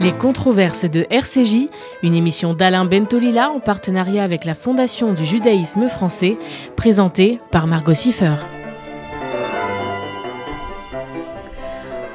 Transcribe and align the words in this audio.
Les 0.00 0.12
controverses 0.12 0.90
de 0.90 1.06
RCJ, 1.10 1.68
une 2.02 2.14
émission 2.14 2.54
d'Alain 2.54 2.86
Bentolila 2.86 3.50
en 3.50 3.60
partenariat 3.60 4.24
avec 4.24 4.46
la 4.46 4.54
Fondation 4.54 5.12
du 5.12 5.26
judaïsme 5.26 5.88
français, 5.88 6.38
présentée 6.74 7.38
par 7.50 7.66
Margot 7.66 7.92
Siffer. 7.92 8.36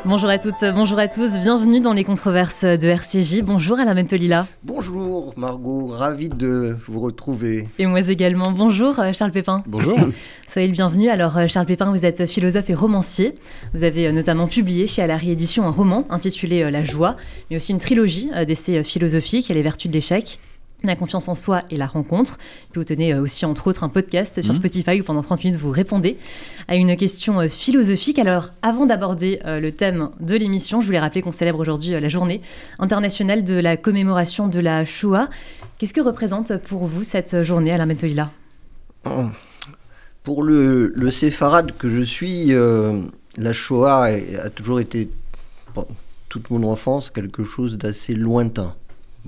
Bonjour 0.08 0.30
à 0.30 0.38
toutes, 0.38 0.64
bonjour 0.76 1.00
à 1.00 1.08
tous, 1.08 1.40
bienvenue 1.40 1.82
dans 1.82 1.94
les 1.94 2.04
controverses 2.04 2.64
de 2.64 2.88
RCJ. 2.88 3.42
Bonjour 3.42 3.80
Alain 3.80 3.96
Bentolila. 3.96 4.46
Bonjour 4.64 5.34
Margot, 5.36 5.88
ravi 5.88 6.30
de 6.30 6.78
vous 6.88 7.00
retrouver. 7.00 7.68
Et 7.80 7.88
moi 7.88 8.02
également. 8.02 8.52
Bonjour 8.52 9.00
euh, 9.00 9.14
Charles 9.14 9.32
Pépin. 9.32 9.64
Bonjour. 9.66 9.98
Soyez 10.48 10.68
le 10.68 10.74
bienvenu. 10.74 11.10
Alors 11.10 11.36
euh, 11.40 11.48
Charles 11.48 11.66
Pépin, 11.66 11.90
vous 11.90 12.06
êtes 12.06 12.28
philosophe 12.28 12.70
et 12.70 12.76
romancier. 12.76 13.34
Vous 13.74 13.84
avez 13.84 14.06
euh, 14.06 14.12
notamment 14.12 14.48
publié 14.48 14.86
chez 14.86 15.02
Alary 15.02 15.32
Édition 15.32 15.66
un 15.66 15.72
roman 15.72 16.06
intitulé 16.12 16.70
La 16.70 16.86
joie, 16.86 17.16
mais 17.50 17.56
aussi 17.58 17.72
une 17.72 17.80
trilogie 17.80 18.30
d'essais 18.46 18.84
philosophiques, 18.84 19.50
Les 19.50 19.64
vertus 19.64 19.90
de 19.90 19.96
l'échec 19.96 20.40
la 20.88 20.96
confiance 20.96 21.28
en 21.28 21.36
soi 21.36 21.62
et 21.70 21.78
la 21.78 21.88
rencontre. 21.88 22.38
Puis 22.72 22.80
vous 22.80 22.84
tenez 22.84 23.14
euh, 23.14 23.22
aussi, 23.22 23.46
entre 23.46 23.68
autres, 23.68 23.84
un 23.84 23.90
podcast 23.90 24.42
sur 24.42 24.54
mmh. 24.54 24.58
Spotify 24.58 25.02
où 25.02 25.04
pendant 25.04 25.22
30 25.22 25.44
minutes, 25.44 25.60
vous 25.60 25.72
répondez 25.72 26.18
à 26.68 26.76
une 26.76 26.96
question 26.96 27.40
euh, 27.40 27.50
philosophique. 27.50 28.20
Alors, 28.20 28.50
avant 28.62 28.86
d'aborder 28.86 29.40
euh, 29.46 29.60
le 29.60 29.72
thème 29.72 30.10
de 30.20 30.36
l'émission, 30.36 30.82
je 30.82 30.86
voulais 30.86 31.00
rappeler 31.00 31.22
qu'on 31.22 31.32
célèbre 31.32 31.60
aujourd'hui 31.60 31.92
la 32.00 32.10
journée 32.10 32.42
internationale 32.80 33.44
de 33.44 33.56
la 33.56 33.78
commémoration 33.78 34.48
de 34.48 34.60
la 34.60 34.86
Shoah. 34.86 35.30
Qu'est-ce 35.78 35.94
que 35.94 36.02
représente 36.02 36.58
pour 36.58 36.86
vous 36.86 37.04
cette 37.04 37.44
journée, 37.44 37.72
Alain 37.72 37.86
Mentoïla 37.86 38.32
oh. 39.06 39.26
Pour 40.24 40.42
le, 40.42 40.92
le, 40.96 41.12
séfarade 41.12 41.74
que 41.78 41.88
je 41.88 42.02
suis, 42.02 42.52
la 43.38 43.54
Shoah 43.54 44.06
a 44.06 44.50
toujours 44.50 44.80
été, 44.80 45.12
toute 46.30 46.50
mon 46.50 46.64
enfance, 46.64 47.12
quelque 47.12 47.44
chose 47.44 47.78
d'assez 47.78 48.16
lointain 48.16 48.74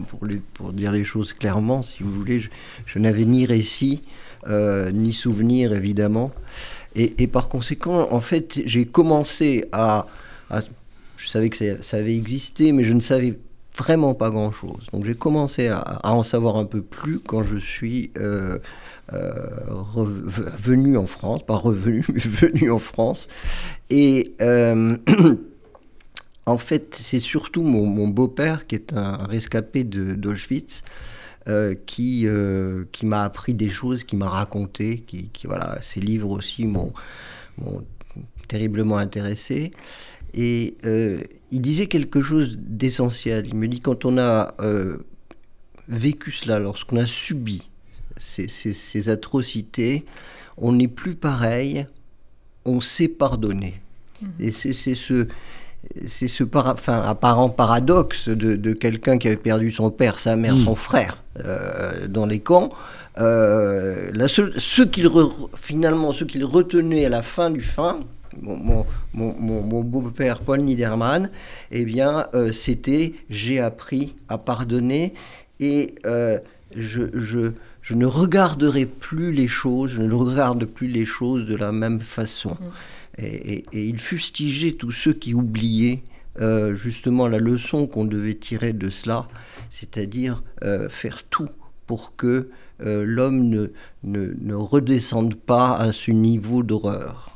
pour, 0.05 0.73
dire 0.73 0.91
les 0.91 1.03
choses 1.03 1.33
clairement, 1.33 1.81
si 1.81 2.03
vous 2.03 2.11
voulez, 2.11 2.41
je, 2.85 2.99
n'avais 2.99 3.25
ni 3.25 3.45
récit, 3.45 4.03
euh, 4.47 4.91
ni 4.91 5.13
souvenir, 5.13 5.73
évidemment. 5.73 6.31
Et, 6.95 7.27
par 7.27 7.47
conséquent, 7.47 8.07
en 8.11 8.21
fait, 8.21 8.59
j'ai 8.65 8.85
commencé 8.85 9.65
à, 9.71 10.07
Je 11.17 11.27
savais 11.27 11.49
que 11.49 11.81
ça, 11.81 11.97
avait 11.97 12.17
existé, 12.17 12.71
mais 12.71 12.83
je 12.83 12.93
ne 12.93 12.99
savais 12.99 13.37
vraiment 13.77 14.15
pas 14.15 14.31
grand-chose. 14.31 14.87
Donc 14.91 15.05
j'ai 15.05 15.13
commencé 15.13 15.67
à, 15.67 15.99
en 16.03 16.23
savoir 16.23 16.57
un 16.57 16.65
peu 16.65 16.81
plus 16.81 17.19
quand 17.19 17.43
je 17.43 17.57
suis 17.57 18.09
euh, 18.17 18.57
euh, 19.13 19.31
revenu 19.69 20.97
en 20.97 21.05
France, 21.05 21.45
pas 21.45 21.57
revenu, 21.57 22.03
mais 22.11 22.19
venu 22.19 22.71
en 22.71 22.79
France. 22.79 23.27
Et 23.91 24.33
En 26.47 26.57
fait, 26.57 26.97
c'est 26.97 27.19
surtout 27.19 27.61
mon, 27.61 28.07
beau-père, 28.07 28.67
qui 28.67 28.75
est 28.75 28.93
un 28.93 29.17
rescapé 29.27 29.83
d'Auschwitz, 29.83 30.81
euh, 31.49 31.75
qui, 31.85 32.25
euh, 32.25 32.85
qui 32.93 33.05
m'a 33.05 33.25
appris 33.25 33.53
des 33.53 33.67
choses, 33.67 34.05
qui 34.05 34.15
m'a 34.15 34.29
raconté, 34.29 35.03
qui, 35.05 35.29
voilà, 35.43 35.77
ses 35.81 35.99
livres 35.99 36.31
aussi 36.31 36.65
m'ont 36.65 36.93
terriblement 38.47 38.97
intéressé. 38.97 39.73
Et 40.33 40.77
euh, 40.85 41.21
il 41.51 41.61
disait 41.61 41.87
quelque 41.87 42.21
chose 42.21 42.57
d'essentiel. 42.57 43.45
Il 43.47 43.55
me 43.55 43.67
dit 43.67 43.81
quand 43.81 44.05
on 44.05 44.17
a 44.17 44.55
vécu 45.89 46.31
cela, 46.31 46.59
lorsqu'on 46.59 46.95
a 46.95 47.05
subi 47.05 47.61
ces, 48.15 48.47
ces 48.47 49.09
atrocités, 49.09 50.05
on 50.55 50.71
n'est 50.71 50.87
plus 50.87 51.15
pareil, 51.15 51.87
on 52.63 52.79
sait 52.79 53.09
pardonner. 53.09 53.81
Mmh. 54.21 54.27
Et 54.39 54.51
c'est 54.51 54.73
ce, 54.73 55.27
c'est 56.05 56.27
ce 56.27 56.43
apparent 56.43 57.49
paradoxe 57.49 58.29
de, 58.29 58.73
quelqu'un 58.73 59.17
qui 59.17 59.27
avait 59.27 59.37
perdu 59.37 59.71
son 59.71 59.89
père, 59.91 60.19
sa 60.19 60.35
mère, 60.35 60.55
hmm. 60.55 60.65
son 60.65 60.75
frère 60.75 61.23
euh, 61.45 62.07
dans 62.07 62.25
les 62.25 62.39
camps. 62.39 62.69
Euh, 63.19 64.11
ce 64.27 64.81
qu'il 64.83 65.09
finalement, 65.55 66.11
ce 66.11 66.23
qu'il 66.23 66.45
retenait 66.45 67.05
à 67.05 67.09
la 67.09 67.21
fin 67.21 67.49
du 67.49 67.61
fin, 67.61 67.99
mon, 68.41 68.85
beau-père 69.13 70.39
Paul 70.41 70.61
Niedermann, 70.61 71.29
eh 71.71 71.85
bien, 71.85 72.27
euh, 72.35 72.51
c'était 72.51 73.15
j'ai 73.29 73.59
appris 73.59 74.15
à 74.29 74.37
pardonner 74.37 75.13
et 75.59 75.95
je, 76.75 77.03
je, 77.15 77.93
ne 77.95 78.05
regarderai 78.05 78.85
plus 78.85 79.31
les 79.31 79.47
choses, 79.47 79.91
je 79.91 80.01
ne 80.03 80.13
regarde 80.13 80.65
plus 80.65 80.87
les 80.87 81.05
choses 81.05 81.47
de 81.47 81.55
la 81.55 81.71
même 81.71 82.01
façon. 82.01 82.51
Hmm. 82.51 82.71
Et, 83.19 83.65
il 83.73 83.99
fustigeait 83.99 84.73
tous 84.73 84.91
ceux 84.91 85.13
qui 85.13 85.33
oubliaient 85.33 86.03
euh, 86.39 86.75
justement 86.75 87.27
la 87.27 87.39
leçon 87.39 87.87
qu'on 87.87 88.05
devait 88.05 88.35
tirer 88.35 88.73
de 88.73 88.89
cela, 88.89 89.27
c'est-à-dire 89.71 90.43
euh, 90.63 90.87
faire 90.87 91.23
tout 91.23 91.49
pour 91.87 92.15
que 92.15 92.49
euh, 92.85 93.03
l'homme 93.05 93.49
ne, 93.49 93.67
ne, 94.03 94.53
redescende 94.53 95.33
pas 95.33 95.73
à 95.73 95.91
ce 95.91 96.11
niveau 96.11 96.61
d'horreur. 96.61 97.31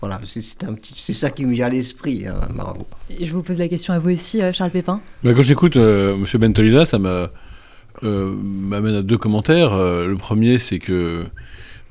Voilà, 0.00 0.20
c'est 0.26 1.14
ça 1.14 1.30
qui 1.30 1.46
me 1.46 1.52
vient 1.52 1.66
à 1.66 1.70
l'esprit, 1.70 2.26
hein, 2.26 2.48
Margot. 2.52 2.86
Et 3.08 3.24
je 3.24 3.32
vous 3.32 3.42
pose 3.42 3.60
la 3.60 3.68
question 3.68 3.94
à 3.94 3.98
vous 3.98 4.10
aussi, 4.10 4.40
Charles 4.52 4.70
Pépin. 4.70 5.00
Bah, 5.24 5.32
quand 5.32 5.42
j'écoute 5.42 5.76
M. 5.76 6.24
Bentolila, 6.34 6.84
ça 6.84 6.98
m'amène 6.98 8.94
à 8.94 9.02
deux 9.02 9.18
commentaires. 9.18 9.74
le 9.74 10.16
premier, 10.16 10.58
c'est 10.58 10.80
que 10.80 11.24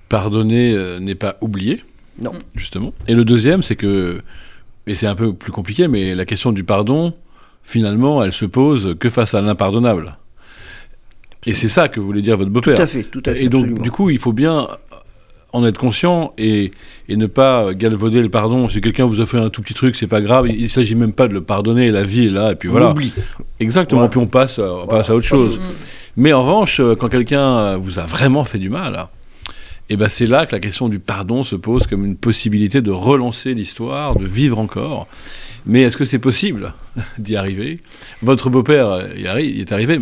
pardonner 0.08 1.00
n'est 1.00 1.16
pas 1.16 1.38
oublier. 1.42 1.82
Non. 2.20 2.34
Justement. 2.56 2.94
Et 3.08 3.14
le 3.14 3.26
deuxième, 3.26 3.64
c'est 3.64 3.76
que, 3.76 4.22
et 4.88 4.96
c'est 4.96 5.08
un 5.08 5.16
peu 5.16 5.34
plus 5.34 5.52
compliqué, 5.52 5.88
mais 5.88 6.16
la 6.16 6.26
question 6.26 6.52
du 6.52 6.64
pardon, 6.64 7.14
finalement, 7.64 8.24
elle 8.24 8.34
se 8.34 8.46
pose 8.46 8.96
que 9.00 9.09
face 9.09 9.34
à 9.34 9.42
l'impardonnable. 9.42 10.18
Et 11.46 11.53
c'est 11.53 11.68
ça 11.68 11.90
que 11.90 12.00
voulait 12.00 12.22
dire 12.22 12.38
votre 12.38 12.50
beau-père. 12.50 12.76
Tout 12.76 12.81
à 12.81 12.88
fait, 12.88 13.03
tout 13.03 13.24
à 13.26 13.34
fait. 13.34 13.44
Et 13.44 13.50
donc, 13.50 13.81
du 13.81 13.92
coup, 13.92 14.09
il 14.09 14.18
faut 14.18 14.34
bien 14.34 14.68
en 15.53 15.66
être 15.66 15.78
conscient 15.78 16.34
et, 16.38 16.72
et, 17.08 17.16
ne 17.16 17.28
pas 17.28 17.74
galvauder 17.74 18.22
le 18.22 18.30
pardon. 18.30 18.68
Si 18.68 18.82
quelqu'un 18.82 19.06
vous 19.06 19.22
a 19.22 19.26
fait 19.26 19.38
un 19.38 19.50
tout 19.50 19.62
petit 19.62 19.74
truc, 19.74 19.96
c'est 19.96 20.08
pas 20.08 20.22
grave. 20.22 20.47
Il, 20.50 20.64
ne 20.64 20.68
s'agit 20.68 20.96
même 20.96 21.14
pas 21.14 21.28
de 21.28 21.34
le 21.34 21.42
pardonner. 21.42 21.92
La 21.92 22.03
vie 22.03 22.28
est 22.28 22.32
là 22.32 22.52
et 22.52 22.56
puis 22.56 22.68
voilà. 22.68 22.90
On 22.90 22.92
oublie. 22.92 23.14
Exactement. 23.59 24.09
Puis 24.09 24.20
on 24.20 24.28
passe, 24.28 24.59
on 24.59 24.88
passe 24.88 25.09
à 25.09 25.16
autre 25.16 25.28
chose. 25.28 25.59
Mais 26.18 26.34
en 26.34 26.44
revanche, 26.44 26.82
quand 27.00 27.09
quelqu'un 27.09 27.78
vous 27.78 28.00
a 28.00 28.06
vraiment 28.06 28.44
fait 28.44 28.59
du 28.59 28.70
mal, 28.70 29.08
et 29.90 29.97
ben 29.97 30.09
c'est 30.09 30.25
là 30.25 30.46
que 30.46 30.51
la 30.53 30.59
question 30.59 30.90
du 30.90 31.00
pardon 31.00 31.44
se 31.44 31.56
pose 31.56 31.85
comme 31.85 32.06
une 32.06 32.16
possibilité 32.16 32.81
de 32.81 32.91
relancer 32.91 33.53
l'histoire, 33.53 34.18
de 34.18 34.25
vivre 34.25 34.57
encore. 34.59 35.07
Mais 35.68 35.81
est-ce 35.81 35.97
que 35.97 36.06
c'est 36.06 36.19
possible 36.19 36.73
d'y 37.18 37.35
arriver? 37.35 37.79
Votre 38.22 38.50
beau-père 38.50 39.07
y 39.16 39.22
il 39.46 39.62
est 39.62 39.72
arrivé. 39.72 40.00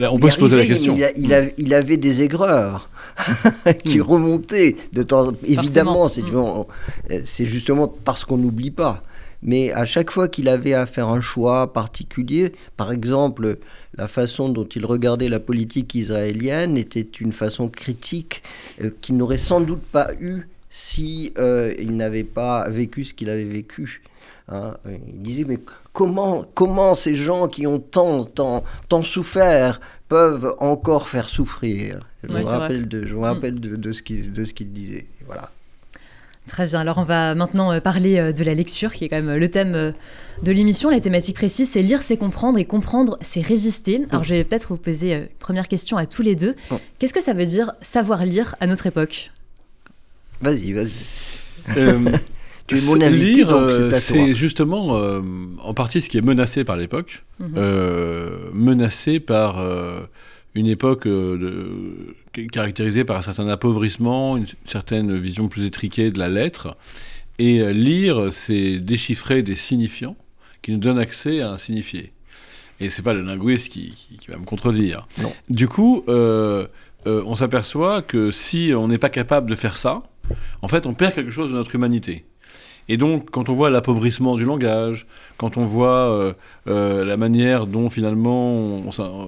on 0.00 0.18
peut 0.18 0.30
se 0.30 0.38
poser 0.38 0.56
la 0.56 0.66
question. 0.66 0.96
Il, 1.16 1.74
avait 1.74 1.96
des 1.96 2.22
aigreurs 2.22 2.88
qui 3.84 3.98
hmm. 3.98 4.02
remontaient 4.02 4.76
de 4.92 5.02
temps. 5.02 5.32
Évidemment, 5.44 6.06
hmm. 6.06 7.14
c'est 7.24 7.44
justement 7.44 7.88
parce 7.88 8.24
qu'on 8.24 8.38
n'oublie 8.38 8.70
pas. 8.70 9.02
Mais 9.42 9.72
à 9.72 9.84
chaque 9.86 10.10
fois 10.10 10.28
qu'il 10.28 10.48
avait 10.48 10.74
à 10.74 10.86
faire 10.86 11.08
un 11.08 11.20
choix 11.20 11.72
particulier, 11.72 12.52
par 12.76 12.92
exemple, 12.92 13.58
la 13.96 14.08
façon 14.08 14.48
dont 14.48 14.64
il 14.64 14.86
regardait 14.86 15.28
la 15.28 15.40
politique 15.40 15.94
israélienne 15.94 16.76
était 16.76 17.00
une 17.00 17.32
façon 17.32 17.68
critique 17.68 18.42
euh, 18.80 18.90
qu'il 19.00 19.16
n'aurait 19.16 19.38
sans 19.38 19.60
doute 19.60 19.82
pas 19.82 20.10
eu 20.20 20.48
si 20.70 21.32
euh, 21.38 21.74
il 21.78 21.96
n'avait 21.96 22.24
pas 22.24 22.68
vécu 22.68 23.04
ce 23.04 23.14
qu'il 23.14 23.28
avait 23.28 23.44
vécu. 23.44 24.02
Hein. 24.48 24.76
Il 25.08 25.22
disait 25.22 25.44
mais 25.44 25.58
comment 25.92 26.44
comment 26.54 26.94
ces 26.94 27.14
gens 27.14 27.48
qui 27.48 27.66
ont 27.66 27.78
tant 27.78 28.24
tant 28.24 28.64
tant 28.88 29.02
souffert 29.02 29.80
peuvent 30.08 30.54
encore 30.58 31.08
faire 31.08 31.28
souffrir? 31.28 32.06
Je 32.22 32.32
me 32.32 32.44
rappelle 32.44 32.88
de 32.88 33.04
je 33.06 33.14
me 33.14 33.20
rappelle 33.20 33.60
de, 33.60 33.76
de 33.76 33.92
ce 33.92 34.02
qu'il 34.02 34.32
de 34.32 34.44
ce 34.44 34.54
qu'il 34.54 34.72
disait. 34.72 35.06
Voilà. 35.26 35.50
Très 36.46 36.66
bien. 36.66 36.80
Alors, 36.80 36.98
on 36.98 37.04
va 37.04 37.34
maintenant 37.34 37.72
euh, 37.72 37.80
parler 37.80 38.18
euh, 38.18 38.32
de 38.32 38.42
la 38.44 38.54
lecture, 38.54 38.92
qui 38.92 39.04
est 39.04 39.08
quand 39.08 39.16
même 39.16 39.28
euh, 39.28 39.38
le 39.38 39.48
thème 39.50 39.94
de 40.42 40.52
l'émission. 40.52 40.90
La 40.90 41.00
thématique 41.00 41.36
précise, 41.36 41.70
c'est 41.70 41.82
lire, 41.82 42.02
c'est 42.02 42.16
comprendre, 42.16 42.58
et 42.58 42.64
comprendre, 42.64 43.18
c'est 43.20 43.40
résister. 43.40 44.02
Alors, 44.10 44.24
je 44.24 44.34
vais 44.34 44.44
peut-être 44.44 44.68
vous 44.68 44.76
poser 44.76 45.14
une 45.14 45.26
première 45.38 45.68
question 45.68 45.96
à 45.96 46.06
tous 46.06 46.22
les 46.22 46.34
deux. 46.34 46.54
Qu'est-ce 46.98 47.14
que 47.14 47.22
ça 47.22 47.32
veut 47.32 47.46
dire 47.46 47.72
savoir 47.80 48.24
lire 48.24 48.54
à 48.60 48.66
notre 48.66 48.86
époque? 48.86 49.30
Vas-y, 50.40 50.72
vas-y. 50.72 50.92
tu 52.66 52.76
es 52.76 52.86
mon 52.86 53.00
invité, 53.00 53.34
lire, 53.34 53.90
c'est 53.92 54.34
justement 54.34 55.00
en 55.62 55.74
partie 55.74 56.00
ce 56.00 56.08
qui 56.08 56.18
est 56.18 56.22
menacé 56.22 56.64
par 56.64 56.76
l'époque, 56.76 57.22
mhm. 57.38 58.50
menacé 58.52 59.20
par 59.20 59.60
une 60.54 60.66
époque 60.66 61.06
euh, 61.06 62.14
caractérisée 62.50 63.04
par 63.04 63.16
un 63.16 63.22
certain 63.22 63.48
appauvrissement, 63.48 64.36
une 64.36 64.46
certaine 64.64 65.16
vision 65.18 65.48
plus 65.48 65.64
étriquée 65.64 66.10
de 66.10 66.18
la 66.18 66.28
lettre. 66.28 66.76
Et 67.38 67.60
euh, 67.60 67.72
lire, 67.72 68.32
c'est 68.32 68.78
déchiffrer 68.78 69.42
des 69.42 69.54
signifiants 69.54 70.16
qui 70.60 70.72
nous 70.72 70.78
donnent 70.78 70.98
accès 70.98 71.40
à 71.40 71.50
un 71.50 71.58
signifié. 71.58 72.12
Et 72.80 72.88
c'est 72.88 73.02
pas 73.02 73.14
le 73.14 73.22
linguiste 73.22 73.68
qui, 73.68 73.94
va 74.28 74.36
me 74.36 74.44
contredire. 74.44 75.06
Du 75.48 75.68
coup, 75.68 76.04
euh, 76.08 76.66
on 77.04 77.34
s'aperçoit 77.36 78.02
que 78.02 78.30
si 78.30 78.72
on 78.76 78.88
n'est 78.88 78.98
pas 78.98 79.10
capable 79.10 79.48
de 79.48 79.54
faire 79.54 79.76
ça, 79.76 80.02
en 80.62 80.68
fait, 80.68 80.86
on 80.86 80.94
perd 80.94 81.14
quelque 81.14 81.30
chose 81.30 81.50
de 81.50 81.56
notre 81.56 81.74
humanité. 81.74 82.24
Et 82.88 82.96
donc, 82.96 83.30
quand 83.30 83.48
on 83.48 83.54
voit 83.54 83.70
l'appauvrissement 83.70 84.36
du 84.36 84.44
langage, 84.44 85.06
quand 85.36 85.56
on 85.56 85.64
voit 85.64 86.10
euh, 86.10 86.32
euh, 86.68 87.04
la 87.04 87.16
manière 87.16 87.66
dont 87.66 87.90
finalement 87.90 88.82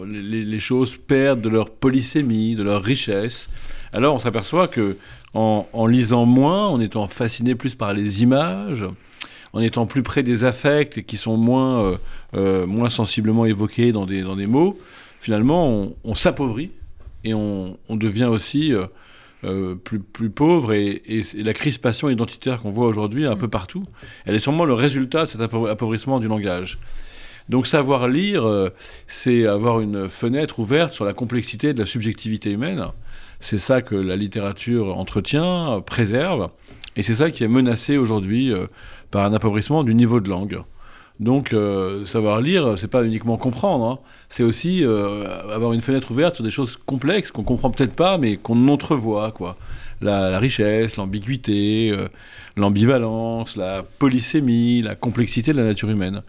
les, 0.06 0.59
choses 0.59 0.97
perdent 0.97 1.41
de 1.41 1.49
leur 1.49 1.71
polysémie, 1.71 2.56
de 2.56 2.62
leur 2.62 2.83
richesse, 2.83 3.49
alors 3.93 4.15
on 4.15 4.19
s'aperçoit 4.19 4.69
que 4.69 4.97
en, 5.35 5.87
lisant 5.89 6.27
moins, 6.27 6.69
en 6.69 6.81
étant 6.81 7.09
fasciné 7.09 7.56
plus 7.56 7.75
par 7.75 7.93
les 7.93 8.23
images, 8.23 8.85
en 9.53 9.61
étant 9.61 9.85
plus 9.85 10.05
près 10.05 10.23
des 10.23 10.45
affects 10.45 11.03
qui 11.05 11.17
sont 11.17 11.37
moins, 11.37 11.97
euh, 12.35 12.67
moins 12.67 12.89
sensiblement 12.89 13.45
évoqués 13.45 13.91
dans 13.91 14.06
des, 14.06 14.23
dans 14.23 14.37
des 14.37 14.47
mots, 14.47 14.79
finalement 15.19 15.89
on, 16.05 16.15
s'appauvrit 16.15 16.71
et 17.25 17.35
on, 17.35 17.77
on, 17.89 17.97
devient 17.97 18.27
aussi 18.27 18.73
euh, 19.44 19.75
plus, 19.75 20.00
plus 20.00 20.31
pauvres 20.31 20.73
et, 20.73 21.02
la 21.35 21.52
crispation 21.52 22.08
identitaire 22.08 22.61
qu'on 22.61 22.70
voit 22.70 22.87
aujourd'hui 22.87 23.26
un 23.26 23.37
peu 23.37 23.49
partout, 23.49 23.85
elle 24.25 24.35
est 24.35 24.41
sûrement 24.41 24.64
le 24.64 24.75
résultat 24.75 25.23
de 25.23 25.26
cet 25.26 25.41
appauvrissement 25.41 26.20
du 26.20 26.29
langage. 26.29 26.79
Donc 27.49 27.67
savoir 27.67 28.08
lire, 28.08 28.46
euh, 28.46 28.70
c'est 29.06 29.46
avoir 29.46 29.81
une 29.81 30.08
fenêtre 30.08 30.58
ouverte 30.58 30.94
sur 30.94 31.05
la 31.05 31.12
complexité 31.12 31.75
de 31.75 31.81
la 31.81 31.87
subjectivité 31.87 32.50
humaine. 32.50 32.87
C'est 33.41 33.58
ça 33.58 33.82
que 33.82 33.94
la 33.94 34.17
littérature 34.17 34.96
entretient, 34.96 35.82
préserve, 35.85 36.49
et 36.96 37.02
c'est 37.02 37.17
ça 37.17 37.31
qui 37.31 37.44
est 37.44 37.49
menacé 37.49 37.99
aujourd'hui 37.99 38.52
euh, 38.52 38.67
par 39.11 39.25
un 39.25 39.35
appauvrissement 39.35 39.85
du 39.85 39.94
niveau 39.94 40.20
de 40.20 40.31
langue. 40.31 40.62
Donc, 41.21 41.53
euh, 41.53 42.05
savoir 42.07 42.41
lire, 42.41 42.77
c'est 42.77 42.91
pas 42.91 43.05
uniquement 43.05 43.37
comprendre, 43.37 43.85
hein. 43.85 43.99
c'est 44.29 44.43
aussi 44.43 44.85
euh, 44.85 45.25
avoir 45.53 45.73
une 45.73 45.81
fenêtre 45.81 46.11
ouverte 46.11 46.35
sur 46.35 46.45
des 46.45 46.51
choses 46.51 46.77
complexes 46.87 47.31
qu'on 47.31 47.45
comprend 47.45 47.71
peut-être 47.71 47.95
pas, 47.95 48.19
mais 48.19 48.37
qu'on 48.37 48.67
entrevoit, 48.67 49.31
quoi. 49.31 49.57
La, 50.01 50.39
richesse, 50.39 50.97
l'ambiguïté, 50.97 51.91
euh, 51.91 52.09
l'ambivalence, 52.57 53.57
la 53.57 53.85
polysémie, 53.85 54.83
la 54.83 54.97
complexité 54.97 55.53
de 55.53 55.59
la 55.59 55.65
nature 55.65 55.89
humaine. 55.89 56.23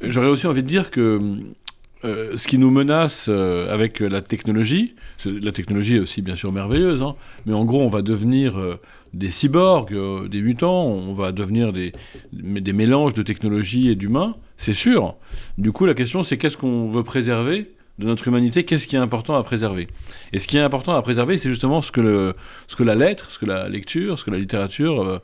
J'aurais 0.00 0.28
aussi 0.28 0.46
envie 0.46 0.62
de 0.62 0.68
dire 0.68 0.90
que 0.90 1.20
ce 2.02 2.46
qui 2.46 2.58
nous 2.58 2.70
menace 2.70 3.28
avec 3.28 3.98
la 3.98 4.22
technologie, 4.22 4.94
la 5.26 5.50
technologie 5.50 5.96
est 5.96 6.00
aussi 6.00 6.22
bien 6.22 6.36
sûr 6.36 6.52
merveilleuse, 6.52 7.02
hein, 7.02 7.16
mais 7.44 7.52
en 7.52 7.64
gros 7.64 7.82
on 7.82 7.88
va 7.88 8.02
devenir 8.02 8.56
des 9.14 9.30
cyborgs, 9.30 9.92
euh, 9.92 10.28
des 10.28 10.42
mutants, 10.42 10.84
on 10.84 11.14
va 11.14 11.32
devenir 11.32 11.72
des, 11.72 11.92
des 12.32 12.72
mélanges 12.72 13.14
de 13.14 13.22
technologie 13.22 13.88
et 13.88 13.94
d'humains, 13.94 14.36
c'est 14.56 14.74
sûr. 14.74 15.16
Du 15.56 15.72
coup, 15.72 15.86
la 15.86 15.94
question, 15.94 16.22
c'est 16.22 16.36
qu'est-ce 16.36 16.56
qu'on 16.56 16.90
veut 16.90 17.02
préserver 17.02 17.70
de 17.98 18.06
notre 18.06 18.28
humanité, 18.28 18.64
qu'est-ce 18.64 18.86
qui 18.86 18.96
est 18.96 19.00
important 19.00 19.34
à 19.34 19.42
préserver? 19.42 19.88
Et 20.32 20.38
ce 20.38 20.46
qui 20.46 20.56
est 20.56 20.60
important 20.60 20.94
à 20.94 21.02
préserver, 21.02 21.36
c'est 21.36 21.48
justement 21.48 21.80
ce 21.82 21.90
que, 21.90 22.00
le, 22.00 22.34
ce 22.68 22.76
que 22.76 22.84
la 22.84 22.94
lettre, 22.94 23.30
ce 23.30 23.38
que 23.38 23.46
la 23.46 23.68
lecture, 23.68 24.18
ce 24.18 24.24
que 24.24 24.30
la 24.30 24.38
littérature, 24.38 25.02
euh, 25.02 25.18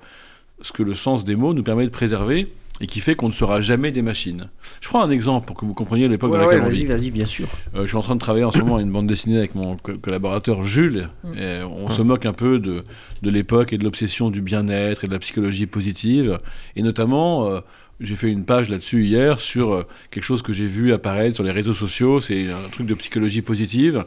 ce 0.61 0.73
que 0.73 0.83
le 0.83 0.95
sens 0.95 1.25
des 1.25 1.37
mots 1.37 1.55
nous 1.55 1.63
permet 1.63 1.85
de 1.85 1.91
préserver 1.91 2.53
et 2.81 2.87
qui 2.87 3.01
fait 3.01 3.15
qu'on 3.15 3.29
ne 3.29 3.33
sera 3.33 3.61
jamais 3.61 3.93
des 3.93 4.03
machines. 4.03 4.49
Je 4.81 4.89
prends 4.89 5.03
un 5.03 5.11
exemple 5.11 5.47
pour 5.47 5.57
que 5.57 5.65
vous 5.65 5.75
compreniez 5.75 6.09
l'époque 6.09 6.33
de 6.33 6.39
laquelle 6.39 6.63
on 6.63 6.69
vit. 6.69 6.87
Vas-y, 6.87 7.11
bien 7.11 7.25
sûr. 7.25 7.47
Euh, 7.75 7.83
je 7.83 7.87
suis 7.87 7.97
en 7.97 8.03
train 8.03 8.17
de 8.17 8.21
travailler 8.21 8.45
en 8.45 8.51
ce 8.51 8.59
moment 8.59 8.77
à 8.77 8.83
une 8.83 8.91
bande 8.91 9.07
dessinée 9.07 9.39
avec 9.39 9.55
mon 9.55 9.77
collaborateur 9.77 10.65
Jules. 10.65 11.09
Mm. 11.23 11.39
Et 11.39 11.63
on 11.63 11.89
se 11.91 12.03
moque 12.03 12.27
un 12.27 12.33
peu 12.33 12.59
de, 12.59 12.85
de 13.23 13.31
l'époque 13.31 13.73
et 13.73 13.79
de 13.79 13.85
l'obsession 13.85 14.31
du 14.31 14.41
bien-être 14.41 15.05
et 15.05 15.07
de 15.07 15.13
la 15.13 15.21
psychologie 15.21 15.67
positive. 15.67 16.41
Et 16.75 16.83
notamment, 16.83 17.47
euh, 17.47 17.61
j'ai 18.01 18.17
fait 18.17 18.31
une 18.31 18.45
page 18.45 18.69
là-dessus 18.69 19.05
hier 19.05 19.39
sur 19.39 19.73
euh, 19.73 19.87
quelque 20.11 20.25
chose 20.25 20.43
que 20.43 20.53
j'ai 20.53 20.67
vu 20.67 20.93
apparaître 20.93 21.37
sur 21.37 21.45
les 21.45 21.53
réseaux 21.53 21.75
sociaux. 21.75 22.21
C'est 22.21 22.51
un 22.51 22.69
truc 22.71 22.89
de 22.89 22.95
psychologie 22.95 23.43
positive. 23.43 24.05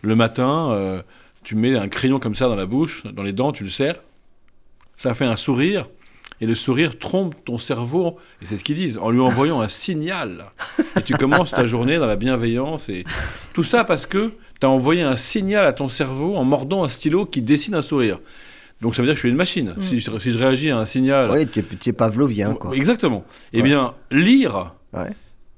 Le 0.00 0.16
matin, 0.16 1.02
tu 1.42 1.56
mets 1.56 1.76
un 1.76 1.88
crayon 1.88 2.20
comme 2.20 2.34
ça 2.34 2.48
dans 2.48 2.54
la 2.54 2.66
bouche, 2.66 3.02
dans 3.04 3.22
les 3.22 3.32
dents, 3.32 3.50
tu 3.50 3.64
le 3.64 3.70
serres. 3.70 3.96
Ça 4.96 5.14
fait 5.14 5.24
un 5.24 5.36
sourire 5.36 5.88
et 6.40 6.46
le 6.46 6.54
sourire 6.54 6.98
trompe 6.98 7.34
ton 7.44 7.58
cerveau, 7.58 8.18
et 8.42 8.44
c'est 8.44 8.56
ce 8.56 8.64
qu'ils 8.64 8.76
disent, 8.76 8.98
en 8.98 9.10
lui 9.10 9.20
envoyant 9.20 9.60
un 9.60 9.68
signal. 9.68 10.46
Et 10.96 11.02
tu 11.02 11.14
commences 11.14 11.50
ta 11.50 11.64
journée 11.64 11.96
dans 11.96 12.06
la 12.06 12.16
bienveillance. 12.16 12.88
Et 12.88 13.04
tout 13.54 13.64
ça 13.64 13.84
parce 13.84 14.06
que 14.06 14.32
tu 14.60 14.66
as 14.66 14.70
envoyé 14.70 15.02
un 15.02 15.16
signal 15.16 15.64
à 15.66 15.72
ton 15.72 15.88
cerveau 15.88 16.36
en 16.36 16.44
mordant 16.44 16.84
un 16.84 16.88
stylo 16.88 17.26
qui 17.26 17.42
dessine 17.42 17.74
un 17.74 17.82
sourire. 17.82 18.18
Donc 18.82 18.94
ça 18.94 19.02
veut 19.02 19.08
dire 19.08 19.14
que 19.14 19.18
je 19.18 19.22
suis 19.22 19.30
une 19.30 19.36
machine. 19.36 19.74
Mm. 19.76 19.80
Si, 19.80 20.00
je, 20.00 20.18
si, 20.18 20.32
je, 20.32 20.38
réagis 20.38 20.70
à 20.70 20.78
un 20.78 20.84
signal. 20.84 21.30
Oui, 21.30 21.46
tu 21.46 21.60
es, 21.60 21.92
pavlovien, 21.92 22.54
quoi. 22.54 22.74
Exactement. 22.76 23.24
Eh 23.52 23.62
bien, 23.62 23.94
lire, 24.10 24.74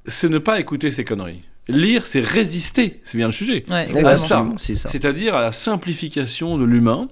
c'est 0.06 0.28
ne 0.28 0.38
pas 0.38 0.60
écouter 0.60 0.92
ces 0.92 1.04
conneries. 1.04 1.42
Lire, 1.66 2.06
c'est 2.06 2.20
résister, 2.20 3.00
c'est 3.04 3.18
bien 3.18 3.26
le 3.26 3.32
sujet, 3.32 3.64
à 3.68 4.16
ça. 4.16 4.46
C'est-à-dire 4.56 5.34
à 5.34 5.42
la 5.42 5.52
simplification 5.52 6.56
de 6.56 6.64
l'humain 6.64 7.08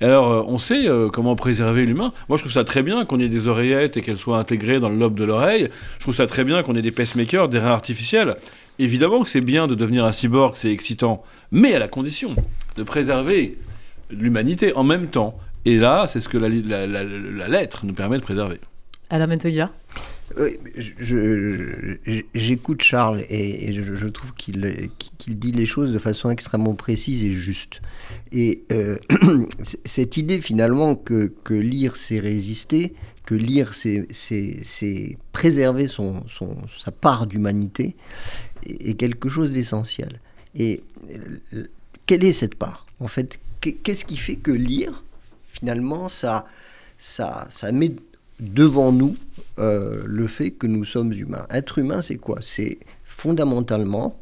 alors, 0.00 0.30
euh, 0.30 0.44
on 0.46 0.58
sait 0.58 0.88
euh, 0.88 1.08
comment 1.08 1.34
préserver 1.34 1.84
l'humain. 1.84 2.12
Moi, 2.28 2.38
je 2.38 2.42
trouve 2.42 2.52
ça 2.52 2.64
très 2.64 2.82
bien 2.82 3.04
qu'on 3.04 3.18
ait 3.18 3.28
des 3.28 3.48
oreillettes 3.48 3.96
et 3.96 4.00
qu'elles 4.00 4.18
soient 4.18 4.38
intégrées 4.38 4.78
dans 4.78 4.88
le 4.88 4.96
lobe 4.96 5.18
de 5.18 5.24
l'oreille. 5.24 5.70
Je 5.98 6.04
trouve 6.04 6.14
ça 6.14 6.26
très 6.26 6.44
bien 6.44 6.62
qu'on 6.62 6.76
ait 6.76 6.82
des 6.82 6.92
pacemakers, 6.92 7.48
des 7.48 7.58
reins 7.58 7.72
artificiels. 7.72 8.36
Évidemment 8.78 9.24
que 9.24 9.30
c'est 9.30 9.40
bien 9.40 9.66
de 9.66 9.74
devenir 9.74 10.04
un 10.04 10.12
cyborg, 10.12 10.54
c'est 10.56 10.70
excitant, 10.70 11.24
mais 11.50 11.74
à 11.74 11.80
la 11.80 11.88
condition 11.88 12.36
de 12.76 12.82
préserver 12.84 13.58
l'humanité 14.10 14.72
en 14.76 14.84
même 14.84 15.08
temps. 15.08 15.36
Et 15.64 15.78
là, 15.78 16.06
c'est 16.06 16.20
ce 16.20 16.28
que 16.28 16.38
la, 16.38 17.48
lettre 17.48 17.84
nous 17.84 17.92
permet 17.92 18.18
de 18.18 18.22
préserver. 18.22 18.60
Alain 19.10 19.26
Mentoya 19.26 19.70
J'écoute 22.34 22.82
Charles 22.82 23.24
et, 23.28 23.72
je, 23.72 24.06
trouve 24.06 24.34
qu'il 24.34 25.38
dit 25.38 25.52
les 25.52 25.66
choses 25.66 25.92
de 25.92 25.98
façon 25.98 26.30
extrêmement 26.30 26.74
précise 26.74 27.24
et 27.24 27.32
juste. 27.32 27.80
Et 28.32 28.62
euh, 28.72 28.98
cette 29.84 30.16
idée 30.16 30.40
finalement 30.40 30.94
que, 30.94 31.32
lire 31.50 31.96
c'est 31.96 32.18
résister, 32.18 32.94
que 33.24 33.34
lire 33.34 33.74
c'est 33.74 34.06
préserver 35.32 35.86
son, 35.86 36.24
sa 36.76 36.90
part 36.90 37.26
d'humanité, 37.26 37.96
est, 38.66 38.94
quelque 38.94 39.28
chose 39.28 39.52
d'essentiel. 39.52 40.20
Et 40.54 40.82
euh, 41.54 41.64
quelle 42.06 42.24
est 42.24 42.32
cette 42.32 42.54
part 42.54 42.86
En 43.00 43.08
fait, 43.08 43.38
qu'est-ce 43.60 44.04
qui 44.04 44.16
fait 44.16 44.36
que 44.36 44.50
lire, 44.50 45.04
finalement, 45.52 46.08
ça, 46.08 46.46
ça, 46.98 47.46
ça 47.50 47.72
met 47.72 47.92
devant 48.40 48.92
nous 48.92 49.16
euh, 49.58 50.02
le 50.06 50.26
fait 50.26 50.50
que 50.50 50.66
nous 50.66 50.84
sommes 50.84 51.12
humains. 51.12 51.46
Être 51.50 51.78
humain, 51.78 52.02
c'est 52.02 52.16
quoi? 52.16 52.38
C'est 52.40 52.78
fondamentalement, 53.04 54.18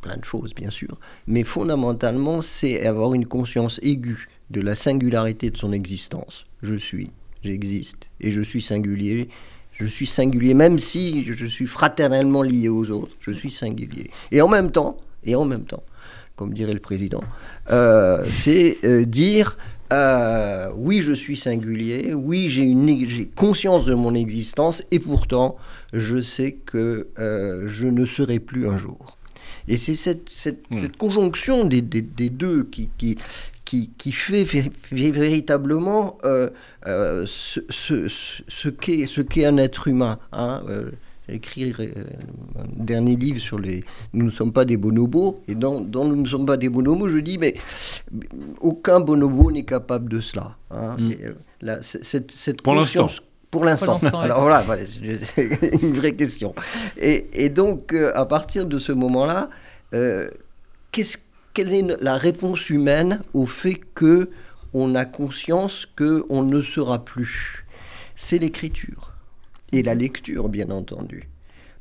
plein 0.00 0.16
de 0.16 0.24
choses 0.24 0.54
bien 0.54 0.70
sûr, 0.70 0.98
mais 1.26 1.44
fondamentalement, 1.44 2.42
c'est 2.42 2.84
avoir 2.86 3.14
une 3.14 3.26
conscience 3.26 3.78
aiguë 3.82 4.28
de 4.50 4.60
la 4.60 4.74
singularité 4.74 5.50
de 5.50 5.56
son 5.56 5.72
existence. 5.72 6.44
Je 6.62 6.74
suis, 6.74 7.10
j'existe, 7.42 8.08
et 8.20 8.32
je 8.32 8.40
suis 8.40 8.62
singulier. 8.62 9.28
Je 9.72 9.86
suis 9.86 10.06
singulier, 10.06 10.52
même 10.54 10.78
si 10.78 11.24
je 11.24 11.46
suis 11.46 11.66
fraternellement 11.66 12.42
lié 12.42 12.68
aux 12.68 12.90
autres, 12.90 13.14
je 13.20 13.30
suis 13.30 13.50
singulier. 13.50 14.10
Et 14.30 14.42
en 14.42 14.46
même 14.46 14.70
temps, 14.70 14.98
et 15.24 15.34
en 15.34 15.44
même 15.44 15.64
temps, 15.64 15.82
comme 16.36 16.52
dirait 16.52 16.74
le 16.74 16.80
président, 16.80 17.22
euh, 17.70 18.26
c'est 18.30 18.78
euh, 18.84 19.04
dire 19.04 19.56
euh, 19.92 20.70
oui, 20.74 21.02
je 21.02 21.12
suis 21.12 21.36
singulier, 21.36 22.14
oui, 22.14 22.48
j'ai 22.48 23.26
conscience 23.36 23.84
de 23.84 23.94
mon 23.94 24.14
existence, 24.14 24.82
et 24.90 24.98
pourtant, 24.98 25.56
je 25.92 26.20
sais 26.20 26.52
que 26.52 27.08
euh, 27.18 27.64
je 27.68 27.86
ne 27.88 28.06
serai 28.06 28.38
plus 28.38 28.66
un 28.66 28.78
jour. 28.78 29.18
Et 29.68 29.76
c'est 29.76 29.94
cette, 29.94 30.28
cette, 30.30 30.70
hmm. 30.70 30.88
conjonction 30.98 31.64
des, 31.64 31.82
des, 31.82 32.30
deux 32.30 32.64
qui, 32.64 32.90
qui, 32.96 33.18
qui, 33.64 33.90
qui 33.98 34.12
fait, 34.12 34.46
véritablement 34.90 36.18
euh, 36.24 36.48
ce, 37.26 37.60
ce, 37.68 38.08
ce 38.48 38.68
qu'est 39.20 39.44
un 39.44 39.58
être 39.58 39.88
humain. 39.88 40.18
Hein, 40.32 40.62
écrit 41.28 41.72
euh, 41.78 41.86
un 42.58 42.84
dernier 42.84 43.16
livre 43.16 43.40
sur 43.40 43.58
les 43.58 43.84
Nous 44.12 44.26
ne 44.26 44.30
sommes 44.30 44.52
pas 44.52 44.64
des 44.64 44.76
bonobos. 44.76 45.42
Et 45.48 45.54
dans, 45.54 45.80
Nous 45.80 46.16
ne 46.16 46.26
sommes 46.26 46.46
pas 46.46 46.56
des 46.56 46.68
bonobos, 46.68 47.08
je 47.08 47.18
dis, 47.18 47.38
mais 47.38 47.54
aucun 48.60 49.00
bonobo 49.00 49.50
n'est 49.50 49.64
capable 49.64 50.08
de 50.08 50.20
cela. 50.20 50.56
Hein. 50.70 50.96
Mm. 50.98 51.12
Euh, 51.64 51.78
cette, 51.80 52.30
cette 52.30 52.62
pour 52.62 52.74
l'instant. 52.74 53.08
Pour 53.50 53.64
l'instant. 53.64 53.98
Alors 54.14 54.40
voilà, 54.40 54.64
c'est 55.34 55.82
une 55.82 55.94
vraie 55.94 56.14
question. 56.14 56.54
Et, 56.96 57.44
et 57.44 57.48
donc, 57.50 57.92
euh, 57.92 58.10
à 58.14 58.26
partir 58.26 58.66
de 58.66 58.78
ce 58.78 58.92
moment-là, 58.92 59.50
qu'est-ce, 60.90 61.18
quelle 61.54 61.72
est 61.72 62.02
la 62.02 62.16
réponse 62.16 62.70
humaine 62.70 63.20
au 63.34 63.46
fait 63.46 63.80
que 63.94 64.30
on 64.74 64.94
a 64.94 65.04
conscience 65.04 65.86
qu'on 65.98 66.42
ne 66.42 66.62
sera 66.62 67.04
plus? 67.04 67.66
C'est 68.16 68.38
l'écriture 68.38 69.11
et 69.72 69.82
la 69.82 69.94
lecture, 69.94 70.48
bien 70.48 70.70
entendu. 70.70 71.28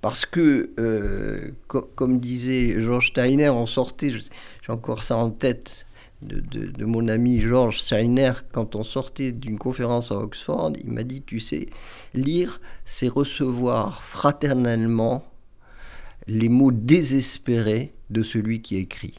Parce 0.01 0.25
que, 0.25 0.71
euh, 0.79 1.51
comme 1.67 2.19
disait 2.19 2.81
Georges 2.81 3.10
Steiner, 3.10 3.50
on 3.50 3.67
sortait, 3.67 4.10
j'ai 4.10 4.71
encore 4.71 5.03
ça 5.03 5.15
en 5.17 5.29
tête, 5.29 5.86
de, 6.21 6.86
mon 6.86 7.07
ami 7.07 7.41
Georges 7.41 7.81
Steiner, 7.81 8.33
quand 8.51 8.75
on 8.75 8.83
sortait 8.83 9.31
d'une 9.31 9.57
conférence 9.57 10.12
à 10.12 10.15
Oxford, 10.15 10.74
il 10.83 10.91
m'a 10.91 11.03
dit, 11.03 11.24
tu 11.24 11.39
sais, 11.39 11.67
lire, 12.13 12.62
c'est 12.86 13.07
recevoir 13.07 14.03
fraternellement 14.03 15.24
les 16.27 16.50
mots 16.50 16.71
désespérés 16.71 17.93
de 18.10 18.24
celui 18.24 18.62
qui 18.62 18.77
écrit 18.77 19.15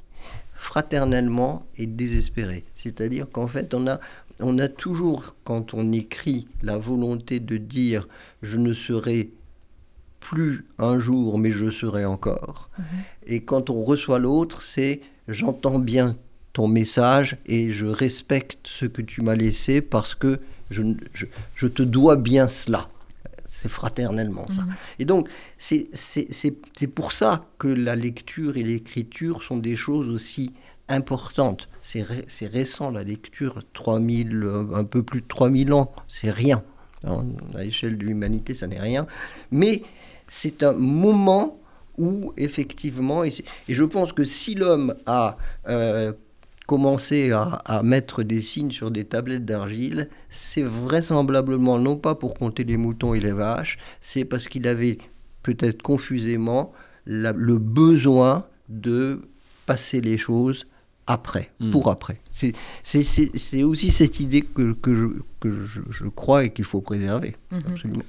fraternellement 0.54 1.66
et 1.76 1.86
désespéré. 1.86 2.64
C'est-à-dire 2.76 3.26
qu'en 3.32 3.48
fait, 3.48 3.74
on 3.74 3.88
a, 3.88 3.98
on 4.40 4.58
a 4.58 4.68
toujours, 4.68 5.34
quand 5.44 5.74
on 5.74 5.92
écrit, 5.92 6.46
la 6.62 6.78
volonté 6.78 7.40
de 7.40 7.56
dire 7.56 8.08
je 8.42 8.56
ne 8.56 8.72
serai 8.72 9.30
plus 10.20 10.64
un 10.78 10.98
jour, 10.98 11.38
mais 11.38 11.50
je 11.50 11.70
serai 11.70 12.04
encore. 12.04 12.70
Et 13.26 13.42
quand 13.42 13.70
on 13.70 13.84
reçoit 13.84 14.18
l'autre, 14.18 14.62
c'est 14.62 15.00
j'entends 15.28 15.78
bien 15.78 16.16
ton 16.52 16.68
message 16.68 17.36
et 17.46 17.72
je 17.72 17.86
respecte 17.86 18.66
ce 18.66 18.86
que 18.86 19.02
tu 19.02 19.22
m'as 19.22 19.34
laissé 19.34 19.80
parce 19.80 20.14
que 20.14 20.40
je, 20.70 20.82
je, 21.54 21.66
te 21.66 21.82
dois 21.82 22.16
bien 22.16 22.48
cela. 22.48 22.88
C'est 23.48 23.68
fraternellement 23.68 24.48
ça. 24.48 24.62
Et 24.98 25.04
donc, 25.04 25.28
c'est 25.58 26.86
pour 26.94 27.12
ça 27.12 27.46
que 27.58 27.68
la 27.68 27.94
lecture 27.94 28.56
et 28.56 28.62
l'écriture 28.62 29.42
sont 29.42 29.56
des 29.56 29.76
choses 29.76 30.08
aussi 30.08 30.52
importantes. 30.88 31.68
C'est 31.82 32.04
récent, 32.46 32.90
la 32.90 33.02
lecture, 33.02 33.62
3000, 33.74 34.46
un 34.74 34.84
peu 34.84 35.02
plus 35.02 35.20
de 35.20 35.26
3000 35.26 35.72
ans, 35.72 35.92
c'est 36.08 36.30
rien. 36.30 36.62
À 37.04 37.62
l'échelle 37.62 37.98
de 37.98 38.04
l'humanité, 38.04 38.54
ça 38.54 38.66
n'est 38.66 38.80
rien. 38.80 39.06
Mais 39.50 39.82
c'est 40.28 40.62
un 40.62 40.72
moment 40.72 41.60
où, 41.98 42.32
effectivement, 42.36 43.24
et, 43.24 43.32
je 43.68 43.84
pense 43.84 44.12
que 44.12 44.24
si 44.24 44.54
l'homme 44.54 44.94
a 45.06 45.36
euh, 45.68 46.12
commencé 46.66 47.32
à, 47.32 47.82
mettre 47.82 48.22
des 48.22 48.40
signes 48.40 48.70
sur 48.70 48.90
des 48.90 49.04
tablettes 49.04 49.44
d'argile, 49.44 50.08
c'est 50.30 50.62
vraisemblablement 50.62 51.78
non 51.78 51.96
pas 51.96 52.14
pour 52.14 52.34
compter 52.34 52.64
les 52.64 52.76
moutons 52.76 53.14
et 53.14 53.20
les 53.20 53.32
vaches, 53.32 53.78
c'est 54.00 54.24
parce 54.24 54.48
qu'il 54.48 54.66
avait 54.68 54.98
peut-être 55.42 55.82
confusément 55.82 56.72
le 57.04 57.58
besoin 57.58 58.46
de 58.68 59.22
passer 59.66 60.00
les 60.00 60.18
choses 60.18 60.66
après, 61.12 61.50
hmm. 61.60 61.70
pour 61.70 61.90
après. 61.90 62.20
C'est 62.32 63.62
aussi 63.62 63.90
cette 63.90 64.20
idée 64.20 64.42
que, 64.42 64.72
que, 64.72 64.94
je, 64.94 65.06
que 65.40 65.64
je, 65.66 66.08
crois 66.08 66.44
et 66.44 66.50
qu'il 66.50 66.64
faut 66.64 66.80
préserver, 66.80 67.36
mhm. 67.50 67.62
absolument. 67.68 68.02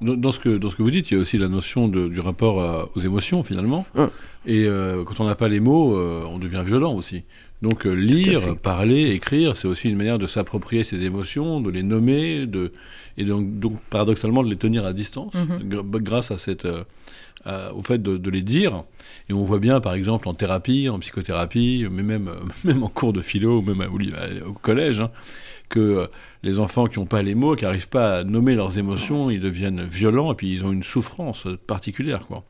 Dans 0.00 0.32
ce, 0.32 0.40
que, 0.40 0.56
dans 0.56 0.68
ce 0.68 0.74
que 0.74 0.82
vous 0.82 0.90
dites, 0.90 1.10
il 1.12 1.14
y 1.14 1.16
a 1.16 1.20
aussi 1.20 1.38
la 1.38 1.48
notion 1.48 1.86
de, 1.86 2.08
du 2.08 2.18
rapport 2.18 2.90
aux 2.96 3.00
émotions, 3.00 3.44
finalement. 3.44 3.86
Et 4.46 4.66
euh, 4.66 5.04
quand 5.04 5.20
on 5.20 5.26
n'a 5.26 5.36
pas 5.36 5.48
les 5.48 5.60
mots, 5.60 5.96
euh, 5.96 6.24
on 6.26 6.38
devient 6.38 6.62
violent 6.66 6.94
aussi. 6.94 7.22
Donc 7.62 7.86
euh, 7.86 7.92
lire, 7.92 8.56
parler, 8.56 9.10
écrire, 9.10 9.56
c'est 9.56 9.68
aussi 9.68 9.88
une 9.88 9.96
manière 9.96 10.18
de 10.18 10.26
s'approprier 10.26 10.82
ses 10.82 11.02
émotions, 11.02 11.60
de 11.60 11.70
les 11.70 11.84
nommer, 11.84 12.46
de, 12.46 12.72
et 13.16 13.24
donc, 13.24 13.60
donc 13.60 13.78
paradoxalement 13.88 14.42
de 14.42 14.50
les 14.50 14.56
tenir 14.56 14.84
à 14.84 14.92
distance, 14.92 15.32
mhm. 15.34 15.80
grâce 16.00 16.32
à 16.32 16.38
cette, 16.38 16.66
au 17.46 17.82
fait 17.82 18.02
de, 18.02 18.16
de, 18.16 18.30
les 18.30 18.42
dire. 18.42 18.82
Et 19.28 19.32
on 19.32 19.44
voit 19.44 19.60
bien, 19.60 19.80
par 19.80 19.94
exemple, 19.94 20.28
en 20.28 20.34
thérapie, 20.34 20.88
en 20.88 20.98
psychothérapie, 20.98 21.86
mais 21.90 22.02
même, 22.02 22.30
même 22.64 22.82
en 22.82 22.88
cours 22.88 23.12
de 23.12 23.22
philo, 23.22 23.62
même 23.62 23.80
au, 24.44 24.52
collège, 24.54 25.00
hein, 25.00 25.10
que 25.68 26.08
les 26.42 26.58
enfants 26.58 26.86
qui 26.86 26.98
n'ont 26.98 27.06
pas 27.06 27.22
les 27.22 27.36
mots, 27.36 27.54
qui 27.54 27.64
n'arrivent 27.64 27.88
pas 27.88 28.18
à 28.18 28.24
nommer 28.24 28.54
leurs 28.54 28.76
émotions, 28.76 29.30
ils 29.30 29.40
deviennent 29.40 29.84
violents 29.84 30.32
et 30.32 30.34
puis 30.34 30.52
ils 30.52 30.64
ont 30.64 30.72
une 30.72 30.82
souffrance 30.82 31.46
particulière. 31.66 32.26
Quoi. 32.26 32.44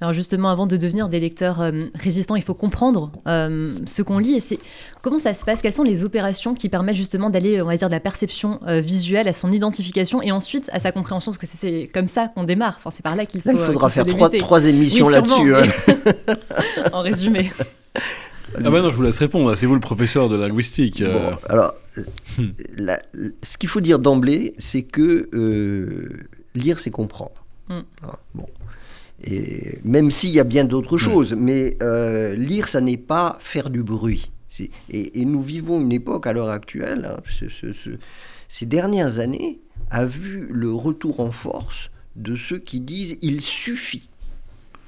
Alors 0.00 0.12
justement, 0.12 0.50
avant 0.50 0.66
de 0.66 0.76
devenir 0.76 1.08
des 1.08 1.20
lecteurs 1.20 1.60
euh, 1.60 1.86
résistants, 1.94 2.36
il 2.36 2.42
faut 2.42 2.54
comprendre 2.54 3.12
euh, 3.26 3.78
ce 3.86 4.02
qu'on 4.02 4.18
lit. 4.18 4.34
Et 4.34 4.40
c'est 4.40 4.58
comment 5.00 5.18
ça 5.18 5.34
se 5.34 5.44
passe? 5.44 5.62
Quelles 5.62 5.72
sont 5.72 5.82
les 5.82 6.04
opérations 6.04 6.54
qui 6.54 6.68
permettent 6.68 6.96
justement 6.96 7.30
d'aller, 7.30 7.62
on 7.62 7.66
va 7.66 7.76
dire, 7.76 7.88
de 7.88 7.94
la 7.94 8.00
perception 8.00 8.60
euh, 8.66 8.80
visuelle 8.80 9.28
à 9.28 9.32
son 9.32 9.52
identification 9.52 10.22
et 10.22 10.32
ensuite 10.32 10.68
à 10.72 10.78
sa 10.78 10.92
compréhension? 10.92 11.32
Parce 11.32 11.38
que 11.38 11.46
c'est 11.46 11.88
comme 11.92 12.08
ça 12.08 12.28
qu'on 12.28 12.44
démarre. 12.44 12.74
Enfin, 12.78 12.90
c'est 12.90 13.02
par 13.02 13.16
là 13.16 13.26
qu'il 13.26 13.42
faut. 13.42 13.50
il 13.50 13.58
faudra 13.58 13.90
faire 13.90 14.04
trois, 14.40 14.66
émissions 14.66 15.08
là-dessus. 15.08 15.54
Hein. 15.54 15.66
en 16.92 17.00
résumé. 17.00 17.52
Ah 18.64 18.70
bah 18.70 18.82
non, 18.82 18.90
je 18.90 18.96
vous 18.96 19.02
laisse 19.02 19.18
répondre. 19.18 19.54
C'est 19.56 19.66
vous 19.66 19.74
le 19.74 19.80
professeur 19.80 20.28
de 20.28 20.36
linguistique. 20.36 21.02
Bon, 21.02 21.38
alors, 21.48 21.74
hmm. 22.38 22.48
ce 23.42 23.56
qu'il 23.56 23.68
faut 23.68 23.80
dire 23.80 23.98
d'emblée, 23.98 24.54
c'est 24.58 24.82
que 24.82 25.28
lire, 26.54 26.80
c'est 26.80 26.90
comprendre. 26.90 27.44
Hmm. 27.68 27.80
Ah, 28.02 28.18
bon. 28.34 28.46
Et 29.24 29.78
même 29.84 30.10
s'il 30.10 30.30
y 30.30 30.40
a 30.40 30.44
bien 30.44 30.64
d'autres 30.64 30.98
choses, 30.98 31.34
mais 31.34 31.76
euh, 31.82 32.34
lire, 32.34 32.68
ça 32.68 32.80
n'est 32.80 32.96
pas 32.96 33.38
faire 33.40 33.70
du 33.70 33.82
bruit. 33.82 34.30
Et, 34.90 35.24
nous 35.24 35.40
vivons 35.40 35.80
une 35.80 35.92
époque 35.92 36.26
à 36.26 36.32
l'heure 36.32 36.50
actuelle, 36.50 37.08
hein, 37.10 37.98
ces 38.48 38.66
dernières 38.66 39.18
années, 39.18 39.60
a 39.90 40.04
vu 40.04 40.46
le 40.50 40.72
retour 40.72 41.20
en 41.20 41.30
force 41.30 41.90
de 42.16 42.36
ceux 42.36 42.58
qui 42.58 42.80
disent 42.80 43.16
il 43.22 43.40
suffit 43.40 44.08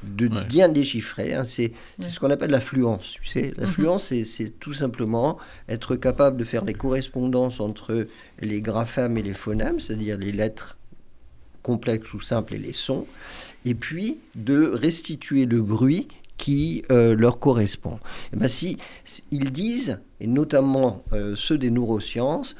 de 0.02 0.28
bien 0.28 0.68
déchiffrer. 0.68 1.32
Hein. 1.32 1.44
c'est 1.44 1.72
ce 1.98 2.20
qu'on 2.20 2.30
appelle 2.30 2.50
l'affluence. 2.50 3.14
Tu 3.22 3.28
sais, 3.28 3.54
l'affluence, 3.56 4.10
mhm. 4.10 4.24
c'est 4.24 4.50
tout 4.60 4.74
simplement 4.74 5.38
être 5.68 5.96
capable 5.96 6.36
de 6.36 6.44
faire 6.44 6.62
des 6.62 6.74
correspondances 6.74 7.60
entre 7.60 8.06
les 8.40 8.60
graphèmes 8.60 9.16
et 9.16 9.22
les 9.22 9.34
phonèmes, 9.34 9.80
c'est-à-dire 9.80 10.18
les 10.18 10.32
lettres 10.32 10.76
complexes 11.62 12.12
ou 12.12 12.20
simples 12.20 12.54
et 12.54 12.58
les 12.58 12.74
sons, 12.74 13.06
et 13.64 13.74
puis 13.74 14.18
de 14.34 14.66
restituer 14.66 15.46
le 15.46 15.62
bruit 15.62 16.08
qui 16.36 16.82
euh, 16.90 17.14
leur 17.14 17.38
correspond. 17.38 17.94
Et 17.94 18.34
eh 18.34 18.36
ben 18.36 18.48
si, 18.48 18.78
ils 19.30 19.52
disent, 19.52 20.00
et 20.20 20.26
notamment 20.26 21.04
euh, 21.12 21.34
ceux 21.36 21.58
des 21.58 21.70
neurosciences, 21.70 22.56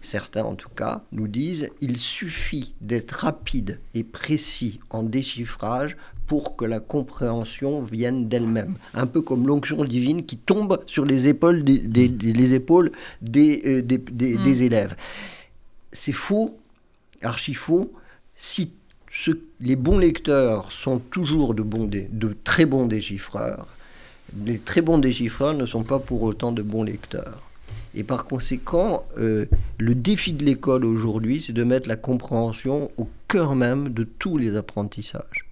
certains 0.00 0.44
en 0.44 0.54
tout 0.54 0.68
cas, 0.68 1.02
nous 1.12 1.28
disent, 1.28 1.68
il 1.80 1.98
suffit 1.98 2.74
d'être 2.80 3.12
rapide 3.12 3.80
et 3.94 4.04
précis 4.04 4.80
en 4.90 5.02
déchiffrage 5.02 5.96
pour 6.26 6.56
que 6.56 6.64
la 6.64 6.80
compréhension 6.80 7.82
vienne 7.82 8.28
d'elle-même. 8.28 8.76
Un 8.94 9.06
peu 9.06 9.22
comme 9.22 9.46
l'onction 9.46 9.84
divine 9.84 10.24
qui 10.26 10.36
tombe 10.36 10.82
sur 10.86 11.04
les 11.04 11.28
épaules 11.28 11.62
des, 11.62 12.08
les 12.08 12.54
épaules 12.54 12.90
des, 13.22 13.62
euh, 13.66 13.82
des, 13.82 13.98
mm. 13.98 14.42
des 14.42 14.62
élèves. 14.62 14.96
C'est 15.92 16.12
faux, 16.12 16.58
archi 17.22 17.54
faux, 17.54 17.92
si 18.34 18.72
les 19.60 19.76
bons 19.76 19.98
lecteurs 19.98 20.72
sont 20.72 20.98
toujours 20.98 21.54
de, 21.54 21.62
bons 21.62 21.88
de 21.88 22.36
très 22.44 22.66
bons 22.66 22.86
déchiffreurs. 22.86 23.66
Les 24.44 24.58
très 24.58 24.80
bons 24.80 24.98
déchiffreurs 24.98 25.54
ne 25.54 25.66
sont 25.66 25.84
pas 25.84 25.98
pour 25.98 26.22
autant 26.22 26.52
de 26.52 26.62
bons 26.62 26.82
lecteurs. 26.82 27.42
Et 27.96 28.04
par 28.04 28.26
conséquent, 28.26 29.06
euh, 29.18 29.46
le 29.78 29.94
défi 29.94 30.34
de 30.34 30.44
l'école 30.44 30.84
aujourd'hui, 30.84 31.42
c'est 31.44 31.54
de 31.54 31.64
mettre 31.64 31.88
la 31.88 31.96
compréhension 31.96 32.90
au 32.98 33.08
cœur 33.26 33.54
même 33.54 33.88
de 33.88 34.04
tous 34.04 34.36
les 34.36 34.54
apprentissages. 34.54 35.46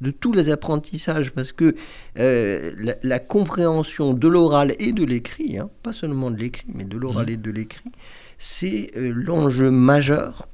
De 0.00 0.10
tous 0.10 0.32
les 0.32 0.48
apprentissages, 0.48 1.30
parce 1.30 1.52
que 1.52 1.76
euh, 2.18 2.94
la, 3.02 3.18
compréhension 3.18 4.14
de 4.14 4.28
l'oral 4.28 4.74
et 4.78 4.92
de 4.92 5.04
l'écrit, 5.04 5.58
hein, 5.58 5.68
pas 5.82 5.92
seulement 5.92 6.30
de 6.30 6.38
l'écrit, 6.38 6.68
mais 6.72 6.84
de 6.84 6.96
l'oral 6.96 7.26
mmh. 7.26 7.30
et 7.30 7.36
de 7.36 7.50
l'écrit, 7.50 7.92
c'est 8.38 8.92
euh, 8.96 9.12
l'enjeu 9.14 9.70
majeur 9.70 10.48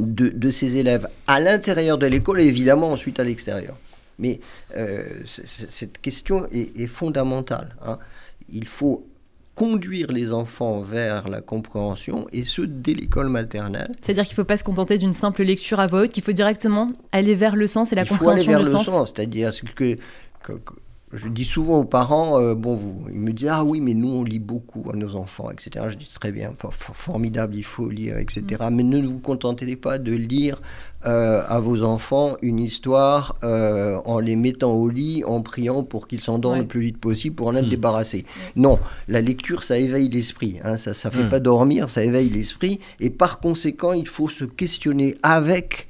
de, 0.00 0.50
ces 0.50 0.76
élèves 0.76 1.08
à 1.26 1.40
l'intérieur 1.40 1.98
de 1.98 2.06
l'école 2.06 2.40
et 2.40 2.46
évidemment 2.46 2.92
ensuite 2.92 3.20
à 3.20 3.24
l'extérieur. 3.24 3.76
Mais 4.18 4.40
euh, 4.76 5.04
cette 5.24 6.00
question 6.00 6.46
est, 6.52 6.86
fondamentale. 6.86 7.74
Hein. 7.84 7.98
Il 8.52 8.66
faut 8.66 9.06
conduire 9.54 10.12
les 10.12 10.32
enfants 10.32 10.80
vers 10.80 11.28
la 11.28 11.40
compréhension 11.40 12.26
et 12.32 12.44
ce 12.44 12.62
dès 12.62 12.94
l'école 12.94 13.28
maternelle. 13.28 13.94
C'est-à-dire 14.00 14.24
qu'il 14.24 14.32
ne 14.32 14.36
faut 14.36 14.44
pas 14.44 14.56
se 14.56 14.64
contenter 14.64 14.98
d'une 14.98 15.12
simple 15.12 15.42
lecture 15.42 15.80
à 15.80 15.86
voix 15.86 16.02
haute, 16.02 16.12
qu'il 16.12 16.22
faut 16.22 16.32
directement 16.32 16.92
aller 17.12 17.34
vers 17.34 17.56
le 17.56 17.66
sens 17.66 17.92
et 17.92 17.94
la 17.94 18.04
compréhension 18.04 18.36
Il 18.36 18.44
faut 18.44 18.50
aller 18.52 18.64
vers 18.64 18.80
le 18.80 18.84
sens, 18.84 19.12
c'est-à-dire 19.14 19.52
que, 19.74 19.96
que, 20.42 20.52
je 21.12 21.26
dis 21.28 21.44
souvent 21.44 21.78
aux 21.78 21.84
parents, 21.84 22.40
euh, 22.40 22.54
bon, 22.54 22.76
vous, 22.76 23.04
ils 23.12 23.18
me 23.18 23.32
disent, 23.32 23.48
ah 23.50 23.64
oui, 23.64 23.80
mais 23.80 23.94
nous, 23.94 24.08
on 24.08 24.22
lit 24.22 24.38
beaucoup 24.38 24.88
à 24.92 24.96
nos 24.96 25.16
enfants, 25.16 25.50
etc. 25.50 25.86
Je 25.88 25.96
dis, 25.96 26.08
très 26.08 26.30
bien, 26.30 26.54
formidable, 26.70 27.56
il 27.56 27.64
faut 27.64 27.88
lire, 27.88 28.16
etc. 28.18 28.42
Mm. 28.60 28.74
Mais 28.74 28.82
ne 28.84 29.04
vous 29.04 29.18
contentez 29.18 29.74
pas 29.74 29.98
de 29.98 30.12
lire 30.12 30.62
euh, 31.06 31.42
à 31.48 31.58
vos 31.58 31.82
enfants 31.82 32.36
une 32.42 32.60
histoire 32.60 33.36
euh, 33.42 33.98
en 34.04 34.20
les 34.20 34.36
mettant 34.36 34.72
au 34.72 34.88
lit, 34.88 35.24
en 35.24 35.42
priant 35.42 35.82
pour 35.82 36.06
qu'ils 36.06 36.20
s'endorment 36.20 36.60
le 36.60 36.66
plus 36.66 36.80
vite 36.80 36.98
possible 36.98 37.34
pour 37.34 37.48
en 37.48 37.56
être 37.56 37.66
mm. 37.66 37.70
débarrassés. 37.70 38.24
Non, 38.54 38.78
la 39.08 39.20
lecture, 39.20 39.64
ça 39.64 39.78
éveille 39.78 40.08
l'esprit. 40.08 40.60
Hein, 40.62 40.76
ça 40.76 40.90
ne 40.90 41.12
fait 41.12 41.24
mm. 41.24 41.28
pas 41.28 41.40
dormir, 41.40 41.90
ça 41.90 42.04
éveille 42.04 42.30
l'esprit. 42.30 42.78
Et 43.00 43.10
par 43.10 43.40
conséquent, 43.40 43.94
il 43.94 44.06
faut 44.06 44.28
se 44.28 44.44
questionner 44.44 45.16
avec 45.24 45.88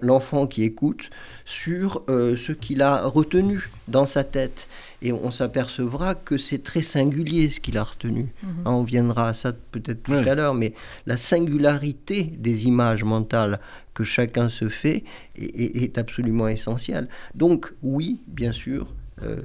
l'enfant 0.00 0.48
qui 0.48 0.64
écoute 0.64 1.10
sur 1.48 2.02
euh, 2.10 2.36
ce 2.36 2.52
qu'il 2.52 2.82
a 2.82 3.06
retenu 3.06 3.70
dans 3.88 4.04
sa 4.04 4.22
tête. 4.22 4.68
Et 5.00 5.12
on 5.12 5.30
s'apercevra 5.30 6.14
que 6.14 6.36
c'est 6.36 6.62
très 6.62 6.82
singulier 6.82 7.48
ce 7.48 7.58
qu'il 7.58 7.78
a 7.78 7.84
retenu. 7.84 8.26
Mhm. 8.42 8.50
Hein, 8.66 8.72
on 8.72 8.82
viendra 8.82 9.28
à 9.28 9.32
ça 9.32 9.52
peut-être 9.52 10.02
tout 10.02 10.12
à 10.12 10.34
l'heure, 10.34 10.52
mais 10.52 10.74
la 11.06 11.16
singularité 11.16 12.24
des 12.24 12.66
images 12.66 13.02
mentales 13.02 13.60
que 13.94 14.04
chacun 14.04 14.50
se 14.50 14.68
fait 14.68 15.04
est, 15.36 15.96
absolument 15.96 16.48
essentielle. 16.48 17.08
Donc 17.34 17.72
oui, 17.82 18.20
bien 18.26 18.52
sûr, 18.52 18.92
euh, 19.22 19.36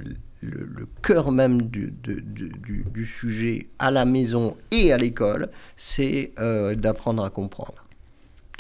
le, 0.42 0.88
cœur 1.02 1.32
même 1.32 1.62
du, 1.62 1.94
du, 2.04 3.06
sujet 3.06 3.68
à 3.80 3.92
la 3.92 4.04
maison 4.04 4.58
et 4.72 4.92
à 4.92 4.98
l'école, 4.98 5.50
c'est 5.78 6.34
euh, 6.38 6.76
d'apprendre 6.76 7.24
à 7.24 7.30
comprendre. 7.30 7.83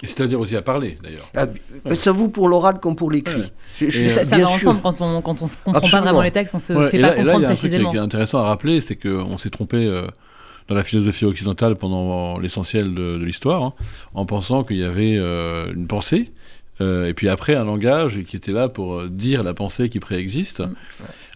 C'est-à-dire 0.04 0.40
aussi 0.40 0.56
à 0.56 0.62
parler, 0.62 0.98
d'ailleurs. 1.02 1.30
Ah, 1.36 1.48
ça 1.96 2.12
vaut 2.12 2.28
pour 2.28 2.50
l'oral 2.50 2.80
comme 2.80 2.96
pour 2.96 3.10
l'écrit. 3.10 3.52
Ça, 3.80 4.24
ça 4.26 4.38
va 4.38 4.50
ensemble 4.50 4.82
quand 4.82 5.02
on 5.02 5.18
ne 5.18 5.22
comprend 5.22 5.90
pas 5.90 6.02
vraiment 6.02 6.22
les 6.22 6.32
textes, 6.32 6.56
on 6.56 6.60
se 6.60 6.90
fait 6.90 7.02
pas 7.02 7.16
comprendre 7.16 7.46
précisément. 7.46 7.90
Ce 7.90 7.92
qui 7.92 7.98
est 7.98 8.02
intéressant 8.02 8.40
à 8.40 8.44
rappeler, 8.44 8.82
c'est 8.82 8.96
qu'on 8.96 9.38
s'est 9.38 9.50
trompé 9.50 9.78
euh, 9.78 10.08
dans 10.68 10.76
la 10.76 10.84
philosophie 10.84 11.26
occidentale 11.26 11.76
pendant 11.76 12.38
l'essentiel 12.38 12.94
de, 12.94 13.18
l'histoire, 13.24 13.64
hein, 13.64 13.74
en 14.14 14.26
pensant 14.26 14.64
qu'il 14.64 14.78
y 14.78 14.84
avait 14.84 15.18
une 15.18 15.88
pensée, 15.88 16.32
et 16.82 17.14
puis 17.16 17.30
après 17.30 17.56
un 17.56 17.66
langage 17.66 18.24
qui 18.24 18.36
était 18.36 18.52
là 18.52 18.68
pour 18.68 19.06
dire 19.06 19.44
la 19.44 19.54
pensée 19.54 19.90
qui 19.90 20.00
préexiste. 20.00 20.62
Mm. 20.62 20.74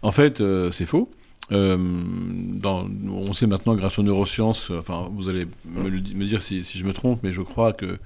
En 0.02 0.12
fait, 0.12 0.44
c'est 0.72 0.86
faux. 0.86 1.10
Dans, 1.50 2.86
on 3.10 3.32
sait 3.32 3.48
maintenant 3.48 3.76
grâce 3.76 3.98
aux 3.98 4.04
neurosciences, 4.04 4.70
enfin 4.78 5.08
vous 5.14 5.30
allez 5.30 5.48
me, 5.66 5.90
me 5.90 6.26
dire 6.26 6.42
si, 6.42 6.66
si, 6.66 6.78
je 6.78 6.84
me 6.84 6.92
trompe, 6.92 7.22
mais 7.24 7.32
je 7.32 7.42
crois 7.42 7.72
que 7.72 7.98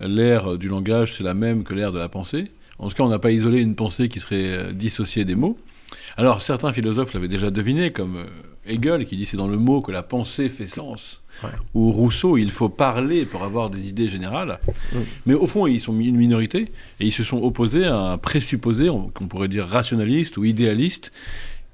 l'ère 0.00 0.56
du 0.58 0.68
langage 0.68 1.14
c'est 1.14 1.24
la 1.24 1.34
même 1.34 1.64
que 1.64 1.74
l'ère 1.74 1.92
de 1.92 1.98
la 1.98 2.08
pensée. 2.08 2.50
En 2.78 2.88
tout 2.88 2.94
cas, 2.96 3.04
on 3.04 3.08
n'a 3.08 3.20
pas 3.20 3.30
isolé 3.30 3.60
une 3.60 3.76
pensée 3.76 4.08
qui 4.08 4.18
serait 4.18 4.72
dissociée 4.74 5.24
des 5.24 5.36
mots. 5.36 5.56
Alors 6.16 6.42
certains 6.42 6.72
philosophes 6.72 7.12
l'avaient 7.14 7.28
déjà 7.28 7.50
deviné, 7.50 7.90
comme 7.90 8.16
euh, 8.16 8.26
Hegel 8.66 9.04
qui 9.04 9.16
dit 9.16 9.26
c'est 9.26 9.36
dans 9.36 9.48
le 9.48 9.56
mot 9.56 9.80
que 9.80 9.92
la 9.92 10.02
pensée 10.02 10.48
fait 10.48 10.66
sens, 10.66 11.20
ou 11.74 11.90
Rousseau 11.92 12.38
il 12.38 12.50
faut 12.50 12.68
parler 12.68 13.26
pour 13.26 13.42
avoir 13.42 13.68
des 13.68 13.88
idées 13.88 14.08
générales. 14.08 14.60
Mais 15.26 15.34
au 15.34 15.46
fond 15.46 15.66
ils 15.66 15.80
sont 15.80 15.98
une 15.98 16.16
minorité 16.16 16.72
et 17.00 17.06
ils 17.06 17.12
se 17.12 17.24
sont 17.24 17.42
opposés 17.42 17.84
à 17.84 17.96
un 17.96 18.18
présupposé 18.18 18.88
qu'on 19.14 19.26
pourrait 19.26 19.48
dire 19.48 19.66
rationaliste 19.66 20.36
ou 20.36 20.44
idéaliste 20.44 21.12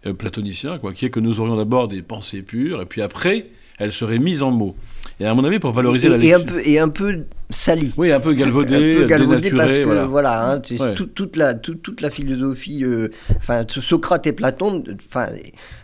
euh, 0.06 0.14
platonicien, 0.14 0.78
quoi, 0.78 0.94
qui 0.94 1.04
est 1.04 1.10
que 1.10 1.20
nous 1.20 1.40
aurions 1.40 1.56
d'abord 1.56 1.88
des 1.88 2.02
pensées 2.02 2.42
pures 2.42 2.80
et 2.80 2.86
puis 2.86 3.02
après 3.02 3.46
elles 3.80 3.92
seraient 3.92 4.18
mises 4.18 4.42
en 4.42 4.50
mots. 4.50 4.76
Et 5.18 5.26
à 5.26 5.34
mon 5.34 5.42
avis, 5.44 5.58
pour 5.58 5.72
valoriser 5.72 6.06
et, 6.06 6.10
la 6.10 6.16
lecture... 6.18 6.38
Et 6.38 6.42
un 6.42 6.44
peu, 6.44 6.68
et 6.68 6.78
un 6.78 6.88
peu 6.88 7.24
sali. 7.50 7.92
Oui, 7.96 8.12
un 8.12 8.20
peu 8.20 8.34
galvaudé, 8.34 8.96
un 8.96 9.00
peu 9.00 9.06
galvaudé 9.06 9.50
parce 9.50 9.76
que 9.76 10.04
voilà, 10.04 10.52
hein, 10.52 10.60
toute, 10.60 11.36
la, 11.36 11.54
toute, 11.54 12.00
la 12.00 12.10
philosophie, 12.10 12.84
euh, 12.84 13.08
enfin 13.36 13.64
Socrate 13.68 14.26
et 14.26 14.32
Platon, 14.32 14.84
enfin 15.04 15.28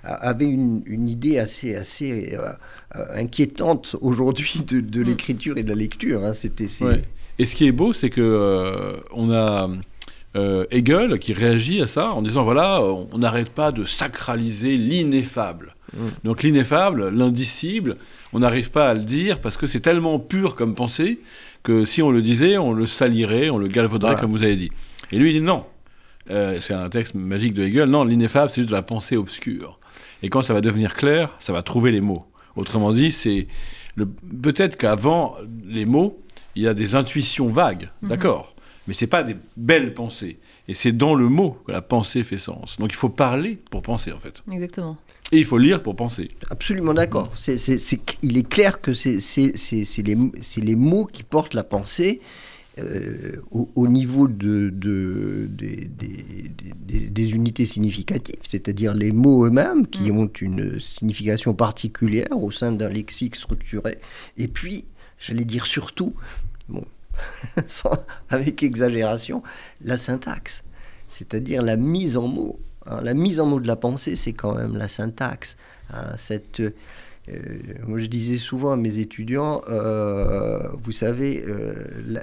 avaient 0.05 0.45
une, 0.45 0.83
une, 0.87 1.09
idée 1.09 1.38
assez 1.38 1.75
assez 1.75 2.35
euh, 2.35 2.53
euh, 2.97 3.05
inquiétante 3.15 3.97
aujourd'hui 4.00 4.61
de, 4.67 4.81
de 4.81 5.00
mm. 5.00 5.07
l'écriture 5.07 5.59
et 5.59 5.62
de 5.62 5.69
la 5.71 5.75
lecture. 5.75 6.25
Hein, 6.25 6.33
c'était. 6.35 6.69
Et 7.38 7.45
ce 7.45 7.55
qui 7.55 7.67
est 7.67 7.73
beau, 7.73 7.93
c'est 7.93 8.11
que 8.11 8.97
on 9.12 9.31
a 9.33 9.69
Hegel 10.71 11.19
qui 11.19 11.33
réagit 11.33 11.83
à 11.83 11.87
ça 11.87 12.11
en 12.11 12.23
disant 12.23 12.45
voilà, 12.45 12.83
on 12.83 13.19
n'arrête 13.19 13.50
pas 13.50 13.73
de 13.73 13.85
sacraliser 13.85 14.76
l'ineffable. 14.76 15.75
Mm. 15.95 15.99
Donc 16.25 16.43
l'ineffable, 16.43 17.09
l'indicible, 17.09 17.97
on 18.33 18.40
n'arrive 18.40 18.71
pas 18.71 18.90
à 18.90 18.95
le 18.95 19.05
dire 19.05 19.40
parce 19.40 19.57
que 19.57 19.66
c'est 19.66 19.81
tellement 19.81 20.19
pur 20.19 20.57
comme 20.57 20.75
pensée 20.75 21.21
que 21.62 21.85
si 21.85 22.02
on 22.02 22.11
le 22.11 22.23
disait, 22.23 22.59
on 22.59 22.73
le 22.73 22.87
salirait, 22.87 23.50
on 23.50 23.59
le 23.59 23.69
galvauderait, 23.69 24.16
comme 24.16 24.31
vous 24.31 24.43
avez 24.43 24.57
dit. 24.57 24.71
Et 25.12 25.19
lui, 25.19 25.31
il 25.31 25.40
dit 25.40 25.45
non. 25.45 25.64
Euh, 26.31 26.59
c'est 26.61 26.75
un 26.75 26.88
texte 26.88 27.14
magique 27.14 27.55
de 27.55 27.62
Hegel. 27.62 27.88
Non, 27.88 28.05
l'ineffable, 28.05 28.50
c'est 28.50 28.62
juste 28.62 28.71
de 28.71 28.75
la 28.75 28.83
pensée 28.83 29.16
obscure. 29.16 29.78
Et 30.23 30.28
quand 30.28 30.43
ça 30.43 30.55
va 30.55 30.61
devenir 30.61 30.95
clair, 30.95 31.35
ça 31.38 31.52
va 31.52 31.62
trouver 31.62 31.93
les 31.93 32.00
mots. 32.00 32.26
Autrement 32.57 32.93
dit, 32.93 33.12
c'est 33.12 33.47
peut-être 34.43 34.76
qu'avant 34.76 35.37
les 35.66 35.85
mots, 35.85 36.21
il 36.55 36.62
y 36.62 36.69
a 36.69 36.75
des 36.75 36.95
intuitions 36.95 37.49
vagues, 37.49 37.90
mhm. 38.02 38.09
d'accord, 38.09 38.55
mais 38.88 38.95
c'est 38.95 39.07
pas 39.07 39.23
des 39.23 39.37
belles 39.57 39.95
pensées. 39.95 40.38
Et 40.69 40.75
c'est 40.75 40.93
dans 40.93 41.14
le 41.14 41.28
mot 41.28 41.59
que 41.66 41.73
la 41.73 41.83
pensée 41.83 42.25
fait 42.25 42.38
sens. 42.38 42.76
Donc 42.78 42.93
il 42.93 42.97
faut 42.97 43.09
parler 43.09 43.59
pour 43.71 43.83
penser, 43.83 44.12
en 44.12 44.19
fait. 44.19 44.43
Exactement. 44.50 44.97
Et 45.33 45.38
il 45.38 45.45
faut 45.45 45.59
lire 45.59 45.83
pour 45.83 45.97
penser. 45.97 46.30
Absolument 46.50 46.95
d'accord. 46.95 47.33
il 48.23 48.38
est 48.38 48.49
clair 48.49 48.80
que 48.80 48.95
c'est 48.95 49.18
les, 50.02 50.16
les, 50.56 50.76
mots 50.76 51.04
qui 51.04 51.23
portent 51.25 51.54
la 51.54 51.64
pensée 51.64 52.21
euh, 52.78 53.42
au, 53.50 53.88
niveau 53.88 54.28
de, 54.28 54.68
de, 54.68 55.49
des 55.49 57.30
unités 57.33 57.64
significatives, 57.64 58.37
c'est-à-dire 58.47 58.92
les 58.92 59.12
mots 59.12 59.47
eux-mêmes 59.47 59.87
qui 59.87 60.12
mm. 60.12 60.18
ont 60.18 60.30
une 60.42 60.78
signification 60.78 61.54
particulière 61.54 62.33
au 62.33 62.50
sein 62.50 62.73
d'un 62.73 62.90
lexique 62.90 63.37
structuré. 63.37 63.97
Et 64.37 64.47
puis, 64.47 64.85
j'allais 65.18 65.47
dire 65.47 65.64
surtout, 65.64 66.14
bon, 66.68 66.85
avec 68.28 68.62
exagération, 68.62 69.42
la 69.83 69.97
syntaxe, 69.97 70.62
c'est-à-dire 71.09 71.62
la 71.62 71.76
mise 71.76 72.18
en 72.18 72.28
mots. 72.28 72.61
Hein, 72.88 73.00
la 73.02 73.14
mise 73.14 73.40
en 73.40 73.47
mots 73.47 73.61
de 73.61 73.66
la 73.66 73.76
pensée, 73.76 74.16
c'est 74.16 74.33
quand 74.33 74.55
même 74.55 74.76
la 74.76 74.88
syntaxe. 74.88 75.56
Hein, 75.93 76.13
cette, 76.17 76.60
euh, 77.28 77.32
moi, 77.87 77.99
je 77.99 78.06
disais 78.06 78.39
souvent 78.39 78.73
à 78.73 78.76
mes 78.76 78.99
étudiants, 78.99 79.63
euh, 79.69 80.69
vous 80.84 80.93
savez, 80.93 81.45
euh, 81.47 81.75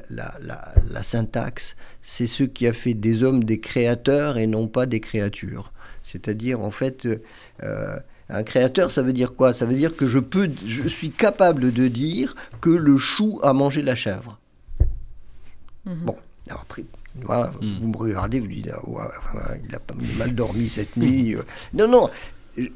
la, 0.10 1.04
syntaxe, 1.04 1.76
c'est 2.02 2.28
ce 2.28 2.44
qui 2.44 2.68
a 2.68 2.74
fait 2.74 2.94
des 2.94 3.24
hommes 3.24 3.44
des 3.44 3.60
créateurs 3.60 4.38
et 4.38 4.48
non 4.48 4.68
pas 4.68 4.86
des 4.86 5.00
créatures. 5.00 5.72
C'est-à-dire, 6.04 6.62
en 6.62 6.72
fait, 6.72 7.08
un 8.30 8.44
créateur, 8.44 8.92
ça 8.92 9.02
veut 9.02 9.14
dire 9.14 9.36
quoi? 9.36 9.54
Ça 9.54 9.66
veut 9.66 9.76
dire 9.76 9.96
que 9.96 10.08
je, 10.08 10.20
peux, 10.20 10.50
je 10.66 10.88
suis 10.88 11.12
capable 11.12 11.72
de 11.72 11.88
dire 11.88 12.36
que 12.62 12.70
le 12.70 12.98
chou 12.98 13.40
a 13.44 13.54
mangé 13.54 13.82
la 13.82 13.96
chèvre. 13.96 14.40
Mhm. 15.86 15.96
Bon, 16.06 16.16
alors 16.48 16.62
après, 16.62 16.84
voilà, 17.22 17.52
hmm. 17.62 17.78
Vous 17.80 17.88
me 17.88 17.98
regardez, 17.98 18.40
vous 18.40 18.48
dites, 18.48 18.70
ah, 18.72 19.54
il 19.68 19.76
a 19.76 19.80
pas 19.80 19.96
mal 20.18 20.34
dormi 20.34 20.70
cette 20.70 20.98
nuit. 20.98 21.36
Euh. 21.36 21.44
non, 21.74 21.88
non, 21.88 22.10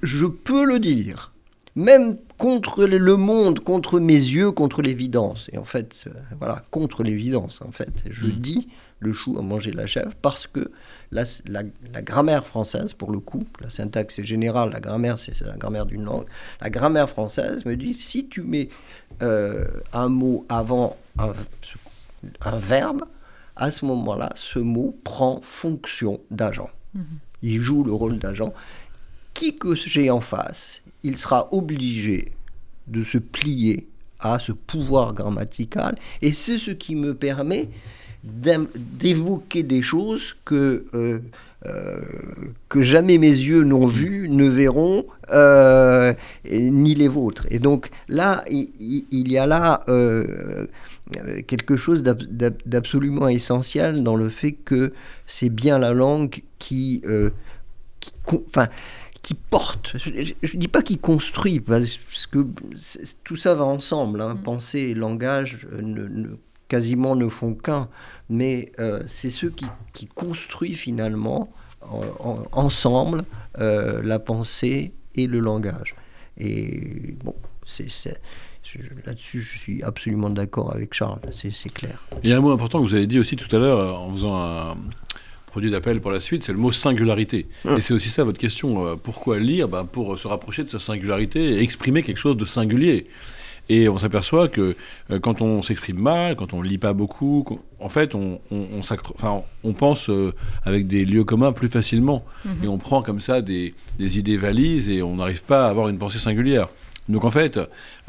je 0.04 0.26
peux 0.26 0.66
le 0.66 0.80
dire. 0.80 1.32
Même 1.76 2.18
contre 2.38 2.86
le 2.86 3.16
monde, 3.18 3.60
contre 3.60 4.00
mes 4.00 4.14
yeux, 4.14 4.52
contre 4.52 4.82
l'évidence. 4.82 5.50
Et 5.54 5.60
en 5.60 5.66
fait, 5.66 6.06
euh, 6.08 6.12
voilà, 6.40 6.64
contre 6.72 7.04
l'évidence, 7.04 7.62
en 7.62 7.72
fait. 7.72 7.92
Je 8.10 8.28
hmm. 8.28 8.32
dis, 8.32 8.68
le 9.00 9.14
chou 9.14 9.38
a 9.38 9.42
mangé 9.42 9.72
la 9.72 9.86
chèvre 9.86 10.14
parce 10.22 10.48
que 10.48 10.72
la, 11.12 11.24
la, 11.46 11.64
grammaire 12.02 12.46
française, 12.46 12.94
pour 12.94 13.12
le 13.12 13.20
coup, 13.20 13.46
la 13.62 13.70
syntaxe 13.70 14.20
est 14.20 14.24
générale, 14.24 14.72
la 14.72 14.80
grammaire, 14.80 15.18
c'est 15.20 15.40
la 15.42 15.56
grammaire 15.56 15.86
d'une 15.86 16.04
langue. 16.04 16.26
La 16.62 16.70
grammaire 16.70 17.10
française 17.10 17.64
me 17.66 17.76
dit, 17.76 17.94
si 17.94 18.28
tu 18.28 18.42
mets 18.42 18.70
euh, 19.22 19.66
un 19.94 20.10
mot 20.10 20.46
avant 20.50 20.98
un 21.18 22.58
verbe, 22.58 23.06
à 23.58 23.72
ce 23.72 23.86
moment-là, 23.86 24.32
ce 24.36 24.60
mot 24.60 24.98
prend 25.04 25.42
fonction 25.44 26.20
d'agent. 26.32 26.70
Mhm. 26.94 27.04
Il 27.44 27.62
joue 27.62 27.84
le 27.84 27.94
rôle 27.94 28.18
d'agent. 28.18 28.54
Qui 29.34 29.56
que 29.56 29.76
j'ai 29.76 30.10
en 30.10 30.22
face, 30.22 30.82
il 31.04 31.18
sera 31.18 31.54
obligé 31.54 32.32
de 32.88 33.04
se 33.04 33.18
plier 33.18 33.88
à 34.20 34.40
ce 34.40 34.52
pouvoir 34.52 35.14
grammatical. 35.14 35.96
Et 36.22 36.34
c'est 36.34 36.58
ce 36.58 36.72
qui 36.72 36.96
me 36.96 37.14
permet 37.14 37.70
d'évoquer 38.24 39.64
des 39.64 39.82
choses 39.82 40.36
que, 40.44 40.86
euh, 40.94 41.20
euh, 41.66 42.02
que 42.68 42.82
jamais 42.82 43.18
mes 43.18 43.28
yeux 43.28 43.64
n'ont 43.64 43.88
vues, 43.88 44.28
ne 44.28 44.48
verront, 44.48 45.06
euh, 45.32 46.14
ni 46.50 46.96
les 46.96 47.08
vôtres. 47.08 47.46
Et 47.52 47.60
donc 47.60 47.90
là, 48.08 48.44
il, 48.50 49.06
il 49.12 49.32
y 49.32 49.38
a 49.38 49.46
là 49.46 49.84
quelque 51.48 51.76
chose 51.76 52.04
d'absolument 52.04 53.28
essentiel 53.28 54.04
dans 54.04 54.16
le 54.16 54.30
fait 54.30 54.54
que 54.54 54.94
c'est 55.26 55.50
bien 55.50 55.80
la 55.80 55.94
langue 55.94 56.44
qui, 56.60 57.02
euh, 57.06 57.30
qui, 58.00 58.12
enfin, 58.48 58.68
qui 59.22 59.34
porte. 59.34 59.96
Je 59.98 60.34
ne 60.54 60.60
dis 60.60 60.68
pas 60.68 60.82
qui 60.82 60.98
construit, 60.98 61.60
parce 61.60 62.28
que 62.32 62.46
tout 63.24 63.36
ça 63.36 63.56
va 63.56 63.66
ensemble. 63.66 64.22
Hein. 64.22 64.36
Mm. 64.36 64.44
Pensée 64.44 64.80
et 64.80 64.94
langage 64.94 65.68
euh, 65.72 65.82
ne, 65.82 66.30
quasiment 66.68 67.16
ne 67.16 67.28
font 67.30 67.54
qu'un, 67.54 67.90
mais 68.30 68.72
euh, 68.80 69.02
c'est 69.08 69.30
ceux 69.30 69.50
qui, 69.50 69.66
qui 69.94 70.08
construit 70.08 70.74
finalement 70.74 71.52
ensemble 72.52 73.24
la 73.56 74.20
pensée 74.20 74.92
et 75.16 75.26
le 75.26 75.40
langage. 75.40 75.96
Et 76.38 77.16
bon, 77.24 77.34
c'est 77.66 77.88
Là-dessus, 79.06 79.42
je 79.42 79.58
suis 79.58 79.84
absolument 79.84 80.30
d'accord 80.30 80.74
avec 80.74 80.94
Charles, 80.94 81.20
c'est 81.32 81.74
clair. 81.74 82.04
Il 82.24 82.30
y 82.30 82.34
a 82.34 82.38
un 82.38 82.42
mot 82.42 82.52
important 82.52 82.82
que 82.82 82.88
vous 82.88 82.94
avez 82.94 83.08
dit 83.08 83.20
aussi 83.20 83.36
tout 83.36 83.54
à 83.56 83.60
l'heure 83.60 83.80
euh, 83.80 83.92
en 83.92 84.12
faisant 84.12 84.36
un 84.36 84.78
produit 85.46 85.72
d'appel 85.72 86.02
pour 86.02 86.12
la 86.12 86.20
suite, 86.20 86.44
c'est 86.44 86.52
le 86.52 86.58
mot 86.58 86.72
singularité. 86.72 87.48
Hum. 87.66 87.78
Et 87.78 87.82
c'est 87.82 87.94
aussi 87.94 88.10
ça 88.10 88.24
votre 88.24 88.38
question. 88.38 88.86
Euh, 88.86 88.96
pourquoi 89.02 89.40
lire 89.40 89.68
ben, 89.68 89.86
Pour 89.86 90.18
se 90.20 90.28
rapprocher 90.28 90.64
de 90.64 90.70
sa 90.70 90.80
singularité 90.80 91.54
et 91.54 91.62
exprimer 91.62 92.04
quelque 92.04 92.18
chose 92.18 92.38
de 92.38 92.46
singulier. 92.46 93.08
Et 93.70 93.90
on 93.90 93.98
s'aperçoit 93.98 94.48
que 94.48 94.76
euh, 95.12 95.20
quand 95.20 95.42
on 95.42 95.62
s'exprime 95.62 96.00
mal, 96.00 96.36
quand 96.36 96.54
on 96.54 96.62
lit 96.62 96.78
pas 96.78 96.94
beaucoup, 96.94 97.60
en 97.80 97.90
fait, 97.90 98.16
on, 98.16 98.40
on, 98.52 99.74
pense 99.74 100.10
avec 100.64 100.88
des 100.88 101.06
lieux 101.06 101.24
communs 101.24 101.52
plus 101.52 101.68
facilement. 101.68 102.26
Mhm. 102.46 102.52
Et 102.64 102.68
on 102.68 102.78
prend 102.78 103.02
comme 103.02 103.20
ça 103.20 103.42
des, 103.42 103.74
des 103.98 104.20
idées 104.20 104.38
valises 104.38 104.90
et 104.90 105.02
on 105.02 105.16
n'arrive 105.16 105.44
pas 105.44 105.66
à 105.66 105.70
avoir 105.70 105.90
une 105.90 105.98
pensée 105.98 106.20
singulière. 106.20 106.68
Donc 107.10 107.24
en 107.24 107.32
fait, 107.32 107.60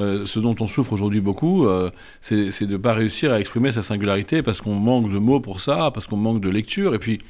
euh, 0.00 0.26
ce 0.26 0.40
dont 0.40 0.56
on 0.60 0.66
souffre 0.66 0.92
aujourd'hui 0.92 1.20
beaucoup, 1.20 1.66
euh, 1.66 1.90
c'est 2.20 2.66
de 2.66 2.72
ne 2.72 2.76
pas 2.76 2.94
réussir 2.94 3.32
à 3.32 3.40
exprimer 3.40 3.72
sa 3.72 3.82
singularité 3.82 4.42
parce 4.42 4.60
qu'on 4.60 4.74
manque 4.74 5.12
de 5.12 5.18
mots 5.18 5.40
pour 5.40 5.60
ça, 5.60 5.90
parce 5.92 6.06
qu'on 6.06 6.16
manque 6.16 6.40
de 6.40 6.48
lecture. 6.48 6.94
Et 6.94 6.98
puis 6.98 7.20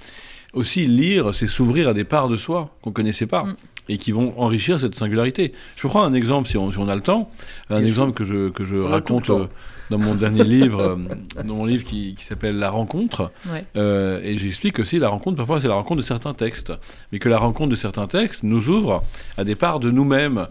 aussi, 0.52 0.86
lire, 0.86 1.34
c'est 1.34 1.46
s'ouvrir 1.46 1.88
à 1.88 1.94
des 1.94 2.04
parts 2.04 2.28
de 2.28 2.36
soi 2.36 2.74
qu'on 2.82 2.90
ne 2.90 2.94
connaissait 2.94 3.26
pas. 3.26 3.44
Mm. 3.44 3.56
Et 3.88 3.98
qui 3.98 4.12
vont 4.12 4.34
enrichir 4.38 4.78
cette 4.80 4.94
singularité. 4.94 5.52
Je 5.76 5.82
peux 5.82 5.88
prendre 5.88 6.06
un 6.06 6.14
exemple, 6.14 6.48
si 6.48 6.56
on, 6.56 6.88
a 6.88 6.94
le 6.94 7.00
temps, 7.00 7.30
un 7.70 7.82
exemple 7.82 8.12
que 8.12 8.24
je, 8.24 8.50
que 8.50 8.64
je 8.64 8.76
raconte 8.76 9.30
euh, 9.30 9.46
dans 9.90 9.98
mon 9.98 10.14
dernier 10.14 10.44
livre, 10.44 10.80
euh, 10.80 11.42
dans 11.42 11.54
mon 11.54 11.64
livre 11.64 11.84
qui, 11.84 12.14
s'appelle 12.20 12.58
La 12.58 12.70
rencontre, 12.70 13.32
euh, 13.76 14.20
et 14.22 14.36
j'explique 14.38 14.78
aussi 14.78 14.98
la 14.98 15.08
rencontre, 15.08 15.36
parfois 15.36 15.60
c'est 15.60 15.68
la 15.68 15.74
rencontre 15.74 16.02
de 16.02 16.06
certains 16.06 16.34
textes, 16.34 16.72
mais 17.12 17.18
que 17.18 17.28
la 17.28 17.38
rencontre 17.38 17.70
de 17.70 17.76
certains 17.76 18.06
textes 18.06 18.42
nous 18.42 18.68
ouvre 18.68 19.02
à 19.36 19.44
des 19.44 19.54
parts 19.54 19.80
de 19.80 19.90
nous-mêmes 19.90 20.46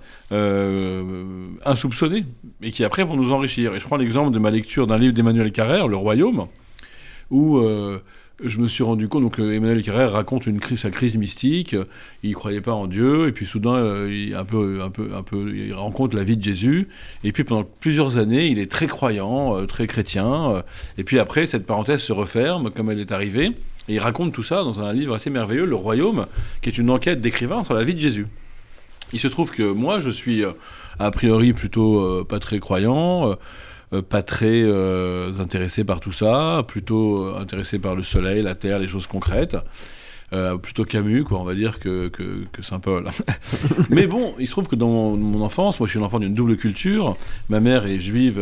insoupçonnées, 1.65 2.26
et 2.62 2.71
qui 2.71 2.84
après 2.84 3.04
vont 3.04 3.15
nous 3.15 3.32
enrichir. 3.32 3.76
Et 3.76 3.80
je 3.80 3.86
prends 3.86 3.97
l'exemple 3.97 4.32
de 4.32 4.39
ma 4.39 4.52
lecture 4.52 4.88
d'un 4.88 4.97
livre 4.97 5.13
d'Emmanuel 5.13 5.52
Carrère, 5.52 5.88
Le 5.88 5.95
Royaume, 5.95 6.47
où 7.30 7.62
je 8.43 8.60
me 8.60 8.67
suis 8.67 8.84
rendu 8.84 9.08
compte, 9.08 9.23
donc 9.23 9.39
euh, 9.39 9.54
Emmanuel 9.54 9.82
Carrère 9.82 10.12
raconte 10.12 10.45
une 10.45 10.60
crise, 10.60 10.80
sa 10.80 10.91
crise 10.91 11.17
mystique, 11.17 11.76
il 12.21 12.30
ne 12.30 12.36
croyait 12.36 12.62
pas 12.62 12.73
en 12.73 12.86
Dieu, 12.86 13.28
et 13.28 13.32
puis 13.32 13.45
soudain, 13.45 13.76
euh, 13.76 14.10
il, 14.12 14.36
un 14.36 14.45
peu, 14.45 14.80
un 14.84 14.89
peu, 14.89 15.10
un 15.15 15.23
peu, 15.23 15.56
il 15.56 15.73
rencontre 15.73 16.15
la 16.15 16.23
vie 16.23 16.38
de 16.38 16.43
Jésus, 16.43 16.88
et 17.23 17.32
puis 17.32 17.43
pendant 17.43 17.63
plusieurs 17.63 18.17
années, 18.17 18.47
il 18.47 18.60
est 18.60 18.71
très 18.71 18.88
croyant, 18.88 19.58
euh, 19.58 19.65
très 19.65 19.88
chrétien, 19.88 20.63
et 20.97 21.04
puis 21.04 21.17
après, 21.19 21.47
cette 21.47 21.65
parenthèse 21.65 22.02
se 22.02 22.13
referme, 22.13 22.69
comme 22.69 22.91
elle 22.91 23.00
est 23.00 23.12
arrivée, 23.12 23.54
et 23.89 23.95
il 23.95 24.00
raconte 24.00 24.34
tout 24.34 24.43
ça 24.43 24.63
dans 24.63 24.82
un 24.82 24.93
livre 24.93 25.15
assez 25.15 25.30
merveilleux, 25.30 25.65
Le 25.65 25.76
Royaume, 25.76 26.28
qui 26.62 26.69
est 26.69 26.78
une 26.78 26.91
enquête 26.91 27.21
d'écrivain 27.21 27.63
sur 27.63 27.73
la 27.73 27.84
vie 27.84 27.95
de 27.95 28.00
Jésus. 28.00 28.28
Il 29.13 29.19
se 29.19 29.28
trouve 29.28 29.50
que 29.50 29.63
moi, 29.63 30.00
je 30.00 30.10
suis 30.10 30.43
a 31.00 31.12
priori 31.12 31.54
plutôt 31.54 32.26
pas 32.26 32.39
très 32.39 32.60
croyant, 32.60 33.38
pas 34.02 34.21
très 34.21 34.63
euh, 34.63 35.32
intéressé 35.39 35.84
par 35.84 36.00
tout 36.00 36.12
ça, 36.12 36.63
plutôt 36.67 37.23
euh, 37.23 37.39
intéressé 37.39 37.80
par 37.80 37.95
le 37.95 38.04
soleil, 38.04 38.41
la 38.41 38.56
terre, 38.56 38.80
les 38.80 38.88
choses 38.88 39.08
concrètes. 39.08 39.58
plutôt 40.62 40.84
Camus, 40.84 41.23
quoi, 41.23 41.39
on 41.39 41.45
va 41.45 41.56
dire, 41.56 41.80
que, 41.80 42.10
que, 42.10 42.62
Saint-Paul. 42.62 43.10
Mais 43.89 44.08
bon, 44.08 44.34
il 44.39 44.47
se 44.47 44.52
trouve 44.52 44.67
que 44.67 44.76
dans 44.76 45.15
mon, 45.15 45.41
enfance, 45.41 45.80
moi 45.80 45.88
je 45.88 45.91
suis 45.91 46.00
un 46.00 46.04
enfant 46.04 46.19
d'une 46.19 46.34
double 46.34 46.58
culture. 46.58 47.15
Ma 47.47 47.62
mère 47.62 47.86
est 47.86 48.02
juive 48.02 48.41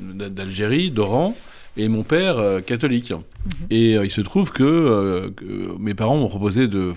d'Algérie, 0.00 0.92
d'Oran, 0.92 1.34
et 1.76 1.88
mon 1.88 2.04
père 2.04 2.64
catholique. 2.64 3.10
Mhm. 3.10 3.66
Et 3.70 3.92
il 3.94 4.10
se 4.10 4.20
trouve 4.20 4.52
que, 4.52 5.32
mes 5.80 5.94
parents 5.94 6.16
m'ont 6.16 6.28
proposé 6.28 6.68
de. 6.68 6.92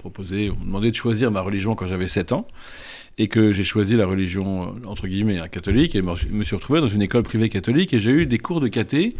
Proposé, 0.00 0.48
m'ont 0.48 0.64
demandé 0.64 0.90
de 0.90 0.96
choisir 0.96 1.30
ma 1.30 1.42
religion 1.42 1.74
quand 1.74 1.86
j'avais 1.86 2.08
7 2.08 2.32
ans 2.32 2.46
et 3.18 3.28
que 3.28 3.52
j'ai 3.52 3.64
choisi 3.64 3.96
la 3.96 4.06
religion, 4.06 4.62
euh, 4.62 4.86
entre 4.86 5.06
guillemets, 5.06 5.38
hein, 5.38 5.48
catholique, 5.48 5.94
et 5.94 5.98
je 5.98 6.32
me 6.32 6.42
suis 6.42 6.56
retrouvé 6.56 6.80
dans 6.80 6.88
une 6.88 7.02
école 7.02 7.22
privée 7.22 7.50
catholique, 7.50 7.92
et 7.92 8.00
j'ai 8.00 8.10
eu 8.10 8.24
des 8.24 8.38
cours 8.38 8.62
de 8.62 8.68
caté, 8.68 9.14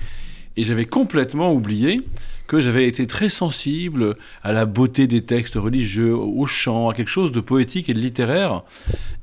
et 0.57 0.65
j'avais 0.65 0.87
complètement 0.87 1.53
oublié 1.53 2.01
que 2.47 2.61
j'avais 2.61 2.89
été 2.89 3.07
très 3.07 3.29
sensible 3.29 4.17
à 4.43 4.53
la 4.53 4.65
beauté 4.65 5.07
des 5.07 5.23
textes 5.23 5.57
religieux, 5.57 6.17
au 6.17 6.47
chant, 6.47 6.89
à 6.89 6.95
quelque 6.95 7.11
chose 7.11 7.31
de 7.31 7.41
poétique 7.41 7.91
et 7.91 7.95
de 7.95 7.99
littéraire. 7.99 8.63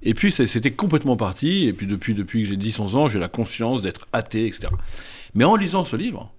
Et 0.03 0.13
puis 0.13 0.31
c'était 0.31 0.71
complètement 0.71 1.17
parti, 1.17 1.65
et 1.65 1.73
puis 1.73 1.87
depuis, 1.87 2.13
depuis 2.13 2.43
que 2.43 2.49
j'ai 2.49 2.55
10-11 2.55 2.95
ans, 2.95 3.09
j'ai 3.09 3.19
la 3.19 3.29
conscience 3.29 3.81
d'être 3.81 4.07
athée, 4.13 4.45
etc. 4.45 4.67
Mais 5.33 5.43
en 5.43 5.55
lisant 5.55 5.85
ce 5.85 5.95
livre, 5.95 6.31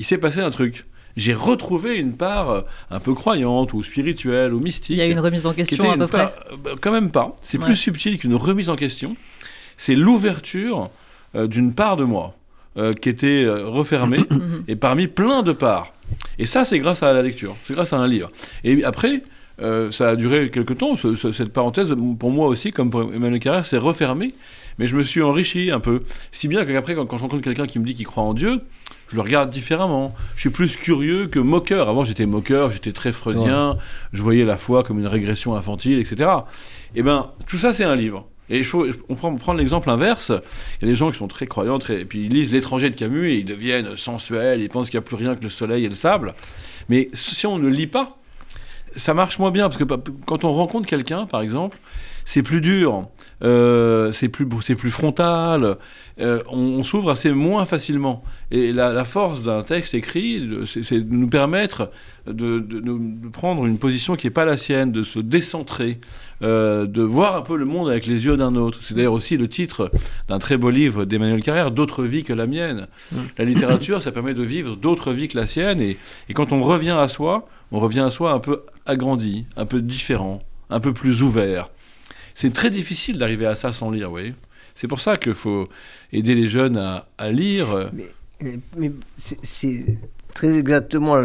il 0.00 0.04
s'est 0.04 0.18
passé 0.18 0.40
un 0.40 0.50
truc 0.50 0.86
j'ai 1.16 1.32
retrouvé 1.34 1.96
une 1.96 2.12
part 2.12 2.50
euh, 2.50 2.60
un 2.90 3.00
peu 3.00 3.14
croyante 3.14 3.72
ou 3.72 3.82
spirituelle 3.82 4.52
ou 4.52 4.60
mystique. 4.60 4.96
Il 4.96 4.98
y 4.98 5.02
a 5.02 5.06
une 5.06 5.20
remise 5.20 5.46
en 5.46 5.54
question 5.54 5.90
à 5.90 5.96
peu 5.96 6.06
près 6.06 6.34
euh, 6.52 6.56
bah, 6.62 6.70
Quand 6.80 6.92
même 6.92 7.10
pas. 7.10 7.34
C'est 7.42 7.58
plus 7.58 7.76
subtil 7.76 8.18
qu'une 8.18 8.34
remise 8.34 8.68
en 8.68 8.76
question. 8.76 9.16
C'est 9.76 9.94
l'ouverture 9.94 10.90
euh, 11.34 11.46
d'une 11.46 11.72
part 11.72 11.96
de 11.96 12.04
moi 12.04 12.34
qui 13.00 13.08
était 13.08 13.46
refermée 13.48 14.18
mhm. 14.30 14.64
et 14.68 14.76
parmi 14.76 15.06
plein 15.06 15.42
de 15.42 15.52
parts. 15.52 15.94
Et 16.38 16.44
ça, 16.44 16.66
c'est 16.66 16.78
grâce 16.78 17.02
à 17.02 17.14
la 17.14 17.22
lecture, 17.22 17.56
c'est 17.66 17.72
grâce 17.72 17.94
à 17.94 17.96
un 17.96 18.06
livre. 18.06 18.30
Et 18.64 18.84
après, 18.84 19.22
ça 19.58 20.10
a 20.10 20.14
duré 20.14 20.50
quelques 20.50 20.76
temps, 20.76 20.94
cette 20.94 21.54
parenthèse, 21.54 21.94
pour 22.18 22.30
moi 22.30 22.48
aussi, 22.48 22.72
comme 22.72 22.90
pour 22.90 23.00
Emmanuel 23.00 23.40
Carrère, 23.40 23.64
c'est 23.64 23.78
refermé, 23.78 24.34
mais 24.78 24.86
je 24.86 24.96
me 24.96 25.02
suis 25.02 25.22
enrichi 25.22 25.70
un 25.70 25.80
peu. 25.80 26.02
Si 26.32 26.48
bien 26.48 26.64
qu'après, 26.64 26.94
quand, 26.94 27.06
quand 27.06 27.18
je 27.18 27.22
rencontre 27.22 27.42
quelqu'un 27.42 27.66
qui 27.66 27.78
me 27.78 27.84
dit 27.84 27.94
qu'il 27.94 28.06
croit 28.06 28.24
en 28.24 28.34
Dieu, 28.34 28.60
je 29.08 29.16
le 29.16 29.22
regarde 29.22 29.50
différemment. 29.50 30.12
Je 30.34 30.40
suis 30.40 30.50
plus 30.50 30.76
curieux 30.76 31.28
que 31.28 31.38
moqueur. 31.38 31.88
Avant, 31.88 32.04
j'étais 32.04 32.26
moqueur, 32.26 32.70
j'étais 32.70 32.92
très 32.92 33.12
freudien, 33.12 33.76
je 34.12 34.22
voyais 34.22 34.44
la 34.44 34.56
foi 34.56 34.82
comme 34.82 34.98
une 34.98 35.06
régression 35.06 35.54
infantile, 35.54 35.98
etc. 35.98 36.30
Et 36.94 37.00
eh 37.00 37.02
ben, 37.02 37.30
tout 37.46 37.58
ça, 37.58 37.72
c'est 37.72 37.84
un 37.84 37.94
livre. 37.94 38.26
Et 38.48 38.62
on 39.08 39.14
prend, 39.16 39.34
prendre 39.34 39.58
l'exemple 39.58 39.90
inverse. 39.90 40.30
Il 40.80 40.86
y 40.86 40.88
a 40.88 40.92
des 40.92 40.96
gens 40.96 41.10
qui 41.10 41.18
sont 41.18 41.26
très 41.26 41.46
croyants, 41.46 41.78
très, 41.78 42.02
et 42.02 42.04
puis 42.04 42.26
ils 42.26 42.32
lisent 42.32 42.52
L'étranger 42.52 42.90
de 42.90 42.94
Camus 42.94 43.28
et 43.32 43.38
ils 43.38 43.44
deviennent 43.44 43.96
sensuels, 43.96 44.60
ils 44.60 44.68
pensent 44.68 44.88
qu'il 44.88 44.98
n'y 44.98 45.04
a 45.04 45.06
plus 45.06 45.16
rien 45.16 45.34
que 45.34 45.42
le 45.42 45.50
soleil 45.50 45.84
et 45.84 45.88
le 45.88 45.96
sable. 45.96 46.34
Mais 46.88 47.08
si 47.12 47.46
on 47.46 47.58
ne 47.58 47.68
lit 47.68 47.88
pas, 47.88 48.18
ça 48.94 49.14
marche 49.14 49.38
moins 49.38 49.50
bien, 49.50 49.68
parce 49.68 49.76
que 49.76 49.84
quand 49.84 50.44
on 50.44 50.52
rencontre 50.52 50.86
quelqu'un, 50.86 51.26
par 51.26 51.42
exemple, 51.42 51.76
c'est 52.26 52.42
plus 52.42 52.60
dur, 52.60 53.08
euh, 53.44 54.10
c'est 54.10 54.28
plus, 54.28 54.46
plus 54.46 54.90
frontal, 54.90 55.76
euh, 56.18 56.42
on, 56.50 56.82
s'ouvre 56.82 57.10
assez 57.10 57.30
moins 57.30 57.64
facilement. 57.64 58.24
Et 58.50 58.72
la, 58.72 59.04
force 59.04 59.42
d'un 59.42 59.62
texte 59.62 59.94
écrit, 59.94 60.46
c'est 60.64 61.08
de 61.08 61.14
nous 61.14 61.28
permettre 61.28 61.90
de, 62.26 62.66
prendre 63.32 63.64
une 63.64 63.78
position 63.78 64.16
qui 64.16 64.26
n'est 64.26 64.32
pas 64.32 64.44
la 64.44 64.56
sienne, 64.56 64.90
de 64.90 65.04
se 65.04 65.20
décentrer, 65.20 66.00
euh, 66.42 66.86
de 66.86 67.02
voir 67.02 67.36
un 67.36 67.42
peu 67.42 67.56
le 67.56 67.64
monde 67.64 67.88
avec 67.88 68.06
les 68.06 68.24
yeux 68.24 68.36
d'un 68.36 68.56
autre. 68.56 68.80
C'est 68.82 68.94
d'ailleurs 68.94 69.12
aussi 69.12 69.36
le 69.36 69.48
titre 69.48 69.92
d'un 70.26 70.40
très 70.40 70.56
beau 70.56 70.70
livre 70.70 71.04
d'Emmanuel 71.04 71.44
Carrère, 71.44 71.70
D'autres 71.70 72.04
vies 72.04 72.24
que 72.24 72.32
la 72.32 72.48
mienne. 72.48 72.88
Mm. 73.12 73.18
La 73.38 73.44
littérature, 73.44 74.02
ça 74.02 74.10
permet 74.10 74.34
de 74.34 74.42
vivre 74.42 74.74
d'autres 74.74 75.12
vies 75.12 75.28
que 75.28 75.38
la 75.38 75.46
sienne. 75.46 75.80
Et, 75.80 75.96
et 76.28 76.34
quand 76.34 76.52
on 76.52 76.60
revient 76.60 76.96
à 76.98 77.06
soi, 77.06 77.48
on 77.70 77.78
revient 77.78 78.00
à 78.00 78.10
soi 78.10 78.32
un 78.32 78.40
peu 78.40 78.62
agrandi, 78.84 79.46
un 79.56 79.66
peu 79.66 79.80
différent, 79.80 80.42
un 80.70 80.80
peu 80.80 80.92
plus 80.92 81.22
ouvert. 81.22 81.70
C'est 82.36 82.52
très 82.52 82.68
difficile 82.68 83.16
d'arriver 83.16 83.46
à 83.46 83.56
ça 83.56 83.72
sans 83.72 83.90
lire, 83.90 84.12
oui. 84.12 84.34
C'est 84.74 84.88
pour 84.88 85.00
ça 85.00 85.16
qu'il 85.16 85.32
faut 85.32 85.70
aider 86.12 86.34
les 86.34 86.48
jeunes 86.48 86.76
à, 86.76 87.30
lire. 87.30 87.90
Mais, 88.76 88.92
c'est 89.16 89.98
très 90.34 90.58
exactement 90.58 91.16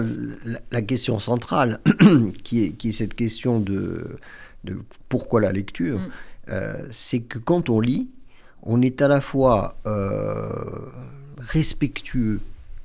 la, 0.71 0.82
question 0.82 1.19
centrale, 1.19 1.82
qui, 2.45 2.63
est, 2.63 2.71
qui 2.71 2.89
est 2.89 2.91
cette 2.93 3.13
question 3.13 3.60
de, 3.60 4.19
de 4.63 4.78
pourquoi 5.10 5.41
la 5.41 5.52
lecture. 5.52 6.00
Mm. 6.00 6.12
Euh, 6.47 6.88
c'est 6.91 7.19
que 7.19 7.39
quand 7.39 7.67
on 7.67 7.82
lit, 7.82 8.08
on 8.63 8.82
est 8.82 9.02
à 9.02 9.10
la 9.10 9.19
fois 9.19 9.76
euh, 9.86 10.50
respectueux 11.39 12.39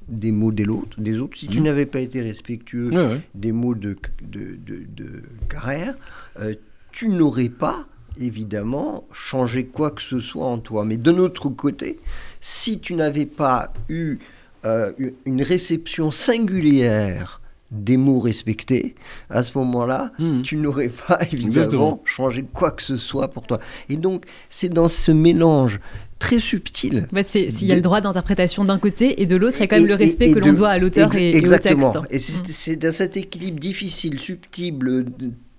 des 0.08 0.32
mots 0.32 0.50
des 0.50 0.66
autres. 0.66 1.00
Des 1.00 1.20
autres. 1.20 1.38
Si 1.38 1.46
tu 1.46 1.60
mm. 1.60 1.62
n'avais 1.62 1.86
pas 1.86 2.00
été 2.00 2.22
respectueux 2.22 3.20
des 3.36 3.52
mots 3.52 3.76
de, 3.76 3.96
de, 4.20 4.58
de, 4.66 5.22
Carrère, 5.48 5.94
euh, 6.40 6.56
tu 6.90 7.08
n'aurais 7.08 7.50
pas 7.50 7.86
évidemment 8.20 9.05
changer 9.12 9.66
quoi 9.66 9.90
que 9.90 10.02
ce 10.02 10.20
soit 10.20 10.46
en 10.46 10.59
toi. 10.59 10.85
Mais 10.85 10.96
de 10.96 11.11
notre 11.11 11.48
côté, 11.48 11.98
si 12.40 12.79
tu 12.81 12.94
n'avais 12.94 13.26
pas 13.26 13.72
eu 13.88 14.18
euh, 14.64 14.92
une 15.24 15.42
réception 15.42 16.11
singulière 16.11 17.40
des 17.70 17.96
mots 17.96 18.20
respectés, 18.20 18.94
à 19.29 19.42
ce 19.42 19.59
moment-là, 19.59 20.12
hmm. 20.18 20.42
tu 20.42 20.57
n'aurais 20.57 20.88
pas 21.09 21.20
évidemment 21.33 22.02
changé 22.05 22.44
quoi 22.52 22.70
que 22.70 22.83
ce 22.83 22.96
soit 22.96 23.29
pour 23.29 23.46
toi. 23.46 23.61
Et 23.88 23.96
donc, 23.96 24.24
c'est 24.48 24.68
dans 24.68 24.88
ce 24.88 25.11
mélange 25.11 25.81
très 26.18 26.40
subtil. 26.40 27.07
En 27.14 27.22
s'il 27.22 27.66
y 27.66 27.72
a 27.72 27.74
le 27.74 27.81
droit 27.81 28.00
d'interprétation 28.00 28.64
d'un 28.64 28.79
côté 28.79 29.20
et 29.20 29.26
de 29.26 29.37
l'autre, 29.37 29.57
il 29.59 29.61
y 29.61 29.62
a 29.64 29.66
quand 29.66 29.76
même 29.76 29.87
le 29.87 29.94
respect 29.94 30.33
que 30.33 30.38
l'on 30.38 30.52
doit 30.52 30.70
à 30.70 30.79
l'auteur 30.79 31.14
et, 31.14 31.38
au 31.38 31.59
texte. 31.59 31.98
Et 32.11 32.18
c'est 32.18 32.76
dans 32.76 32.92
cet 32.92 33.16
équilibre 33.16 33.61
difficile, 33.61 34.18
subtil, 34.18 35.07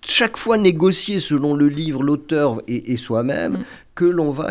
chaque 0.08 0.38
fois 0.38 0.58
négocier 0.58 1.20
selon 1.20 1.54
le 1.54 1.68
livre, 1.68 2.04
l'auteur 2.04 2.62
et, 2.68 2.98
soi-même, 2.98 3.54
mm. 3.54 3.66
que 3.96 4.06
l'on 4.06 4.32
va 4.32 4.50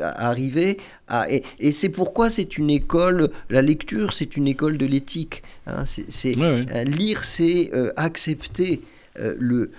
arriver 0.00 0.78
à... 1.08 1.26
Et, 1.30 1.72
c'est 1.72 1.88
pourquoi 1.88 2.30
c'est 2.30 2.58
une 2.58 2.70
école, 2.70 3.30
la 3.50 3.62
lecture, 3.62 4.12
c'est 4.12 4.36
une 4.36 4.46
école 4.46 4.78
de 4.78 4.86
l'éthique. 4.86 5.42
Hein. 5.66 5.84
c'est, 5.86 6.34
Lire, 6.84 7.24
c'est 7.24 7.70
euh, 7.74 7.92
accepter 7.96 8.80
euh, 8.82 8.97
le 9.16 9.70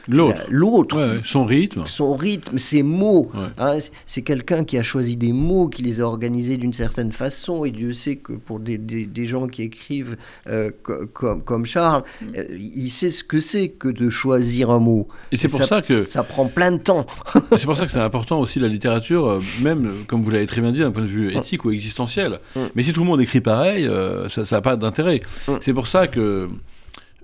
l'autre, 0.50 1.22
son 1.24 1.46
rythme, 1.46 1.84
son 1.86 2.15
rythme, 2.15 2.58
ses 2.58 2.84
mots. 2.84 3.32
Hein, 3.58 3.80
c'est 4.06 4.22
quelqu'un 4.22 4.63
qui 4.63 4.78
a 4.78 4.84
choisi 4.84 5.18
des 5.18 5.34
mots, 5.34 5.68
qui 5.68 5.82
les 5.82 6.02
a 6.02 6.04
organisés 6.04 6.58
d'une 6.58 6.74
certaine 6.74 7.12
façon. 7.12 7.65
Et 7.65 7.72
Dieu 7.72 7.94
sait 7.94 8.18
que 8.18 8.34
pour 8.34 8.60
des, 8.60 8.78
des, 8.78 9.28
gens 9.28 9.48
qui 9.48 9.63
écrivent 9.63 10.18
euh, 10.48 10.72
comme, 11.13 11.42
comme 11.44 11.65
Charles, 11.65 12.04
mm. 12.22 12.26
euh, 12.38 12.44
il 12.58 12.89
sait 12.89 13.12
ce 13.12 13.24
que 13.24 13.39
c'est 13.39 13.70
que 13.70 13.88
de 13.88 14.10
choisir 14.10 14.70
un 14.70 14.80
mot. 14.80 15.08
Et 15.32 15.38
c'est 15.38 15.48
pour 15.48 15.63
ça, 15.63 15.82
que 15.82 16.06
ça 16.06 16.24
prend 16.24 16.48
plein 16.48 16.72
de 16.72 16.78
temps. 16.78 17.06
c'est 17.58 17.65
pour 17.65 17.78
ça 17.78 17.86
que 17.86 17.92
c'est 17.92 18.00
important 18.00 18.39
aussi 18.39 18.60
la 18.60 18.68
littérature, 18.68 19.42
même 19.62 20.06
comme 20.08 20.22
vous 20.22 20.30
l'avez 20.30 20.46
très 20.46 20.62
bien 20.62 20.72
dit 20.72 20.80
d'un 20.80 20.92
point 20.92 21.04
de 21.04 21.08
vue 21.08 21.34
mm. 21.34 21.38
éthique 21.38 21.65
ou 21.65 21.72
existentiel. 21.72 22.39
Mm. 22.56 22.60
Mais 22.76 22.84
si 22.84 22.94
tout 22.94 23.02
le 23.02 23.08
monde 23.08 23.22
écrit 23.22 23.42
pareil, 23.42 23.89
ça 24.30 24.44
n'a 24.50 24.62
pas 24.62 24.76
d'intérêt. 24.76 25.22
C'est 25.62 25.74
pour 25.74 25.88
ça 25.88 26.08
que 26.08 26.50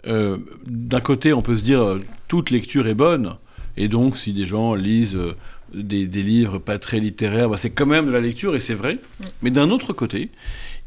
euh, 0.08 0.38
d'un 0.66 1.02
côté, 1.02 1.34
on 1.34 1.42
peut 1.42 1.58
se 1.58 1.64
dire 1.64 1.82
euh, 1.82 2.00
toute 2.28 2.52
lecture 2.52 2.88
est 2.88 2.94
bonne, 2.94 3.36
et 3.78 3.88
donc 3.88 4.18
si 4.18 4.34
des 4.34 4.46
gens 4.46 4.76
lisent 4.76 5.16
euh, 5.16 5.36
des, 5.74 6.06
livres 6.06 6.60
pas 6.60 6.80
très 6.80 7.00
littéraires, 7.00 7.50
bah, 7.50 7.58
c'est 7.58 7.72
quand 7.72 7.86
même 7.86 8.06
de 8.06 8.12
la 8.12 8.22
lecture, 8.22 8.56
et 8.56 8.60
c'est 8.60 8.74
vrai. 8.74 8.96
Mm. 8.96 9.24
Mais 9.42 9.52
d'un 9.52 9.70
autre 9.70 9.94
côté, 9.94 10.30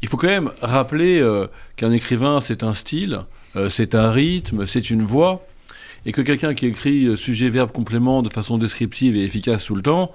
il 0.01 0.07
faut 0.07 0.17
quand 0.17 0.27
même 0.27 0.51
rappeler 0.61 1.21
qu'un 1.75 1.91
écrivain, 1.91 2.39
c'est 2.39 2.63
un 2.63 2.73
style, 2.73 3.19
c'est 3.69 3.95
un 3.95 4.11
rythme, 4.11 4.65
c'est 4.65 4.89
une 4.89 5.03
voix. 5.03 5.45
et 6.05 6.13
que 6.13 6.21
quelqu'un 6.21 6.53
qui 6.53 6.67
écrit 6.67 7.17
sujet, 7.17 7.49
verbe, 7.49 7.73
complément 7.73 8.21
de 8.21 8.29
façon 8.29 8.57
descriptive 8.57 9.17
et 9.17 9.25
efficace 9.25 9.65
tout 9.65 9.75
le 9.75 9.81
temps, 9.81 10.13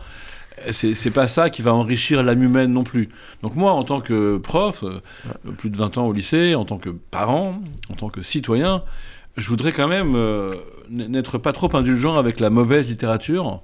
c'est 0.71 1.11
pas 1.11 1.27
ça 1.27 1.51
qui 1.51 1.63
va 1.63 1.75
enrichir 1.75 2.23
l'âme 2.23 2.43
humaine 2.43 2.73
non 2.73 2.85
plus. 2.85 3.09
Donc 3.43 3.57
moi, 3.57 3.73
en 3.73 3.85
tant 3.85 4.01
que 4.01 4.39
prof, 4.39 4.85
euh, 4.85 5.01
plus 5.59 5.71
de 5.71 5.77
20 5.77 5.99
ans 5.99 6.07
au 6.07 6.13
lycée, 6.13 6.55
en 6.55 6.65
tant 6.65 6.79
que 6.79 6.91
parent, 6.91 7.61
en 7.91 7.95
tant 7.95 8.09
que 8.09 8.23
citoyen, 8.23 8.83
je 9.37 9.49
voudrais 9.49 9.73
quand 9.73 9.89
même 9.89 10.15
euh, 10.15 10.55
n'être 10.89 11.39
pas 11.39 11.53
trop 11.53 11.75
indulgent 11.77 12.17
avec 12.17 12.41
la 12.41 12.51
mauvaise 12.51 12.89
littérature 12.89 13.63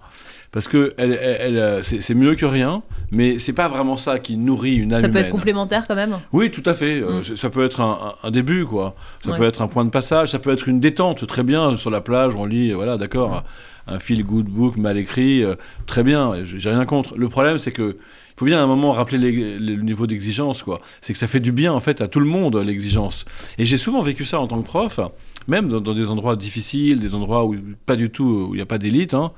parce 0.52 0.66
que 0.66 0.94
elle, 0.96 1.12
elle, 1.12 1.84
c'est 1.84 2.14
mieux 2.14 2.34
que 2.34 2.44
rien, 2.44 2.82
mais 3.12 3.38
c'est 3.38 3.52
pas 3.52 3.68
vraiment 3.68 3.96
ça 3.96 4.18
qui 4.18 4.36
nourrit 4.36 4.76
une 4.76 4.92
âme 4.92 4.98
Ça 4.98 5.08
peut 5.08 5.18
être 5.18 5.30
complémentaire 5.30 5.86
quand 5.86 5.94
même? 5.94 6.18
Oui, 6.32 6.50
tout 6.50 6.62
à 6.66 6.74
fait. 6.74 7.00
Euh, 7.00 7.20
mm. 7.20 7.36
ça 7.36 7.50
peut 7.50 7.64
être 7.64 7.80
un, 7.80 8.30
début, 8.32 8.64
quoi. 8.64 8.96
Ça 9.24 9.34
peut 9.34 9.44
être 9.44 9.62
un 9.62 9.68
point 9.68 9.84
de 9.84 9.90
passage, 9.90 10.30
ça 10.30 10.40
peut 10.40 10.50
être 10.50 10.68
une 10.68 10.80
détente, 10.80 11.24
très 11.28 11.44
bien. 11.44 11.76
Sur 11.76 11.90
la 11.90 12.00
plage, 12.00 12.34
on 12.34 12.46
lit, 12.46 12.72
voilà, 12.72 12.96
d'accord, 12.96 13.44
un 13.90 13.98
feel 13.98 14.24
good 14.24 14.46
book 14.46 14.76
mal 14.76 14.96
écrit, 14.96 15.44
euh, 15.44 15.56
très 15.86 16.02
bien, 16.02 16.44
j'ai 16.44 16.70
rien 16.70 16.84
contre. 16.86 17.16
Le 17.16 17.28
problème, 17.28 17.58
c'est 17.58 17.72
que 17.72 17.96
il 17.98 18.38
faut 18.40 18.46
bien 18.46 18.58
à 18.58 18.62
un 18.62 18.66
moment 18.66 18.92
rappeler 18.92 19.58
le 19.58 19.82
niveau 19.82 20.06
d'exigence, 20.06 20.62
quoi. 20.62 20.80
C'est 21.02 21.12
que 21.12 21.18
ça 21.18 21.26
fait 21.26 21.40
du 21.40 21.52
bien, 21.52 21.74
en 21.74 21.80
fait, 21.80 22.00
à 22.00 22.08
tout 22.08 22.20
le 22.20 22.26
monde, 22.26 22.56
l'exigence. 22.56 23.26
Et 23.58 23.66
j'ai 23.66 23.76
souvent 23.76 24.00
vécu 24.00 24.24
ça 24.24 24.40
en 24.40 24.46
tant 24.46 24.62
que 24.62 24.66
prof, 24.66 24.98
même 25.46 25.68
dans, 25.68 25.94
des 25.94 26.08
endroits 26.08 26.36
difficiles, 26.36 27.00
des 27.00 27.14
endroits 27.14 27.44
où 27.44 27.54
pas 27.84 27.96
du 27.96 28.08
tout, 28.08 28.48
où 28.48 28.54
il 28.54 28.56
n'y 28.56 28.62
a 28.62 28.66
pas 28.66 28.78
d'élite, 28.78 29.12
hein. 29.12 29.32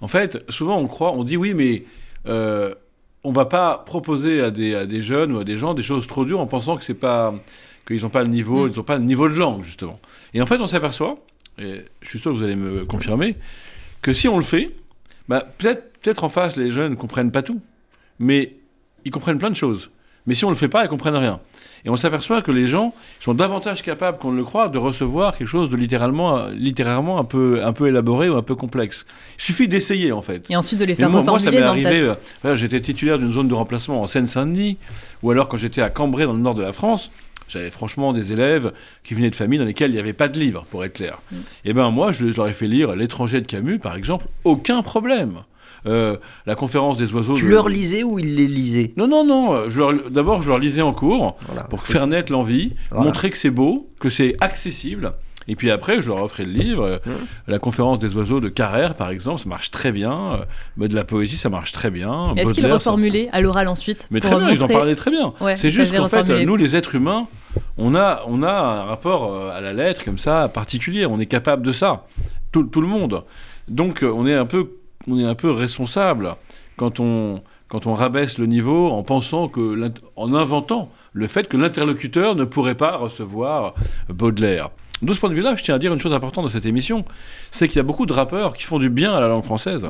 En 0.00 0.06
fait, 0.06 0.44
souvent 0.48 0.78
on 0.78 0.86
croit, 0.86 1.12
on 1.12 1.24
dit 1.24 1.36
oui, 1.36 1.54
mais 1.54 1.84
euh, 2.28 2.72
on 3.24 3.32
va 3.32 3.46
pas 3.46 3.78
proposer 3.78 4.40
à 4.40 4.52
des, 4.52 4.74
à 4.74 4.86
des, 4.86 5.02
jeunes 5.02 5.32
ou 5.32 5.38
à 5.40 5.44
des 5.44 5.58
gens 5.58 5.74
des 5.74 5.82
choses 5.82 6.06
trop 6.06 6.24
dures 6.24 6.38
en 6.38 6.46
pensant 6.46 6.76
que 6.76 6.84
c'est 6.84 6.94
pas 6.94 7.34
qu'ils 7.86 8.02
n'ont 8.02 8.08
pas 8.08 8.22
le 8.22 8.28
niveau, 8.28 8.66
mm. 8.66 8.70
ils 8.70 8.76
n'ont 8.76 8.84
pas 8.84 8.96
le 8.96 9.04
niveau 9.04 9.28
de 9.28 9.34
langue 9.34 9.64
justement. 9.64 9.98
Et 10.34 10.42
en 10.42 10.46
fait, 10.46 10.60
on 10.60 10.66
s'aperçoit, 10.66 11.18
et 11.58 11.84
je 12.02 12.08
suis 12.08 12.20
sûr 12.20 12.32
que 12.32 12.36
vous 12.36 12.44
allez 12.44 12.54
me 12.54 12.84
confirmer, 12.84 13.36
que 14.02 14.12
si 14.12 14.28
on 14.28 14.38
le 14.38 14.44
fait, 14.44 14.70
bah, 15.28 15.44
peut-être 15.58 15.88
peut-être 16.00 16.24
en 16.24 16.28
face 16.28 16.56
les 16.56 16.70
jeunes 16.70 16.92
ne 16.92 16.96
comprennent 16.96 17.32
pas 17.32 17.42
tout, 17.42 17.60
mais 18.18 18.54
ils 19.04 19.10
comprennent 19.10 19.38
plein 19.38 19.50
de 19.50 19.56
choses. 19.56 19.90
Mais 20.26 20.34
si 20.34 20.44
on 20.44 20.48
ne 20.48 20.54
le 20.54 20.58
fait 20.58 20.68
pas, 20.68 20.84
ils 20.84 20.88
comprennent 20.88 21.16
rien. 21.16 21.40
Et 21.86 21.90
on 21.90 21.96
s'aperçoit 21.96 22.42
que 22.42 22.50
les 22.50 22.66
gens 22.66 22.92
sont 23.18 23.32
davantage 23.32 23.82
capables 23.82 24.18
qu'on 24.18 24.32
ne 24.32 24.36
le 24.36 24.44
croit 24.44 24.68
de 24.68 24.76
recevoir 24.76 25.36
quelque 25.36 25.48
chose 25.48 25.70
de 25.70 25.76
littéralement, 25.76 26.48
littérairement 26.48 27.18
un 27.18 27.24
peu, 27.24 27.64
un 27.64 27.72
peu 27.72 27.88
élaboré 27.88 28.28
ou 28.28 28.36
un 28.36 28.42
peu 28.42 28.54
complexe. 28.54 29.06
Il 29.38 29.42
suffit 29.42 29.68
d'essayer 29.68 30.12
en 30.12 30.20
fait. 30.20 30.44
Et 30.50 30.56
ensuite 30.56 30.80
de 30.80 30.84
les 30.84 30.94
faire 30.94 31.08
moi, 31.08 31.22
moi, 31.22 31.38
ça 31.38 31.50
m'est 31.50 31.62
arrivé. 31.62 32.12
Euh, 32.44 32.56
j'étais 32.56 32.80
titulaire 32.82 33.18
d'une 33.18 33.32
zone 33.32 33.48
de 33.48 33.54
remplacement 33.54 34.02
en 34.02 34.06
Seine-Saint-Denis, 34.06 34.76
ou 35.22 35.30
alors 35.30 35.48
quand 35.48 35.56
j'étais 35.56 35.80
à 35.80 35.88
Cambrai 35.88 36.24
dans 36.24 36.34
le 36.34 36.40
nord 36.40 36.54
de 36.54 36.62
la 36.62 36.72
France. 36.72 37.10
J'avais 37.48 37.70
franchement 37.70 38.12
des 38.12 38.32
élèves 38.32 38.72
qui 39.04 39.14
venaient 39.14 39.30
de 39.30 39.36
familles 39.36 39.58
dans 39.58 39.64
lesquelles 39.64 39.90
il 39.90 39.94
n'y 39.94 40.00
avait 40.00 40.12
pas 40.12 40.28
de 40.28 40.38
livres, 40.38 40.66
pour 40.70 40.84
être 40.84 40.94
clair. 40.94 41.20
Mm. 41.30 41.36
Et 41.36 41.40
eh 41.64 41.72
ben 41.72 41.90
moi, 41.90 42.12
je 42.12 42.24
leur 42.24 42.46
ai 42.46 42.52
fait 42.52 42.68
lire 42.68 42.94
L'étranger 42.94 43.40
de 43.40 43.46
Camus, 43.46 43.78
par 43.78 43.96
exemple, 43.96 44.26
aucun 44.44 44.82
problème. 44.82 45.42
Euh, 45.86 46.16
la 46.46 46.54
conférence 46.54 46.96
des 46.96 47.12
oiseaux. 47.14 47.34
Tu 47.34 47.48
leur 47.48 47.68
lisais 47.68 48.02
ou 48.02 48.18
ils 48.18 48.34
les 48.34 48.46
lisaient? 48.46 48.92
Non, 48.96 49.06
non, 49.06 49.24
non. 49.24 49.68
D'abord, 50.10 50.42
je 50.42 50.48
leur 50.48 50.58
lisais 50.58 50.82
en 50.82 50.92
cours 50.92 51.36
pour 51.70 51.86
faire 51.86 52.06
naître 52.06 52.32
l'envie, 52.32 52.74
montrer 52.92 53.30
que 53.30 53.38
c'est 53.38 53.50
beau, 53.50 53.88
que 54.00 54.10
c'est 54.10 54.34
accessible. 54.40 55.14
Et 55.50 55.56
puis 55.56 55.70
après, 55.70 56.02
je 56.02 56.08
leur 56.08 56.22
offrais 56.22 56.44
le 56.44 56.52
livre. 56.52 57.00
Mmh. 57.06 57.10
La 57.46 57.58
conférence 57.58 57.98
des 57.98 58.14
oiseaux 58.16 58.38
de 58.38 58.50
Carrère, 58.50 58.94
par 58.94 59.08
exemple, 59.08 59.40
ça 59.40 59.48
marche 59.48 59.70
très 59.70 59.92
bien. 59.92 60.40
de 60.76 60.94
la 60.94 61.04
poésie, 61.04 61.38
ça 61.38 61.48
marche 61.48 61.72
très 61.72 61.90
bien. 61.90 62.34
Est-ce 62.36 62.52
qu'ils 62.52 62.70
reformulaient 62.70 63.30
à 63.32 63.40
l'oral 63.40 63.68
ensuite 63.68 64.06
Mais 64.10 64.20
très 64.20 64.36
bien, 64.36 64.50
ils 64.50 64.62
en 64.62 64.68
parlaient 64.68 64.94
très 64.94 65.10
bien. 65.10 65.32
c'est 65.56 65.70
juste 65.70 65.96
qu'en 65.96 66.06
fait, 66.06 66.28
nous, 66.44 66.56
les 66.56 66.76
êtres 66.76 66.94
humains, 66.94 67.28
on 67.76 67.94
a, 67.94 68.22
on 68.26 68.42
a 68.42 68.52
un 68.52 68.82
rapport 68.84 69.32
euh, 69.32 69.50
à 69.50 69.60
la 69.60 69.72
lettre 69.72 70.04
comme 70.04 70.18
ça 70.18 70.48
particulier. 70.48 71.06
On 71.06 71.20
est 71.20 71.26
capable 71.26 71.64
de 71.64 71.72
ça. 71.72 72.06
Tout, 72.52 72.68
le 72.80 72.86
monde. 72.88 73.24
Donc, 73.68 74.02
euh, 74.02 74.10
on 74.10 74.26
est 74.26 74.34
un 74.34 74.46
peu 74.46 74.70
on 75.06 75.18
est 75.18 75.24
un 75.24 75.34
peu 75.34 75.50
responsable 75.50 76.34
quand 76.76 77.00
on, 77.00 77.42
quand 77.68 77.86
on 77.86 77.94
rabaisse 77.94 78.38
le 78.38 78.46
niveau 78.46 78.90
en 78.90 79.02
pensant 79.02 79.48
que, 79.48 79.90
en 80.16 80.34
inventant 80.34 80.90
le 81.12 81.26
fait 81.26 81.48
que 81.48 81.56
l'interlocuteur 81.56 82.34
ne 82.34 82.44
pourrait 82.44 82.74
pas 82.74 82.96
recevoir 82.96 83.74
Baudelaire. 84.08 84.70
De 85.00 85.14
ce 85.14 85.20
point 85.20 85.30
de 85.30 85.34
vue-là, 85.34 85.54
je 85.56 85.62
tiens 85.62 85.76
à 85.76 85.78
dire 85.78 85.92
une 85.92 86.00
chose 86.00 86.12
importante 86.12 86.44
de 86.44 86.50
cette 86.50 86.66
émission, 86.66 87.04
c'est 87.50 87.68
qu'il 87.68 87.76
y 87.76 87.80
a 87.80 87.84
beaucoup 87.84 88.06
de 88.06 88.12
rappeurs 88.12 88.52
qui 88.52 88.64
font 88.64 88.78
du 88.78 88.90
bien 88.90 89.14
à 89.14 89.20
la 89.20 89.28
langue 89.28 89.44
française 89.44 89.86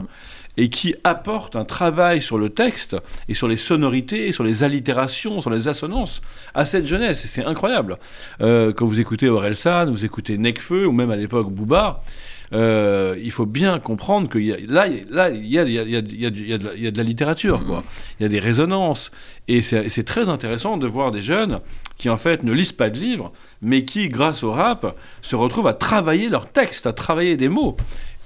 et 0.59 0.69
qui 0.69 0.95
apportent 1.05 1.57
un 1.57 1.65
travail 1.65 2.21
sur 2.21 2.37
le 2.37 2.51
texte 2.51 2.97
et 3.29 3.35
sur 3.35 3.49
les 3.49 3.57
sonorités, 3.57 4.33
sur 4.33 4.45
les 4.45 4.65
allitérations, 4.65 5.41
sur 5.41 5.51
les 5.51 5.69
assonances 5.69 6.21
à 6.53 6.67
cette 6.67 6.87
jeunesse. 6.87 7.25
Et 7.25 7.29
c'est 7.29 7.45
incroyable. 7.45 7.97
Euh, 8.43 8.73
quand 8.73 8.85
vous 8.85 9.01
écoutez 9.01 9.29
Orelsan, 9.29 9.91
vous 9.91 10.05
écoutez 10.05 10.37
Necfeu, 10.37 10.87
ou 10.87 10.93
même 10.93 11.13
à 11.13 11.17
l'époque 11.17 11.51
Booba, 11.51 12.03
euh, 12.53 13.17
il 13.23 13.31
faut 13.31 13.47
bien 13.47 13.79
comprendre 13.79 14.29
que 14.29 14.39
là, 14.39 14.87
là, 15.11 15.31
il 15.31 15.47
y 15.47 15.59
a, 15.59 15.65
y, 15.65 15.79
a, 15.79 15.83
y, 15.83 15.97
a, 15.97 16.01
y 16.01 16.87
a, 16.87 16.91
de 16.91 16.97
la 16.97 17.03
littérature, 17.03 17.65
quoi. 17.65 17.85
Il 18.19 18.23
y 18.23 18.27
a 18.27 18.29
des 18.29 18.41
résonances. 18.41 19.11
Et 19.49 19.63
c'est 19.63 20.05
très 20.05 20.29
intéressant 20.29 20.77
de 20.77 20.87
voir 20.87 21.11
des 21.11 21.23
jeunes 21.23 21.61
qui, 21.97 22.09
en 22.11 22.17
fait, 22.17 22.43
ne 22.43 22.53
lisent 22.53 22.73
pas 22.73 22.91
de 22.91 22.99
livres, 22.99 23.33
mais 23.63 23.85
qui, 23.85 24.09
grâce 24.09 24.43
au 24.43 24.53
rap, 24.53 24.97
se 25.23 25.37
retrouvent 25.37 25.67
à 25.67 25.75
travailler 25.75 26.29
leur 26.29 26.51
texte, 26.51 26.87
à 26.87 26.93
travailler 26.93 27.37
des 27.37 27.49
mots. 27.49 27.77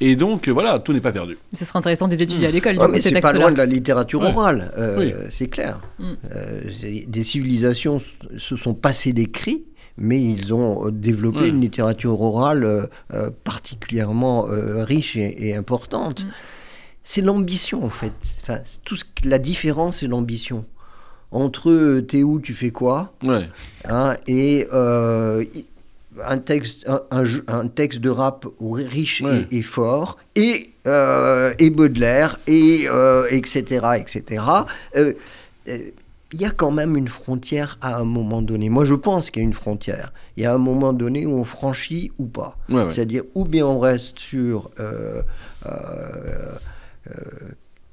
Et 0.01 0.17
donc, 0.17 0.49
voilà, 0.49 0.81
tout 0.81 0.93
n'est 0.93 1.01
pas 1.01 1.13
perdu. 1.13 1.39
Ce 1.55 1.65
sera 1.65 1.79
intéressant 1.79 2.09
de 2.09 2.15
les 2.15 2.23
étudier 2.23 2.49
à 2.49 2.51
l'école. 2.51 2.77
mais 2.91 3.01
c'est 3.01 3.21
pas 3.21 3.33
loin 3.33 3.53
de 3.53 3.57
la 3.57 3.67
littérature 3.67 4.21
orale, 4.23 4.73
euh, 4.77 5.27
c'est 5.31 5.49
clair. 5.49 5.81
Mm. 5.99 6.13
Euh, 6.35 6.61
des 7.07 7.23
civilisations 7.23 7.99
se 8.37 8.57
sont 8.57 8.75
passées 8.75 9.13
d'écrits 9.13 9.65
mais 9.99 10.23
ils 10.23 10.53
ont 10.55 10.87
euh, 10.87 10.91
développé 10.91 11.49
une 11.49 11.61
littérature 11.61 12.21
orale 12.21 12.65
euh, 12.65 12.87
euh, 13.13 13.31
particulièrement 13.45 14.47
riche 14.49 15.17
et, 15.17 15.55
importante. 15.55 16.25
Mm. 16.25 16.29
C'est 17.05 17.23
l'ambition 17.23 17.85
en 17.85 17.91
fait. 17.91 18.13
Enfin, 18.43 18.61
tout 18.85 18.97
la 19.25 19.39
différence, 19.39 19.99
c'est 19.99 20.07
l'ambition. 20.07 20.65
Entre 21.31 22.01
t'es 22.01 22.23
où, 22.23 22.41
tu 22.41 22.55
fais 22.55 22.71
quoi 22.71 23.15
hein, 23.89 24.17
Et 24.27 24.69
un, 24.71 26.39
texte, 26.39 26.87
un, 27.11 27.69
texte 27.69 28.01
de 28.01 28.11
rap 28.11 28.47
riche 28.61 29.25
et, 29.51 29.63
fort, 29.63 30.19
et, 30.37 30.75
et 30.85 31.71
Baudelaire, 31.71 32.39
et, 32.47 32.87
etc. 33.31 33.87
etc 33.97 34.43
il 36.33 36.40
y 36.40 36.47
a 36.47 36.51
quand 36.51 36.71
même 36.71 36.97
une 36.97 37.09
frontière 37.09 37.79
à 37.83 37.97
un 37.97 38.05
moment 38.05 38.40
donné. 38.40 38.71
Moi, 38.71 38.85
je 38.85 38.95
pense 38.95 39.31
qu'il 39.31 39.42
y 39.42 39.45
a 39.45 39.49
une 39.49 39.55
frontière. 39.55 40.12
Il 40.37 40.42
y 40.42 40.47
a 40.47 40.55
un 40.55 40.59
moment 40.59 40.92
donné 40.92 41.27
où 41.27 41.38
on 41.38 41.45
franchit 41.45 42.11
ou 42.18 42.27
pas. 42.27 42.57
C'est-à-dire, 42.68 43.25
ou 43.35 43.45
bien 43.45 43.66
on 43.66 43.79
reste 43.79 44.18
sur 44.18 44.71
euh, 44.81 45.23
euh, 45.66 46.57
euh, 47.09 47.12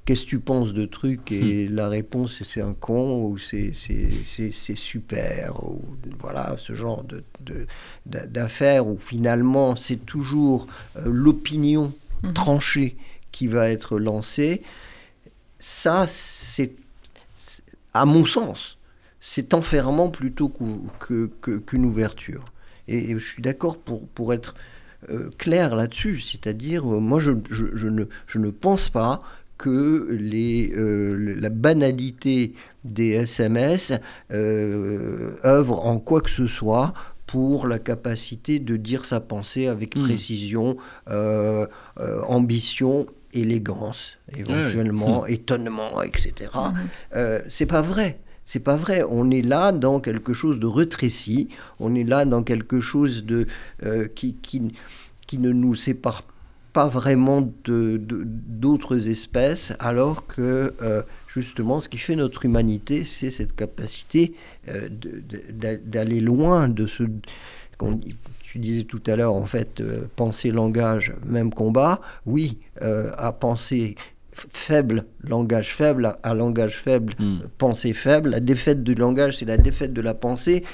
qu'est-ce 0.06 0.22
que 0.22 0.28
tu 0.28 0.38
penses 0.38 0.72
de 0.72 0.86
truc 0.86 1.30
et 1.32 1.68
hmm. 1.68 1.74
la 1.74 1.88
réponse 1.88 2.42
c'est 2.42 2.62
un 2.62 2.72
con 2.72 3.22
ou 3.22 3.38
c'est 3.38 3.72
super 4.74 5.62
ou 5.62 5.82
voilà 6.18 6.54
ce 6.56 6.72
genre 6.72 7.04
de 7.04 7.22
d'affaires 8.06 8.86
où 8.86 8.98
finalement 8.98 9.76
c'est 9.76 10.04
toujours 10.06 10.66
l'opinion 11.04 11.92
hmm. 12.22 12.32
tranchée 12.32 12.96
qui 13.32 13.46
va 13.46 13.70
être 13.70 13.98
lancée. 13.98 14.62
Ça, 15.58 16.06
c'est 16.08 16.72
à 17.94 18.04
mon 18.04 18.24
sens, 18.24 18.78
c'est 19.20 19.54
enfermant 19.54 20.08
plutôt 20.08 20.50
qu'une 20.50 21.84
ouverture. 21.84 22.44
Et, 22.88 23.14
je 23.18 23.24
suis 23.24 23.42
d'accord 23.42 23.78
pour, 23.78 24.08
pour 24.08 24.32
être 24.32 24.54
euh, 25.10 25.30
clair 25.38 25.76
là-dessus, 25.76 26.20
c'est-à-dire, 26.20 26.84
euh, 26.92 26.98
moi, 26.98 27.20
je, 27.20 27.32
je, 27.50 27.88
ne, 27.88 28.04
je 28.26 28.38
ne 28.38 28.50
pense 28.50 28.88
pas 28.88 29.22
que 29.56 30.08
les, 30.10 30.72
euh, 30.74 31.36
la 31.38 31.50
banalité 31.50 32.54
des 32.84 33.10
SMS 33.10 33.92
œuvre 34.30 35.84
en 35.84 35.98
quoi 35.98 36.22
que 36.22 36.30
ce 36.30 36.46
soit 36.46 36.94
pour 37.26 37.66
la 37.66 37.78
capacité 37.78 38.58
de 38.58 38.76
dire 38.76 39.04
sa 39.04 39.20
pensée 39.20 39.66
avec 39.66 39.96
mmh. 39.96 40.02
précision, 40.02 40.76
ambition 42.26 43.06
élégance, 43.32 44.18
éventuellement, 44.36 45.26
étonnement, 45.26 46.02
etc. 46.02 46.50
Mhm. 46.54 46.74
Euh, 47.14 47.40
c'est 47.48 47.66
pas 47.66 47.82
vrai. 47.82 48.18
C'est 48.46 48.60
pas 48.60 48.76
vrai. 48.76 49.02
On 49.08 49.30
est 49.30 49.42
là 49.42 49.70
dans 49.72 50.00
quelque 50.00 50.32
chose 50.32 50.58
de 50.58 50.66
retréci. 50.66 51.50
On 51.78 51.94
est 51.94 52.04
là 52.04 52.24
dans 52.24 52.42
quelque 52.42 52.80
chose 52.80 53.24
de 53.24 53.46
euh, 53.84 54.08
qui, 54.14 54.34
qui, 54.34 54.72
qui 55.26 55.38
ne 55.38 55.52
nous 55.52 55.74
sépare 55.74 56.24
pas 56.72 56.88
vraiment 56.88 57.52
de, 57.64 58.00
d'autres 58.00 59.08
espèces, 59.08 59.72
alors 59.80 60.26
que 60.26 60.74
euh, 60.82 61.02
justement, 61.28 61.80
ce 61.80 61.88
qui 61.88 61.98
fait 61.98 62.14
notre 62.14 62.44
humanité, 62.44 63.04
c'est 63.04 63.30
cette 63.30 63.56
capacité 63.56 64.34
d'aller 65.84 66.20
loin 66.20 66.68
de 66.68 66.86
ce 66.86 67.04
tu 68.50 68.58
disais 68.58 68.82
tout 68.82 69.02
à 69.06 69.14
l'heure, 69.14 69.34
en 69.34 69.46
fait, 69.46 69.80
euh, 69.80 70.06
penser 70.16 70.50
langage, 70.50 71.14
même 71.24 71.54
combat, 71.54 72.00
oui, 72.26 72.58
euh, 72.82 73.12
à 73.16 73.30
penser 73.30 73.94
faible, 74.32 75.04
langage 75.22 75.72
faible, 75.72 76.16
à 76.24 76.34
langage 76.34 76.76
faible, 76.78 77.14
hmm. 77.20 77.42
pensée 77.58 77.92
faible. 77.92 78.30
La 78.30 78.40
défaite 78.40 78.82
du 78.82 78.96
langage, 78.96 79.36
c'est 79.36 79.44
la 79.44 79.56
défaite 79.56 79.92
de 79.92 80.00
la 80.00 80.14
pensée. 80.14 80.64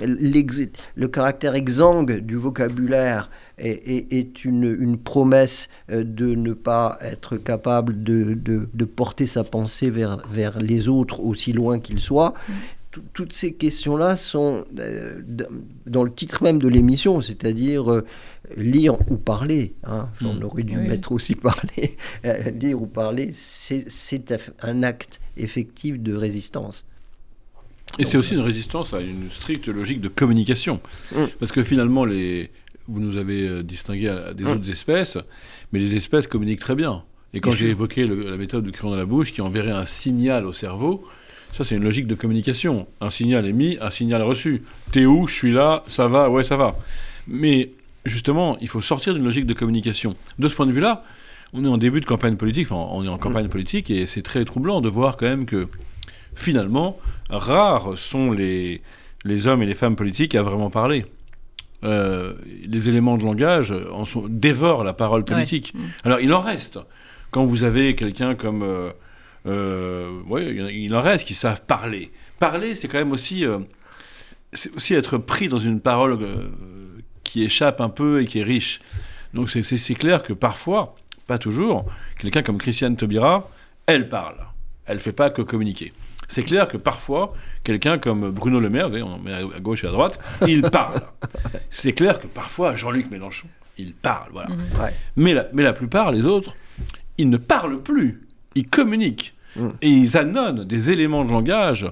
Le 0.00 1.06
caractère 1.06 1.54
exsangue 1.54 2.18
du 2.18 2.36
vocabulaire 2.36 3.30
est, 3.58 4.44
une, 4.44 4.96
promesse 4.96 5.68
de 5.88 6.34
ne 6.36 6.52
pas 6.52 6.96
être 7.00 7.36
capable 7.36 8.02
de, 8.04 8.34
de, 8.34 8.84
porter 8.84 9.26
sa 9.26 9.42
pensée 9.42 9.90
vers, 9.90 10.22
vers 10.30 10.60
les 10.60 10.88
autres 10.88 11.20
aussi 11.20 11.52
loin 11.52 11.80
qu'ils 11.80 12.00
soient. 12.00 12.34
Mm 12.48 12.52
toutes 13.12 13.32
ces 13.32 13.54
questions-là 13.54 14.16
sont 14.16 14.64
euh, 14.78 15.20
dans 15.86 16.02
le 16.02 16.12
titre 16.12 16.42
même 16.42 16.58
de 16.58 16.68
l'émission, 16.68 17.20
c'est-à-dire 17.20 17.90
euh, 17.90 18.04
lire 18.56 18.94
ou 19.10 19.16
parler. 19.16 19.74
Hein. 19.84 20.08
Hmm. 20.20 20.26
On 20.26 20.42
aurait 20.42 20.64
dû 20.64 20.76
mettre 20.76 21.12
aussi 21.12 21.34
parler. 21.36 21.96
Euh, 22.24 22.50
lire 22.50 22.82
ou 22.82 22.86
parler, 22.86 23.32
c'est 23.34 24.34
un 24.62 24.82
acte 24.82 25.20
effectif 25.36 26.00
de 26.00 26.14
résistance. 26.14 26.86
Et 27.98 28.04
c'est 28.04 28.16
aussi 28.16 28.34
une 28.34 28.40
résistance 28.40 28.92
à 28.92 29.00
une 29.00 29.30
stricte 29.30 29.68
logique 29.68 30.00
de 30.00 30.08
communication. 30.08 30.80
Hmm. 31.14 31.26
Parce 31.38 31.52
que 31.52 31.62
finalement, 31.62 32.04
les, 32.04 32.50
vous 32.88 33.00
nous 33.00 33.16
avez 33.16 33.62
distingué 33.62 34.14
des 34.36 34.44
hmm. 34.44 34.48
autres 34.48 34.70
espèces, 34.70 35.16
mais 35.72 35.78
les 35.78 35.94
espèces 35.94 36.26
communiquent 36.26 36.60
très 36.60 36.76
bien. 36.76 37.04
Et 37.32 37.40
quand 37.40 37.52
j'ai 37.52 37.68
évoqué 37.68 38.06
la 38.06 38.36
méthode 38.36 38.64
de 38.64 38.70
crayon 38.72 38.90
dans 38.90 38.98
la 38.98 39.06
bouche 39.06 39.32
qui 39.32 39.40
enverrait 39.40 39.70
un 39.70 39.86
signal 39.86 40.46
au 40.46 40.52
cerveau, 40.52 41.04
ça, 41.52 41.64
c'est 41.64 41.74
une 41.74 41.84
logique 41.84 42.06
de 42.06 42.14
communication. 42.14 42.86
Un 43.00 43.10
signal 43.10 43.46
émis, 43.46 43.76
un 43.80 43.90
signal 43.90 44.22
reçu. 44.22 44.62
T'es 44.92 45.04
où? 45.04 45.26
Je 45.26 45.34
suis 45.34 45.52
là, 45.52 45.82
ça 45.88 46.06
va, 46.06 46.30
ouais, 46.30 46.44
ça 46.44 46.56
va. 46.56 46.76
Mais 47.26 47.70
justement, 48.04 48.56
il 48.60 48.68
faut 48.68 48.80
sortir 48.80 49.14
d'une 49.14 49.24
logique 49.24 49.46
de 49.46 49.54
communication. 49.54 50.16
De 50.38 50.48
ce 50.48 50.54
point 50.54 50.66
de 50.66 50.72
vue-là, 50.72 51.04
on 51.52 51.64
est 51.64 51.68
en 51.68 51.78
début 51.78 52.00
de 52.00 52.06
campagne 52.06 52.36
politique, 52.36 52.70
enfin, 52.70 52.88
on 52.92 53.04
est 53.04 53.08
en 53.08 53.18
campagne 53.18 53.46
mm. 53.46 53.50
politique, 53.50 53.90
et 53.90 54.06
c'est 54.06 54.22
très 54.22 54.44
troublant 54.44 54.80
de 54.80 54.88
voir 54.88 55.16
quand 55.16 55.26
même 55.26 55.46
que 55.46 55.68
finalement, 56.34 56.98
rares 57.28 57.98
sont 57.98 58.30
les, 58.30 58.80
les 59.24 59.48
hommes 59.48 59.62
et 59.62 59.66
les 59.66 59.74
femmes 59.74 59.96
politiques 59.96 60.34
à 60.34 60.42
vraiment 60.42 60.70
parler. 60.70 61.04
Euh, 61.82 62.34
les 62.66 62.88
éléments 62.88 63.16
de 63.16 63.24
langage 63.24 63.74
en 63.92 64.04
sont, 64.04 64.26
dévorent 64.28 64.84
la 64.84 64.92
parole 64.92 65.24
politique. 65.24 65.74
Mm. 65.74 65.78
Alors, 66.04 66.20
il 66.20 66.32
en 66.32 66.40
reste. 66.40 66.78
Quand 67.30 67.44
vous 67.44 67.64
avez 67.64 67.94
quelqu'un 67.94 68.34
comme. 68.34 68.62
Euh, 68.62 68.90
euh, 69.46 70.20
ouais, 70.26 70.54
il 70.74 70.94
en 70.94 71.02
reste 71.02 71.26
qui 71.26 71.34
savent 71.34 71.62
parler. 71.62 72.10
Parler, 72.38 72.74
c'est 72.74 72.88
quand 72.88 72.98
même 72.98 73.12
aussi, 73.12 73.44
euh, 73.44 73.58
c'est 74.52 74.74
aussi 74.74 74.94
être 74.94 75.18
pris 75.18 75.48
dans 75.48 75.58
une 75.58 75.80
parole 75.80 76.18
euh, 76.20 76.48
qui 77.24 77.42
échappe 77.42 77.80
un 77.80 77.88
peu 77.88 78.22
et 78.22 78.26
qui 78.26 78.40
est 78.40 78.44
riche. 78.44 78.80
Donc 79.34 79.50
c'est 79.50 79.94
clair 79.94 80.22
que 80.22 80.32
parfois, 80.32 80.96
pas 81.26 81.38
toujours, 81.38 81.86
quelqu'un 82.18 82.42
comme 82.42 82.58
Christiane 82.58 82.96
Taubira, 82.96 83.48
elle 83.86 84.08
parle. 84.08 84.36
Elle 84.86 84.98
fait 84.98 85.12
pas 85.12 85.30
que 85.30 85.42
communiquer. 85.42 85.92
C'est 86.26 86.42
clair 86.42 86.68
que 86.68 86.76
parfois, 86.76 87.34
quelqu'un 87.64 87.98
comme 87.98 88.30
Bruno 88.30 88.60
Le 88.60 88.70
Maire, 88.70 88.90
on 88.90 89.18
met 89.18 89.32
à 89.32 89.60
gauche 89.60 89.84
et 89.84 89.88
à 89.88 89.90
droite, 89.90 90.18
il 90.46 90.62
parle. 90.62 91.02
C'est 91.70 91.92
clair 91.92 92.20
que 92.20 92.28
parfois, 92.28 92.76
Jean-Luc 92.76 93.10
Mélenchon, 93.10 93.48
il 93.78 93.94
parle. 93.94 94.30
Voilà. 94.32 94.50
Mhm. 94.50 94.90
mais, 95.16 95.34
la, 95.34 95.48
mais 95.52 95.64
la 95.64 95.72
plupart, 95.72 96.12
les 96.12 96.24
autres, 96.24 96.54
ils 97.18 97.28
ne 97.28 97.36
parlent 97.36 97.82
plus 97.82 98.20
ils 98.60 98.68
communiquent 98.68 99.34
mm. 99.56 99.68
et 99.82 99.88
ils 99.88 100.16
annonnent 100.16 100.64
des 100.64 100.90
éléments 100.90 101.24
de 101.24 101.30
langage 101.30 101.90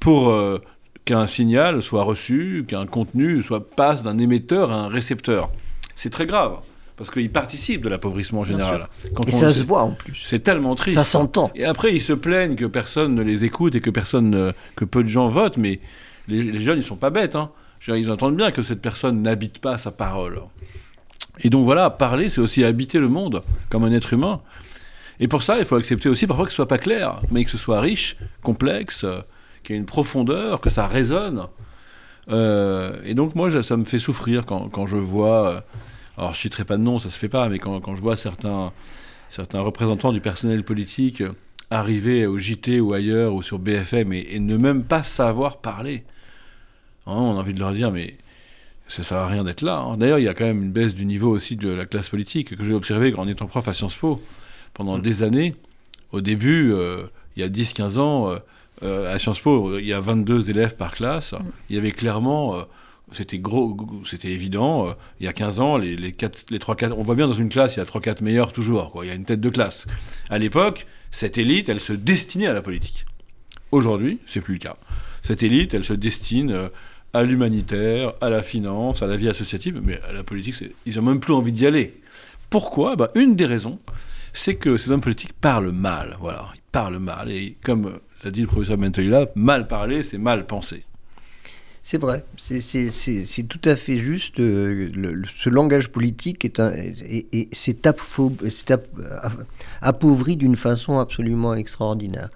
pour 0.00 0.28
euh, 0.28 0.60
qu'un 1.04 1.26
signal 1.26 1.82
soit 1.82 2.02
reçu, 2.02 2.64
qu'un 2.68 2.86
contenu 2.86 3.42
soit 3.42 3.68
passe 3.70 4.02
d'un 4.02 4.18
émetteur 4.18 4.70
à 4.70 4.76
un 4.76 4.88
récepteur. 4.88 5.50
C'est 5.94 6.10
très 6.10 6.26
grave 6.26 6.58
parce 6.96 7.10
qu'ils 7.10 7.30
participent 7.30 7.82
de 7.82 7.88
l'appauvrissement 7.88 8.44
général. 8.44 8.88
et 9.26 9.32
ça 9.32 9.50
se 9.50 9.64
voit 9.64 9.82
en 9.82 9.90
plus. 9.90 10.22
C'est 10.24 10.42
tellement 10.42 10.74
triste. 10.74 10.96
Ça 10.96 11.04
s'entend. 11.04 11.50
Et 11.54 11.64
après, 11.64 11.94
ils 11.94 12.00
se 12.00 12.14
plaignent 12.14 12.56
que 12.56 12.64
personne 12.64 13.14
ne 13.14 13.22
les 13.22 13.44
écoute 13.44 13.74
et 13.74 13.80
que 13.80 13.90
personne, 13.90 14.54
que 14.76 14.84
peu 14.86 15.02
de 15.02 15.08
gens 15.08 15.28
votent, 15.28 15.58
mais 15.58 15.80
les, 16.28 16.58
jeunes, 16.64 16.78
ils 16.78 16.84
sont 16.84 16.96
pas 16.96 17.10
bêtes. 17.10 17.36
Hein. 17.36 17.50
Ils 17.88 18.10
entendent 18.10 18.36
bien 18.36 18.50
que 18.50 18.62
cette 18.62 18.80
personne 18.80 19.22
n'habite 19.22 19.58
pas 19.58 19.76
sa 19.78 19.90
parole. 19.90 20.40
Et 21.40 21.50
donc 21.50 21.64
voilà, 21.64 21.90
parler, 21.90 22.28
c'est 22.28 22.40
aussi 22.40 22.64
habiter 22.64 22.98
le 22.98 23.08
monde 23.08 23.42
comme 23.68 23.84
un 23.84 23.92
être 23.92 24.12
humain. 24.12 24.40
Et 25.20 25.28
pour 25.28 25.42
ça, 25.42 25.58
il 25.58 25.64
faut 25.64 25.76
accepter 25.76 26.08
aussi 26.08 26.26
parfois 26.26 26.44
que 26.44 26.50
ce 26.50 26.56
soit 26.56 26.68
pas 26.68 26.78
clair, 26.78 27.20
mais 27.30 27.44
que 27.44 27.50
ce 27.50 27.58
soit 27.58 27.80
riche, 27.80 28.16
complexe, 28.42 29.04
euh, 29.04 29.20
qu'il 29.62 29.74
y 29.74 29.76
ait 29.76 29.80
une 29.80 29.86
profondeur, 29.86 30.60
que 30.60 30.70
ça 30.70 30.86
résonne. 30.86 31.46
Euh, 32.28 33.00
et 33.04 33.14
donc 33.14 33.34
moi, 33.34 33.62
ça 33.62 33.76
me 33.76 33.84
fait 33.84 33.98
souffrir 33.98 34.46
quand, 34.46 34.68
quand 34.68 34.86
je 34.86 34.96
vois, 34.96 35.48
euh, 35.48 35.60
alors 36.18 36.34
je 36.34 36.40
citerai 36.40 36.64
pas 36.64 36.76
de 36.76 36.82
nom, 36.82 36.98
ça 36.98 37.10
se 37.10 37.18
fait 37.18 37.28
pas, 37.28 37.48
mais 37.48 37.58
quand, 37.58 37.80
quand 37.80 37.94
je 37.94 38.00
vois 38.00 38.16
certains, 38.16 38.72
certains 39.28 39.60
représentants 39.60 40.12
du 40.12 40.20
personnel 40.20 40.64
politique 40.64 41.22
arriver 41.70 42.26
au 42.26 42.38
JT 42.38 42.80
ou 42.80 42.92
ailleurs 42.92 43.34
ou 43.34 43.42
sur 43.42 43.58
BFM 43.58 44.12
et, 44.12 44.38
ne 44.38 44.56
même 44.56 44.84
pas 44.84 45.02
savoir 45.02 45.58
parler, 45.58 46.04
hein, 47.06 47.12
on 47.12 47.36
a 47.36 47.40
envie 47.40 47.54
de 47.54 47.58
leur 47.58 47.72
dire, 47.72 47.90
mais 47.90 48.16
ça 48.88 49.02
sert 49.02 49.18
à 49.18 49.26
rien 49.26 49.42
d'être 49.44 49.62
là. 49.62 49.78
Hein. 49.78 49.96
D'ailleurs, 49.96 50.18
il 50.18 50.24
y 50.24 50.28
a 50.28 50.34
quand 50.34 50.44
même 50.44 50.62
une 50.62 50.70
baisse 50.70 50.94
du 50.94 51.06
niveau 51.06 51.30
aussi 51.30 51.56
de 51.56 51.68
la 51.68 51.86
classe 51.86 52.08
politique 52.08 52.56
que 52.56 52.64
j'ai 52.64 52.72
observé 52.72 53.14
en 53.16 53.26
étant 53.26 53.46
prof 53.46 53.66
à 53.66 53.72
Sciences 53.72 53.96
Po 53.96 54.22
pendant 54.76 54.98
mm. 54.98 55.02
des 55.02 55.22
années. 55.22 55.54
Au 56.12 56.20
début, 56.20 56.72
euh, 56.72 57.04
il 57.36 57.40
y 57.40 57.42
a 57.42 57.48
10-15 57.48 57.98
ans, 57.98 58.30
euh, 58.30 58.36
euh, 58.82 59.12
à 59.12 59.18
Sciences 59.18 59.40
Po, 59.40 59.78
il 59.78 59.86
y 59.86 59.92
a 59.92 60.00
22 60.00 60.50
élèves 60.50 60.76
par 60.76 60.92
classe. 60.92 61.32
Mm. 61.32 61.38
Il 61.70 61.76
y 61.76 61.78
avait 61.78 61.92
clairement 61.92 62.64
c'était 63.12 63.38
gros, 63.38 63.76
c'était 64.04 64.30
évident. 64.30 64.92
il 65.20 65.26
y 65.26 65.28
a 65.28 65.32
15 65.32 65.60
ans, 65.60 65.76
les, 65.76 65.94
les, 65.96 66.12
4, 66.12 66.46
les 66.50 66.58
3, 66.58 66.74
4, 66.74 66.98
on 66.98 67.02
voit 67.02 67.14
bien 67.14 67.28
dans 67.28 67.34
une 67.34 67.48
classe, 67.48 67.76
il 67.76 67.78
y 67.78 67.82
a 67.82 67.84
3-4 67.84 68.22
meilleurs 68.22 68.52
toujours. 68.52 68.90
Quoi. 68.90 69.04
Il 69.04 69.08
y 69.08 69.10
a 69.12 69.14
une 69.14 69.24
tête 69.24 69.40
de 69.40 69.48
classe. 69.48 69.86
À 70.28 70.38
l'époque, 70.38 70.86
cette 71.12 71.38
élite, 71.38 71.68
elle 71.68 71.78
se 71.78 71.92
destinait 71.92 72.48
à 72.48 72.52
la 72.52 72.62
politique. 72.62 73.06
Aujourd'hui, 73.70 74.18
c'est 74.26 74.40
plus 74.40 74.54
le 74.54 74.60
cas. 74.60 74.76
Cette 75.22 75.44
élite, 75.44 75.72
elle 75.72 75.84
se 75.84 75.92
destine 75.92 76.68
à 77.12 77.22
l'humanitaire, 77.22 78.12
à 78.20 78.28
la 78.28 78.42
finance, 78.42 79.02
à 79.02 79.06
la 79.06 79.16
vie 79.16 79.28
associative, 79.28 79.80
mais 79.82 80.00
à 80.08 80.12
la 80.12 80.24
politique, 80.24 80.56
ils 80.84 80.96
n'ont 80.96 81.02
même 81.02 81.20
plus 81.20 81.32
envie 81.32 81.52
d'y 81.52 81.64
aller. 81.64 81.94
Pourquoi? 82.50 82.96
Bah, 82.96 83.10
Une 83.14 83.36
des 83.36 83.46
raisons, 83.46 83.78
c'est 84.36 84.56
que 84.56 84.76
ces 84.76 84.90
hommes 84.90 85.00
politiques 85.00 85.32
parlent 85.32 85.72
mal. 85.72 86.16
Voilà, 86.20 86.48
ils 86.54 86.60
parlent 86.70 86.98
mal. 86.98 87.30
Et 87.30 87.56
comme 87.64 87.98
l'a 88.22 88.30
dit 88.30 88.42
le 88.42 88.46
professeur 88.46 88.78
Mentolila, 88.78 89.26
mal 89.34 89.66
parler, 89.66 90.02
c'est 90.02 90.18
mal 90.18 90.46
penser. 90.46 90.84
C'est 91.82 91.98
vrai, 91.98 92.24
c'est 92.36 93.48
tout 93.48 93.60
à 93.64 93.76
fait 93.76 93.98
juste. 93.98 94.40
Euh, 94.40 95.22
ce 95.36 95.48
langage 95.48 95.90
politique 95.90 96.44
est, 96.44 96.58
un, 96.58 96.72
et, 96.74 97.48
c'est 97.52 97.88
appauvri 99.80 100.36
d'une 100.36 100.56
façon 100.56 100.98
absolument 100.98 101.54
extraordinaire. 101.54 102.30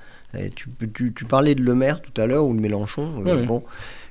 tu, 0.55 0.69
tu, 1.13 1.25
parlais 1.25 1.57
de 1.57 1.63
Le 1.63 1.75
Maire 1.75 2.01
tout 2.01 2.19
à 2.21 2.27
l'heure 2.27 2.47
ou 2.47 2.55
de 2.55 2.61
Mélenchon. 2.61 3.25
Euh, 3.27 3.45
bon, 3.45 3.65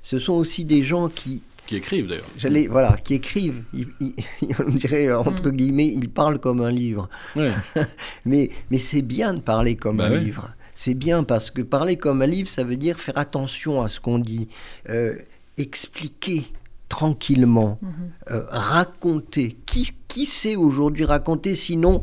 ce 0.04 0.20
sont 0.20 0.34
aussi 0.34 0.66
des 0.66 0.84
gens 0.84 1.08
qui, 1.08 1.42
qui 1.70 1.76
écrivent 1.76 2.08
d'ailleurs. 2.08 2.26
J'allais, 2.36 2.66
voilà, 2.66 2.98
qui 2.98 3.14
écrivent. 3.14 3.62
on 4.60 4.72
dirait 4.72 5.14
entre 5.14 5.50
mm. 5.50 5.56
guillemets, 5.56 5.86
ils 5.86 6.10
parlent 6.10 6.40
comme 6.40 6.62
un 6.62 6.72
livre. 6.72 7.10
mais 8.26 8.50
mais 8.72 8.80
c'est 8.80 9.04
bien 9.04 9.36
de 9.36 9.40
parler 9.40 9.76
comme 9.76 9.98
bah 9.98 10.06
un 10.06 10.16
livre. 10.16 10.50
C'est 10.74 10.96
bien 10.96 11.24
parce 11.24 11.52
que 11.52 11.62
parler 11.62 11.96
comme 11.96 12.24
un 12.24 12.26
livre, 12.26 12.50
ça 12.50 12.64
veut 12.64 12.76
dire 12.76 13.00
faire 13.00 13.20
attention 13.20 13.84
à 13.84 13.88
ce 13.88 14.00
qu'on 14.00 14.18
dit, 14.18 14.48
euh, 14.90 15.14
expliquer 15.58 16.48
tranquillement, 16.90 17.78
mhm. 17.82 17.92
euh, 18.32 18.44
raconter. 18.50 19.56
Qui, 19.66 19.92
qui 20.08 20.26
sait 20.26 20.56
aujourd'hui 20.56 21.06
raconter? 21.06 21.56
Sinon, 21.56 22.02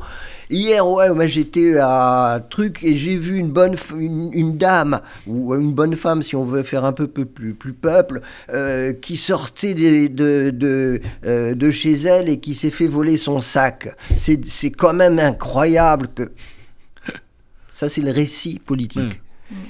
hier, 0.49 0.89
ouais, 0.89 1.11
moi 1.13 1.27
j'étais 1.27 1.77
à 1.79 2.41
truc 2.49 2.79
et 2.83 2.97
j'ai 2.97 3.17
vu 3.17 3.37
une 3.37 3.51
bonne 3.51 3.77
une, 3.99 4.57
dame 4.57 5.01
ou 5.27 5.55
une 5.55 5.73
bonne 5.73 5.97
femme, 5.97 6.23
si 6.23 6.37
on 6.37 6.45
veut 6.45 6.63
faire 6.63 6.85
un 6.85 6.93
peu, 6.93 7.09
plus, 7.09 7.53
plus 7.53 7.73
peuple, 7.73 8.23
euh, 8.51 8.93
qui 8.93 9.17
sortait 9.17 9.75
de, 9.75 10.07
de, 10.07 10.51
de, 10.51 11.01
euh, 11.27 11.55
de, 11.55 11.71
chez 11.73 11.93
elle 11.93 12.29
et 12.29 12.39
qui 12.39 12.55
s'est 12.55 12.71
fait 12.71 12.87
voler 12.87 13.19
son 13.19 13.41
sac. 13.41 13.95
C'est 14.17 14.71
quand 14.71 14.95
même 14.95 15.19
incroyable 15.19 16.09
que. 16.15 16.31
Ça, 17.73 17.91
c'est 17.91 18.01
le 18.01 18.11
récit 18.11 18.59
politique. 18.59 19.21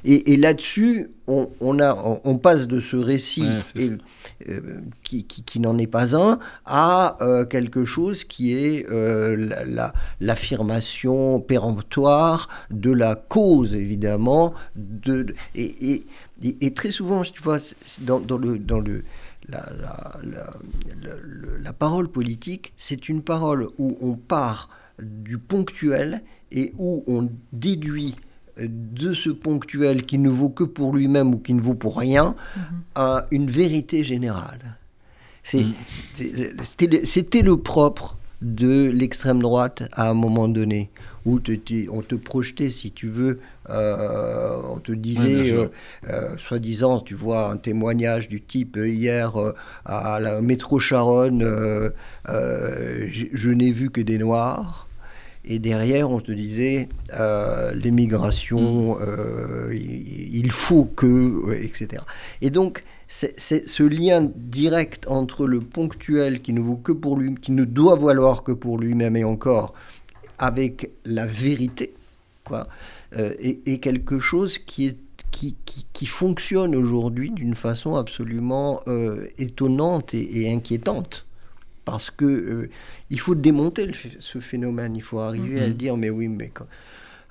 Et, 0.04 0.36
là-dessus, 0.36 1.10
on, 1.26 1.50
on, 1.60 1.80
a, 1.80 2.20
on, 2.24 2.38
passe 2.38 2.66
de 2.66 2.80
ce 2.80 2.96
récit 2.96 3.48
euh, 4.48 4.80
qui, 5.02 5.24
qui, 5.24 5.60
n'en 5.60 5.76
est 5.78 5.86
pas 5.86 6.16
un 6.16 6.38
à 6.64 7.18
euh, 7.20 7.44
quelque 7.44 7.84
chose 7.84 8.24
qui 8.24 8.54
est 8.54 8.86
euh, 8.90 9.94
l'affirmation 10.20 11.40
péremptoire 11.40 12.48
de 12.70 12.90
la 12.90 13.16
cause, 13.16 13.74
évidemment. 13.74 14.54
De, 14.76 15.34
et, 15.54 16.04
et, 16.42 16.74
très 16.74 16.90
souvent, 16.90 17.22
tu 17.22 17.42
vois, 17.42 17.58
dans, 18.00 18.20
dans 18.20 18.38
le, 18.38 18.58
dans 18.58 18.80
le, 18.80 19.04
la, 19.48 19.66
la, 20.22 20.46
la 21.60 21.72
parole 21.72 22.08
politique, 22.08 22.72
c'est 22.76 23.08
une 23.08 23.22
parole 23.22 23.68
où 23.78 23.98
on 24.00 24.14
part 24.14 24.70
du 25.02 25.38
ponctuel 25.38 26.22
et 26.50 26.72
où 26.78 27.04
on 27.06 27.28
déduit 27.52 28.16
de 28.58 29.14
ce 29.14 29.30
ponctuel 29.30 30.04
qui 30.04 30.18
ne 30.18 30.30
vaut 30.30 30.50
que 30.50 30.64
pour 30.64 30.94
lui-même 30.94 31.34
ou 31.34 31.38
qui 31.38 31.54
ne 31.54 31.60
vaut 31.60 31.74
pour 31.74 31.98
rien 31.98 32.34
mhm. 32.56 32.62
à 32.94 33.26
une 33.30 33.50
vérité 33.50 34.04
générale. 34.04 34.76
Mm. 35.54 35.72
C'était 37.04 37.42
le 37.42 37.56
propre 37.56 38.16
de 38.42 38.90
l'extrême 38.90 39.40
droite 39.40 39.84
à 39.92 40.10
un 40.10 40.14
moment 40.14 40.48
donné. 40.48 40.90
où 41.24 41.40
on 41.90 42.02
te 42.02 42.14
projetait, 42.14 42.70
si 42.70 42.92
tu 42.92 43.08
veux, 43.08 43.40
euh, 43.68 44.58
on 44.70 44.78
te 44.78 44.92
disait, 44.92 45.52
soi-disant, 46.38 47.00
tu 47.00 47.14
vois, 47.14 47.50
un 47.50 47.56
témoignage 47.56 48.28
du 48.28 48.40
type 48.40 48.78
hier 48.80 49.32
à 49.84 50.20
la 50.20 50.40
métro 50.40 50.78
Charonne, 50.78 51.92
je 52.28 53.50
n'ai 53.50 53.72
vu 53.72 53.90
que 53.90 54.00
des 54.00 54.18
noirs. 54.18 54.85
Et 55.46 55.58
derrière, 55.58 56.10
on 56.10 56.20
te 56.20 56.32
disait 56.32 56.88
euh, 57.14 57.72
l'émigration, 57.72 58.96
mm. 58.96 58.98
euh, 59.00 59.74
il, 59.74 60.50
faut 60.50 60.84
que, 60.84 61.54
etc. 61.62 62.02
Et 62.40 62.50
donc, 62.50 62.84
c'est 63.08 63.38
ce 63.38 63.82
lien 63.84 64.28
direct 64.34 65.06
entre 65.06 65.46
le 65.46 65.60
ponctuel 65.60 66.40
qui 66.40 66.52
ne 66.52 66.60
vaut 66.60 66.76
que 66.76 66.92
pour 66.92 67.16
lui, 67.16 67.36
qui 67.36 67.52
ne 67.52 67.64
doit 67.64 67.96
valoir 67.96 68.42
que 68.42 68.50
pour 68.50 68.78
lui-même 68.78 69.16
et 69.16 69.22
encore, 69.22 69.74
avec 70.38 70.90
la 71.04 71.26
vérité, 71.26 71.94
quoi, 72.44 72.66
euh, 73.16 73.32
et, 73.38 73.78
quelque 73.78 74.18
chose 74.18 74.58
qui 74.58 74.86
est 74.86 74.98
qui, 75.30 75.54
qui, 75.92 76.06
fonctionne 76.06 76.74
aujourd'hui 76.74 77.30
d'une 77.30 77.56
façon 77.56 77.94
absolument 77.94 78.80
étonnante 79.36 80.14
et, 80.14 80.50
inquiétante 80.50 81.25
parce 81.86 82.10
que 82.10 82.68
il 83.08 83.20
faut 83.20 83.34
démonter 83.34 83.92
ce 84.18 84.40
phénomène. 84.40 84.94
Il 84.96 85.02
faut 85.02 85.20
arriver 85.20 85.60
à 85.60 85.68
mm-hmm. 85.68 85.74
dire, 85.74 85.96
mais 85.96 86.10
oui, 86.10 86.28
mais 86.28 86.52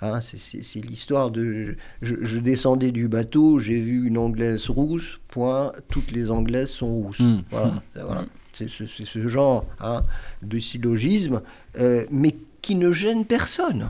hein, 0.01 0.21
c'est 0.21 0.79
l'histoire 0.79 1.29
de. 1.29 1.75
Je, 2.01 2.39
descendais 2.39 2.91
du 2.91 3.07
bateau, 3.07 3.59
j'ai 3.59 3.79
vu 3.79 4.07
une 4.07 4.17
anglaise 4.17 4.69
rousse, 4.69 5.19
point, 5.27 5.73
toutes 5.89 6.11
les 6.11 6.31
anglaises 6.31 6.69
sont 6.69 6.87
rousses. 6.87 7.19
Mm. 7.19 7.43
Voilà, 7.51 8.21
mm. 8.21 8.27
C'est 8.53 8.69
ce, 8.69 9.27
genre 9.27 9.65
hein, 9.81 10.03
de 10.41 10.57
syllogisme, 10.59 11.41
euh, 11.77 12.05
mais 12.09 12.37
qui 12.61 12.75
ne 12.75 12.93
gêne 12.93 13.25
personne 13.25 13.89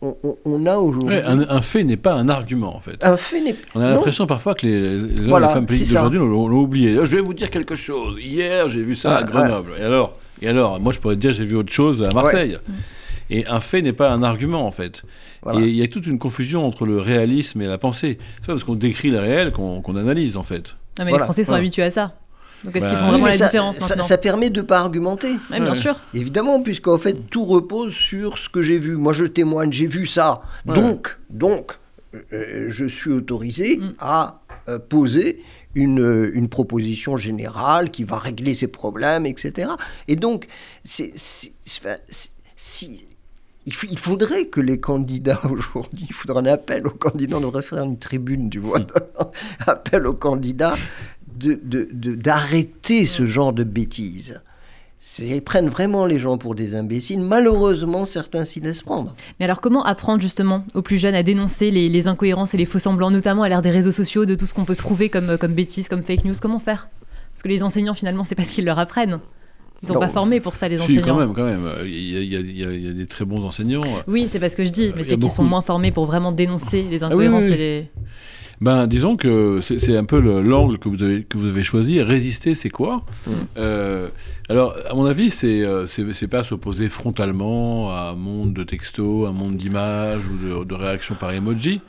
on, 0.00 0.66
a 0.66 0.76
aujourd'hui. 0.76 1.16
un, 1.24 1.62
fait 1.62 1.84
n'est 1.84 1.96
pas 1.96 2.14
un 2.14 2.28
argument, 2.28 2.76
en 2.76 2.80
fait. 2.80 3.04
Un 3.04 3.16
fait 3.16 3.40
n'est 3.40 3.56
On 3.74 3.80
a 3.80 3.88
l'impression 3.88 4.26
parfois 4.26 4.54
que 4.54 4.66
les, 4.66 4.98
les 4.98 5.32
hommes 5.32 5.36
et 5.36 5.46
les 5.46 5.52
femmes 5.52 5.66
politiques 5.66 5.88
d'aujourd'hui 5.88 6.18
l'ont 6.18 6.60
oublié. 6.60 6.94
Je 6.94 7.16
vais 7.16 7.20
vous 7.20 7.34
dire 7.34 7.50
quelque 7.50 7.74
chose. 7.74 8.16
Hier, 8.20 8.68
j'ai 8.68 8.82
vu 8.82 8.94
ça 8.94 9.16
à 9.18 9.22
Grenoble. 9.22 9.72
Et 9.78 9.82
alors 9.82 10.16
Et 10.42 10.48
alors 10.48 10.80
Moi, 10.80 10.92
je 10.92 10.98
pourrais 10.98 11.16
te 11.16 11.20
dire, 11.20 11.32
j'ai 11.32 11.44
vu 11.44 11.56
autre 11.56 11.72
chose 11.72 12.02
à 12.02 12.10
Marseille. 12.10 12.58
Et 13.30 13.46
un 13.46 13.60
fait 13.60 13.80
n'est 13.80 13.92
pas 13.92 14.10
un 14.10 14.22
argument, 14.22 14.66
en 14.66 14.72
fait. 14.72 15.02
Et 15.54 15.60
il 15.60 15.74
y 15.76 15.82
a 15.82 15.88
toute 15.88 16.06
une 16.06 16.18
confusion 16.18 16.66
entre 16.66 16.86
le 16.86 16.98
réalisme 17.00 17.62
et 17.62 17.66
la 17.66 17.78
pensée. 17.78 18.18
C'est 18.36 18.46
pas 18.46 18.52
parce 18.52 18.64
qu'on 18.64 18.74
décrit 18.74 19.10
le 19.10 19.20
réel 19.20 19.52
qu'on 19.52 19.96
analyse, 19.96 20.36
en 20.36 20.42
fait. 20.42 20.76
Non, 20.98 21.04
mais 21.04 21.12
les 21.12 21.18
Français 21.18 21.44
sont 21.44 21.54
habitués 21.54 21.82
à 21.82 21.90
ça. 21.90 22.14
Donc 22.64 22.76
est-ce 22.76 22.86
qu'ils 22.86 22.94
bah, 22.94 23.00
font 23.00 23.10
vraiment 23.10 23.26
la 23.26 23.32
différence 23.32 23.80
maintenant 23.80 24.04
ça, 24.04 24.18
permet 24.18 24.50
de 24.50 24.60
ne 24.60 24.66
pas 24.66 24.78
argumenter. 24.78 25.36
bien 25.50 25.74
sûr. 25.74 26.02
Évidemment, 26.14 26.62
puisqu'en 26.62 26.98
fait, 26.98 27.14
tout 27.30 27.44
repose 27.44 27.92
sur 27.94 28.38
ce 28.38 28.48
que 28.48 28.62
j'ai 28.62 28.78
vu. 28.78 28.96
Moi, 28.96 29.12
je 29.12 29.24
témoigne, 29.24 29.70
j'ai 29.70 29.86
vu 29.86 30.06
ça. 30.06 30.42
Donc, 30.64 31.18
donc 31.30 31.78
euh, 32.32 32.66
je 32.68 32.86
suis 32.86 33.10
autorisé 33.10 33.76
mm. 33.76 33.94
à 33.98 34.40
euh, 34.68 34.78
poser 34.78 35.42
une, 35.74 36.30
une, 36.34 36.48
proposition 36.48 37.16
générale 37.16 37.90
qui 37.90 38.04
va 38.04 38.18
régler 38.18 38.54
ces 38.54 38.68
problèmes, 38.68 39.26
etc. 39.26 39.70
Et 40.06 40.16
donc, 40.16 40.46
c'est, 40.84 41.12
si, 41.16 41.52
il, 43.66 43.98
faudrait 43.98 44.46
que 44.46 44.60
les 44.60 44.78
candidats 44.78 45.40
aujourd'hui, 45.50 46.06
il 46.08 46.14
faudrait 46.14 46.42
un 46.42 46.52
appel 46.52 46.86
aux 46.86 46.90
candidats, 46.90 47.38
on 47.38 47.40
devrait 47.40 47.62
faire 47.62 47.82
une 47.82 47.98
tribune, 47.98 48.48
du 48.48 48.60
vois, 48.60 48.80
appel 49.66 50.06
aux 50.06 50.14
candidats 50.14 50.76
d'arrêter 51.36 53.02
de, 53.02 53.06
ce 53.06 53.26
genre 53.26 53.52
de 53.52 53.64
bêtises. 53.64 54.40
Ils 55.18 55.42
prennent 55.42 55.68
vraiment 55.68 56.06
les 56.06 56.18
gens 56.18 56.38
pour 56.38 56.54
des 56.54 56.74
imbéciles. 56.74 57.20
Malheureusement, 57.20 58.04
certains 58.04 58.44
s'y 58.44 58.60
laissent 58.60 58.82
prendre. 58.82 59.14
Mais 59.38 59.44
alors, 59.44 59.60
comment 59.60 59.84
apprendre 59.84 60.20
justement 60.20 60.64
aux 60.74 60.82
plus 60.82 60.96
jeunes 60.96 61.14
à 61.14 61.22
dénoncer 61.22 61.70
les, 61.70 62.08
incohérences 62.08 62.54
et 62.54 62.56
les 62.56 62.64
faux 62.64 62.80
semblants, 62.80 63.12
notamment 63.12 63.44
à 63.44 63.48
l'ère 63.48 63.62
des 63.62 63.70
réseaux 63.70 63.92
sociaux, 63.92 64.24
de 64.24 64.34
tout 64.34 64.46
ce 64.46 64.54
qu'on 64.54 64.64
peut 64.64 64.74
se 64.74 64.82
trouver 64.82 65.10
comme, 65.10 65.38
comme 65.38 65.54
bêtises, 65.54 65.88
comme 65.88 66.02
fake 66.02 66.24
news? 66.24 66.34
Comment 66.40 66.58
faire? 66.58 66.88
Parce 67.32 67.42
que 67.42 67.48
les 67.48 67.62
enseignants, 67.62 67.94
finalement, 67.94 68.24
c'est 68.24 68.34
pas 68.34 68.44
ce 68.44 68.54
qu'ils 68.54 68.64
leur 68.64 68.78
apprennent. 68.78 69.20
Ils 69.82 69.88
sont 69.88 70.00
pas 70.00 70.08
formés 70.08 70.40
pour 70.40 70.56
ça, 70.56 70.68
les 70.68 70.80
enseignants. 70.80 71.04
quand 71.04 71.18
même, 71.18 71.34
quand 71.34 71.44
même. 71.44 71.68
Il 71.84 72.24
y, 72.24 72.88
a, 72.88 72.92
des 72.92 73.06
très 73.06 73.24
bons 73.24 73.44
enseignants. 73.44 73.82
Oui, 74.06 74.28
c'est 74.30 74.40
pas 74.40 74.48
ce 74.48 74.56
que 74.56 74.64
je 74.64 74.70
dis, 74.70 74.92
mais 74.96 75.04
c'est 75.04 75.18
qu'ils 75.18 75.30
sont 75.30 75.44
moins 75.44 75.62
formés 75.62 75.90
pour 75.90 76.06
vraiment 76.06 76.32
dénoncer 76.32 76.86
les 76.90 77.02
ah 77.02 77.06
incohérences 77.06 77.44
et 77.44 77.56
les. 77.56 77.90
Ben, 78.60 78.86
disons 78.86 79.16
que 79.16 79.60
c'est 79.60 79.96
un 79.96 80.04
peu 80.04 80.20
l'angle 80.40 80.78
que, 80.78 80.88
vous 80.88 81.02
avez, 81.02 81.24
que 81.24 81.36
vous 81.36 81.46
avez 81.46 81.62
choisi. 81.62 82.00
Résister, 82.02 82.54
c'est 82.54 82.70
quoi 82.70 83.04
mm. 83.26 83.30
euh, 83.56 84.08
Alors, 84.48 84.74
à 84.88 84.94
mon 84.94 85.06
avis, 85.06 85.34
euh, 85.44 85.86
c'est 85.86 86.28
pas 86.28 86.44
s'opposer 86.44 86.88
frontalement 86.88 87.90
à 87.94 88.10
un 88.10 88.14
monde 88.14 88.52
de 88.54 88.62
textos, 88.62 89.28
un 89.28 89.32
monde 89.32 89.56
d'images 89.56 90.22
ou 90.26 90.64
de, 90.64 90.74
réactions 90.74 91.14
par 91.14 91.32
emoji, 91.32 91.80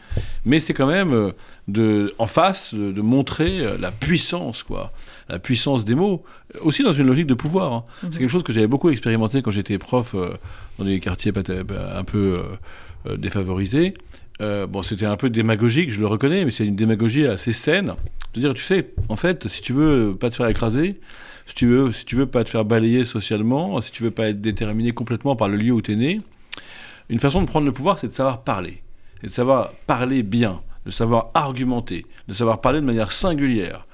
mais 0.45 0.59
c'est 0.59 0.73
quand 0.73 0.87
même 0.87 1.13
euh, 1.13 1.31
de, 1.67 2.13
en 2.17 2.27
face 2.27 2.73
de, 2.73 3.01
montrer 3.01 3.77
la 3.77 3.91
puissance, 3.91 4.63
quoi. 4.63 4.91
La 5.29 5.39
puissance 5.39 5.85
des 5.85 5.95
mots, 5.95 6.23
aussi 6.61 6.83
dans 6.83 6.93
une 6.93 7.07
logique 7.07 7.27
de 7.27 7.33
pouvoir. 7.33 7.73
Hein. 7.73 7.83
Mm-hmm. 7.83 8.07
C'est 8.11 8.19
quelque 8.19 8.31
chose 8.31 8.43
que 8.43 8.53
j'avais 8.53 8.67
beaucoup 8.67 8.89
expérimenté 8.89 9.41
quand 9.41 9.51
j'étais 9.51 9.77
prof 9.77 10.15
dans 10.77 10.85
des 10.85 10.99
quartiers 10.99 11.31
un 11.35 12.03
peu 12.03 12.41
défavorisés. 13.17 13.93
Euh, 14.41 14.67
bon, 14.67 14.81
c'était 14.81 15.05
un 15.05 15.15
peu 15.15 15.29
démagogique, 15.29 15.91
je 15.91 15.99
le 15.99 16.07
reconnais, 16.07 16.45
mais 16.45 16.51
c'est 16.51 16.65
une 16.65 16.75
démagogie 16.75 17.25
assez 17.25 17.53
saine. 17.53 17.93
De 18.33 18.41
dire, 18.41 18.53
tu 18.53 18.63
sais, 18.63 18.89
en 19.07 19.15
fait, 19.15 19.47
si 19.47 19.61
tu 19.61 19.71
veux 19.71 20.15
pas 20.19 20.29
te 20.29 20.35
faire 20.35 20.47
écraser, 20.47 20.99
si 21.45 21.55
tu 21.55 21.67
veux, 21.67 21.91
si 21.91 22.05
tu 22.05 22.15
veux 22.15 22.25
pas 22.25 22.43
te 22.43 22.49
faire 22.49 22.65
balayer 22.65 23.05
socialement, 23.05 23.79
si 23.81 23.91
tu 23.91 24.03
veux 24.03 24.11
pas 24.11 24.29
être 24.29 24.41
déterminé 24.41 24.91
complètement 24.91 25.35
par 25.35 25.47
le 25.47 25.57
lieu 25.57 25.71
où 25.71 25.81
tu 25.81 25.93
es 25.93 25.95
né, 25.95 26.21
une 27.09 27.19
façon 27.19 27.41
de 27.41 27.47
prendre 27.47 27.65
le 27.65 27.71
pouvoir, 27.71 27.97
c'est 27.99 28.07
de 28.07 28.13
savoir 28.13 28.43
parler. 28.43 28.81
C'est 29.21 29.27
de 29.27 29.31
savoir 29.31 29.71
parler 29.87 30.23
bien, 30.23 30.61
de 30.85 30.91
savoir 30.91 31.29
argumenter, 31.33 32.05
de 32.27 32.33
savoir 32.33 32.61
parler 32.61 32.81
de 32.81 32.85
manière 32.85 33.11
singulière. 33.11 33.85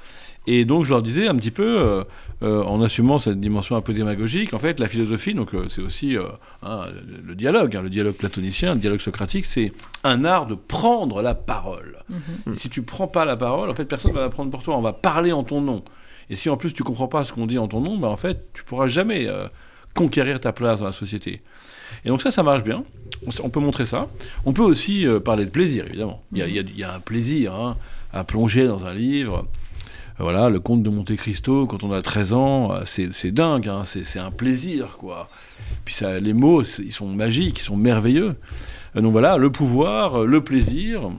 Et 0.48 0.66
donc 0.66 0.86
je 0.86 0.90
leur 0.90 1.04
disais 1.04 1.28
un 1.28 1.36
petit 1.36 1.52
peu, 1.52 1.80
euh, 1.80 2.04
euh, 2.42 2.64
en 2.64 2.82
assumant 2.82 3.20
cette 3.20 3.40
dimension 3.40 3.76
un 3.76 3.82
peu 3.82 3.94
démagogique, 3.94 4.54
en 4.54 4.60
fait, 4.60 4.80
la 4.80 4.88
philosophie, 4.88 5.36
donc 5.36 5.54
euh, 5.54 5.66
c'est 5.70 5.82
aussi 5.82 6.18
hein, 6.64 6.86
le 7.24 7.36
dialogue, 7.36 7.76
hein, 7.76 7.82
le 7.84 7.90
dialogue 7.90 8.16
platonicien, 8.16 8.74
le 8.74 8.80
dialogue 8.80 9.02
socratique, 9.02 9.46
c'est 9.46 9.72
un 10.04 10.26
art 10.26 10.48
de 10.48 10.56
prendre 10.56 11.22
la 11.22 11.36
parole. 11.36 12.00
Mhm. 12.10 12.56
si 12.56 12.70
tu 12.70 12.82
prends 12.82 13.08
pas 13.08 13.26
la 13.26 13.38
parole, 13.38 13.70
en 13.70 13.76
fait, 13.76 13.86
personne 13.86 14.14
va 14.14 14.22
la 14.22 14.30
prendre 14.30 14.50
pour 14.50 14.64
toi. 14.64 14.76
On 14.78 14.82
va 14.82 14.94
parler 14.94 15.32
en 15.32 15.44
ton 15.44 15.62
nom. 15.62 15.84
Et 16.30 16.36
si 16.36 16.50
en 16.50 16.58
plus 16.58 16.74
tu 16.74 16.84
comprends 16.84 17.08
pas 17.08 17.24
ce 17.24 17.34
qu'on 17.34 17.46
dit 17.46 17.60
en 17.60 17.68
ton 17.68 17.82
nom, 17.82 17.98
ben, 17.98 18.08
en 18.08 18.18
fait, 18.18 18.52
tu 18.54 18.64
pourras 18.64 18.88
jamais 18.88 19.28
conquérir 19.94 20.40
ta 20.40 20.54
place 20.54 20.80
dans 20.80 20.86
la 20.86 20.92
société. 20.92 21.42
Et 22.06 22.10
donc 22.10 22.22
ça, 22.22 22.32
ça 22.32 22.42
marche 22.42 22.64
bien. 22.64 22.84
On, 23.44 23.50
peut 23.50 23.60
montrer 23.60 23.86
ça. 23.86 24.08
On 24.46 24.54
peut 24.54 24.62
aussi 24.62 25.06
parler 25.26 25.46
de 25.46 25.50
plaisir, 25.50 25.86
évidemment. 25.88 26.24
Il 26.32 26.40
y, 26.40 26.84
a, 26.84 26.94
un 26.94 27.00
plaisir 27.00 27.54
hein, 27.54 27.76
à 28.14 28.24
plonger 28.24 28.66
dans 28.66 28.86
un 28.86 28.94
livre 28.94 29.46
voilà, 30.22 30.50
le 30.50 30.60
comte 30.60 30.84
de 30.84 30.90
Monte 30.90 31.16
Cristo, 31.16 31.66
quand 31.66 31.84
on 31.84 31.92
a 31.92 32.02
13 32.02 32.34
ans, 32.34 32.74
euh, 32.74 32.82
c'est 32.86 33.32
dingue, 33.32 33.68
hein, 33.68 33.84
c'est 33.86 34.20
un 34.20 34.32
plaisir, 34.32 34.98
quoi. 35.00 35.30
Puis 35.86 35.96
ça, 35.96 36.20
les 36.20 36.34
mots, 36.34 36.64
ils 36.64 36.92
sont 36.92 37.08
magiques, 37.08 37.60
ils 37.60 37.64
sont 37.64 37.78
merveilleux. 37.78 38.36
Euh, 38.96 39.02
donc 39.02 39.12
voilà, 39.12 39.38
le 39.38 39.52
pouvoir, 39.52 40.22
euh, 40.22 40.26
le 40.26 40.44
plaisir. 40.44 41.10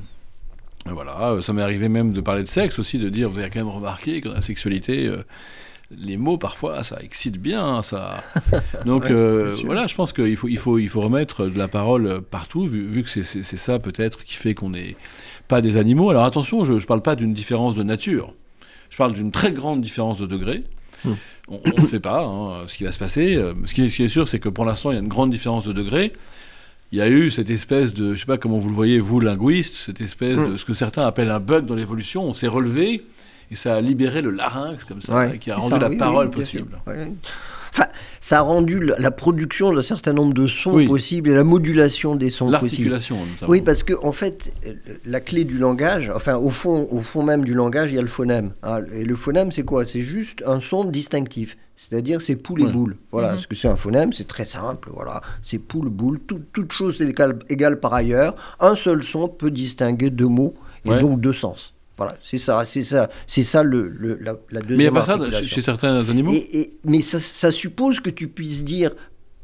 Voilà, 0.86 1.40
ça 1.42 1.52
m'est 1.52 1.62
arrivé 1.62 1.88
même 1.88 2.12
de 2.12 2.20
parler 2.20 2.42
de 2.42 2.48
sexe 2.48 2.78
aussi, 2.78 2.98
de 2.98 3.08
dire, 3.08 3.30
vous 3.30 3.38
avez 3.38 3.50
quand 3.50 3.60
même 3.60 3.68
remarqué 3.68 4.20
que 4.20 4.28
dans 4.28 4.34
la 4.34 4.42
sexualité, 4.42 5.10
les 5.96 6.16
mots 6.16 6.38
parfois 6.38 6.82
ça 6.82 6.96
excite 7.02 7.36
bien 7.36 7.82
ça 7.82 8.24
donc 8.86 9.04
voilà 9.64 9.86
je 9.86 9.94
pense 9.94 10.14
qu'il 10.14 10.36
faut 10.36 10.48
il 10.48 10.56
faut 10.56 10.78
il 10.78 10.88
faut 10.88 11.02
remettre 11.02 11.46
de 11.46 11.58
la 11.58 11.68
parole 11.68 12.22
partout 12.22 12.66
vu, 12.66 13.04
que 13.04 13.22
c'est 13.22 13.42
ça 13.58 13.78
peut-être 13.78 14.24
qui 14.24 14.36
fait 14.36 14.54
qu'on 14.54 14.70
n'est 14.70 14.96
pas 15.48 15.60
des 15.60 15.76
animaux 15.76 16.08
alors 16.08 16.24
attention 16.24 16.64
je 16.64 16.72
ne 16.72 16.80
parle 16.80 17.02
pas 17.02 17.14
d'une 17.14 17.34
différence 17.34 17.74
de 17.74 17.82
nature 17.82 18.34
je 18.92 18.96
parle 18.98 19.14
d'une 19.14 19.32
très 19.32 19.52
grande 19.52 19.80
différence 19.80 20.18
de 20.18 20.26
degré. 20.26 20.64
Hmm. 21.04 21.14
On 21.48 21.80
ne 21.80 21.86
sait 21.86 21.98
pas 21.98 22.22
hein, 22.22 22.64
ce 22.66 22.76
qui 22.76 22.84
va 22.84 22.92
se 22.92 22.98
passer. 22.98 23.34
Euh, 23.36 23.54
ce 23.64 23.72
qui, 23.72 23.82
est, 23.82 24.08
sûr, 24.08 24.28
c'est 24.28 24.38
que 24.38 24.50
pour 24.50 24.66
l'instant, 24.66 24.90
il 24.90 24.94
y 24.94 24.98
a 24.98 25.00
une 25.00 25.08
grande 25.08 25.30
différence 25.30 25.64
de 25.64 25.72
degré. 25.72 26.12
Il 26.92 26.98
y 26.98 27.00
a 27.00 27.08
eu 27.08 27.30
cette 27.30 27.48
espèce 27.48 27.94
de, 27.94 28.14
je 28.14 28.20
sais 28.20 28.26
pas 28.26 28.36
comment 28.36 28.58
vous 28.58 28.68
le 28.68 28.74
voyez, 28.74 29.00
vous, 29.00 29.18
linguiste, 29.18 29.74
cette 29.74 30.02
espèce 30.02 30.36
hmm. 30.36 30.52
de 30.52 30.56
ce 30.58 30.66
que 30.66 30.74
certains 30.74 31.06
appellent 31.06 31.30
un 31.30 31.40
bug 31.40 31.64
dans 31.64 31.74
l'évolution. 31.74 32.22
On 32.22 32.34
s'est 32.34 32.48
relevé 32.48 33.06
et 33.50 33.54
ça 33.54 33.76
a 33.76 33.80
libéré 33.80 34.20
le 34.20 34.30
larynx, 34.30 34.84
comme 34.84 35.00
ça, 35.00 35.36
qui 35.38 35.50
a 35.50 35.56
rendu 35.56 35.78
la 35.78 35.90
parole 35.90 36.30
possible. 36.30 36.78
Enfin, 37.72 37.86
ça 38.20 38.38
a 38.38 38.42
rendu 38.42 38.80
la 38.80 39.10
production 39.10 39.72
d'un 39.72 39.82
certain 39.82 40.12
nombre 40.12 40.34
de 40.34 40.46
sons 40.46 40.84
possibles 40.86 41.30
et 41.30 41.34
la 41.34 41.44
modulation 41.44 42.14
des 42.14 42.28
sons 42.28 42.50
possibles. 42.50 42.90
L'articulation, 42.90 43.16
Oui, 43.48 43.62
parce 43.62 43.82
que 43.82 43.94
en 44.02 44.12
fait, 44.12 44.52
la 45.06 45.20
clé 45.20 45.44
du 45.44 45.56
langage, 45.56 46.10
enfin, 46.14 46.36
au 46.36 46.50
fond, 46.50 46.86
au 46.90 47.00
fond 47.00 47.22
même 47.22 47.44
du 47.44 47.54
langage, 47.54 47.92
il 47.92 47.96
y 47.96 47.98
a 47.98 48.02
le 48.02 48.08
phonème. 48.08 48.52
Hein. 48.62 48.80
Et 48.94 49.04
le 49.04 49.16
phonème, 49.16 49.52
c'est 49.52 49.64
quoi? 49.64 49.86
C'est 49.86 50.02
juste 50.02 50.42
un 50.46 50.60
son 50.60 50.84
distinctif. 50.84 51.56
C'est-à-dire, 51.74 52.20
c'est 52.20 52.36
poule 52.36 52.62
et 52.62 52.66
boule. 52.66 52.96
Voilà, 53.10 53.28
mhm. 53.28 53.34
parce 53.34 53.46
que 53.46 53.54
c'est 53.54 53.68
un 53.68 53.76
phonème, 53.76 54.12
c'est 54.12 54.28
très 54.28 54.44
simple. 54.44 54.90
Voilà, 54.92 55.22
c'est 55.42 55.58
poule, 55.58 55.88
boule. 55.88 56.20
toute 56.52 56.72
chose 56.72 57.00
est 57.00 57.14
égale, 57.48 57.80
par 57.80 57.94
ailleurs. 57.94 58.36
Un 58.60 58.74
seul 58.74 59.02
son 59.02 59.28
peut 59.28 59.50
distinguer 59.50 60.10
deux 60.10 60.28
mots 60.28 60.54
et 60.84 60.90
donc 61.00 61.20
deux 61.20 61.32
sens. 61.32 61.74
Voilà, 62.02 62.18
c'est 62.22 62.38
ça, 62.38 62.64
c'est 62.66 62.82
ça, 62.82 63.08
c'est 63.26 63.44
ça 63.44 63.62
le, 63.62 63.88
la, 64.20 64.34
deuxième. 64.60 64.66
Mais 64.68 64.74
il 64.74 64.78
n'y 64.78 64.86
a 64.86 64.92
pas 64.92 65.02
ça 65.02 65.42
chez 65.42 65.60
certains 65.60 66.08
animaux. 66.08 66.32
Et, 66.32 66.74
mais 66.84 67.00
ça, 67.00 67.52
suppose 67.52 68.00
que 68.00 68.10
tu 68.10 68.28
puisses 68.28 68.64
dire 68.64 68.92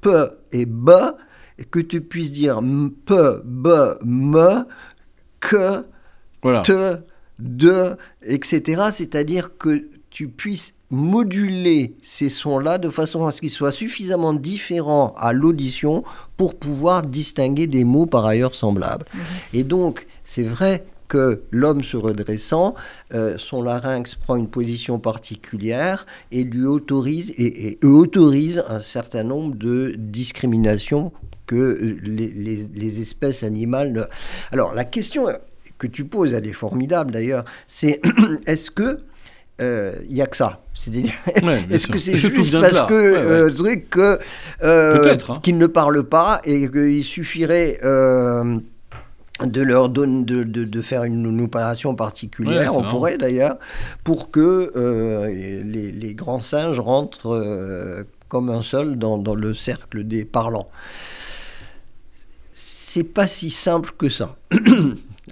peu 0.00 0.30
et 0.52 0.66
bas 0.66 1.16
que 1.70 1.80
tu 1.80 2.00
puisses 2.00 2.32
dire 2.32 2.60
peu, 3.04 3.42
be, 3.44 3.98
me, 4.04 4.64
que, 5.40 5.84
te, 6.62 6.96
de, 7.38 7.96
etc. 8.26 8.82
C'est-à-dire 8.92 9.56
que 9.56 9.88
tu 10.10 10.28
puisses 10.28 10.74
moduler 10.90 11.96
ces 12.02 12.28
sons-là 12.28 12.78
de 12.78 12.88
façon 12.88 13.26
à 13.26 13.30
ce 13.30 13.40
qu'ils 13.40 13.50
soient 13.50 13.70
suffisamment 13.70 14.32
différents 14.32 15.14
à 15.18 15.32
l'audition 15.32 16.02
pour 16.36 16.58
pouvoir 16.58 17.02
distinguer 17.02 17.66
des 17.66 17.84
mots 17.84 18.06
par 18.06 18.24
ailleurs 18.24 18.54
semblables. 18.54 19.04
Mhm. 19.12 19.20
Et 19.54 19.64
donc, 19.64 20.06
c'est 20.24 20.44
vrai 20.44 20.84
que 21.08 21.42
l'homme 21.50 21.82
se 21.82 21.96
redressant, 21.96 22.74
euh, 23.14 23.34
son 23.38 23.62
larynx 23.62 24.14
prend 24.14 24.36
une 24.36 24.48
position 24.48 24.98
particulière 24.98 26.06
et 26.30 26.44
lui 26.44 26.66
autorise 26.66 27.32
et, 27.38 27.78
autorise 27.82 28.62
un 28.68 28.80
certain 28.80 29.24
nombre 29.24 29.56
de 29.56 29.94
discriminations 29.96 31.12
que 31.46 31.96
les, 32.02 33.00
espèces 33.00 33.42
animales. 33.42 34.08
Alors 34.52 34.74
la 34.74 34.84
question 34.84 35.26
que 35.78 35.86
tu 35.86 36.04
poses, 36.04 36.34
elle 36.34 36.46
est 36.46 36.52
formidable 36.52 37.12
d'ailleurs, 37.12 37.44
c'est 37.66 38.00
est-ce 38.46 38.70
que 38.70 39.00
il 39.60 39.64
euh, 39.64 39.92
n'y 40.08 40.22
a 40.22 40.26
que 40.26 40.36
ça? 40.36 40.60
est-ce 41.70 41.88
que 41.88 41.98
c'est 41.98 42.14
juste 42.14 42.60
parce 42.60 42.86
que 42.86 42.94
euh, 42.94 43.50
truc 43.50 43.90
que 43.90 44.20
euh, 44.62 45.16
hein. 45.28 45.40
qu'ils 45.42 45.58
ne 45.58 45.66
parlent 45.66 46.04
pas 46.04 46.40
et 46.44 46.70
qu'il 46.70 47.02
suffirait 47.04 47.80
de 49.44 49.62
leur 49.62 49.88
donner 49.88 50.24
de, 50.24 50.42
de, 50.42 50.82
faire 50.82 51.04
une, 51.04 51.40
opération 51.40 51.94
particulière, 51.94 52.76
on 52.76 52.82
pourrait 52.82 53.18
d'ailleurs, 53.18 53.58
pour 54.02 54.30
que 54.30 54.72
les, 55.64 55.92
les, 55.92 56.14
grands 56.14 56.40
singes 56.40 56.80
rentrent 56.80 58.04
comme 58.28 58.50
un 58.50 58.62
seul 58.62 58.98
dans, 58.98 59.18
dans, 59.18 59.34
le 59.34 59.54
cercle 59.54 60.04
des 60.04 60.24
parlants. 60.24 60.68
C'est 62.52 63.04
pas 63.04 63.26
si 63.26 63.50
simple 63.50 63.92
que 63.96 64.08
ça. 64.08 64.36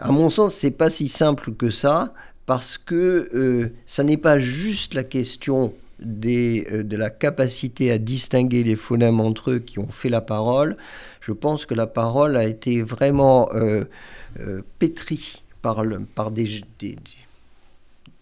à 0.01 0.13
mon 0.13 0.31
sens, 0.31 0.55
c'est 0.55 0.71
pas 0.71 0.91
si 0.91 1.09
simple 1.09 1.53
que 1.53 1.71
ça 1.71 2.13
parce 2.47 2.79
que 2.79 3.29
euh, 3.35 3.73
ça 3.87 4.05
n'est 4.05 4.17
pas 4.17 4.39
juste 4.39 4.95
la 4.95 5.05
question 5.05 5.75
des, 5.99 6.67
euh, 6.71 6.83
de 6.85 6.97
la 6.97 7.11
capacité 7.11 7.91
à 7.91 7.99
distinguer 7.99 8.63
les 8.63 8.77
phonèmes 8.77 9.21
entre 9.21 9.53
eux 9.53 9.59
qui 9.59 9.79
ont 9.79 9.89
fait 9.89 10.09
la 10.09 10.21
parole. 10.21 10.77
Je 11.27 11.33
pense 11.33 11.67
que 11.67 11.75
la 11.75 11.89
parole 11.89 12.37
a 12.37 12.45
été 12.45 12.83
vraiment 12.83 13.49
euh, 13.53 13.85
pétrie 14.79 15.43
par, 15.61 15.83
le, 15.83 15.99
par 15.99 16.31
des, 16.31 16.61
des, 16.79 16.97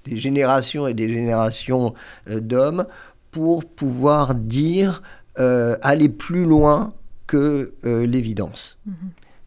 des, 0.06 0.16
générations 0.16 0.86
et 0.88 0.94
des 0.94 1.12
générations 1.12 1.92
d'hommes 2.26 2.86
pour 3.30 3.66
pouvoir 3.66 4.34
dire, 4.34 5.02
aller 5.36 6.08
plus 6.08 6.46
loin 6.46 6.94
que 7.26 7.74
l'évidence. 7.82 8.78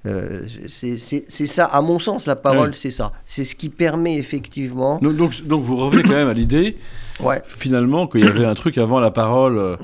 Euh, 0.05 0.45
c'est 0.67 1.45
ça, 1.47 1.65
à 1.65 1.81
mon 1.81 1.97
sens, 1.97 2.27
la 2.27 2.35
parole, 2.35 2.75
c'est 2.75 2.91
ça. 2.91 3.11
C'est 3.25 3.43
ce 3.43 3.55
qui 3.55 3.69
permet 3.69 4.17
effectivement. 4.17 4.99
Donc, 4.99 5.41
donc, 5.41 5.63
vous 5.63 5.77
revenez 5.77 6.03
quand 6.03 6.11
même 6.11 6.29
à 6.29 6.33
l'idée, 6.33 6.77
ouais. 7.21 7.41
finalement, 7.45 8.07
qu'il 8.07 8.23
y 8.23 8.27
avait 8.27 8.45
un 8.45 8.53
truc 8.53 8.77
avant 8.77 8.99
la 8.99 9.09
parole 9.09 9.77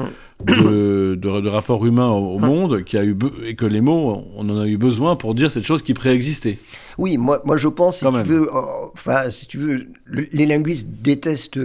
euh, 0.50 1.16
de, 1.16 1.42
de, 1.42 1.50
rapport 1.50 1.86
humain 1.86 2.10
au, 2.10 2.40
monde, 2.40 2.84
qui 2.84 2.98
a 2.98 3.04
eu 3.04 3.16
et 3.46 3.56
que 3.56 3.66
les 3.66 3.82
mots, 3.82 4.26
on 4.36 4.50
en 4.50 4.60
a 4.60 4.68
eu 4.68 4.78
besoin 4.78 5.16
pour 5.16 5.36
dire 5.36 5.52
cette 5.52 5.66
chose 5.66 5.82
qui 5.82 5.94
préexistait. 5.94 6.60
Oui, 6.98 7.18
moi, 7.18 7.42
moi 7.46 7.58
je 7.58 7.68
pense, 7.68 8.00
si 8.00 8.06
tu, 8.06 8.30
veux, 8.30 8.50
euh, 8.50 8.62
enfin, 8.94 9.32
si 9.32 9.48
tu 9.48 9.58
veux, 9.58 9.88
les 10.08 10.46
linguistes 10.46 10.90
détestent 11.02 11.60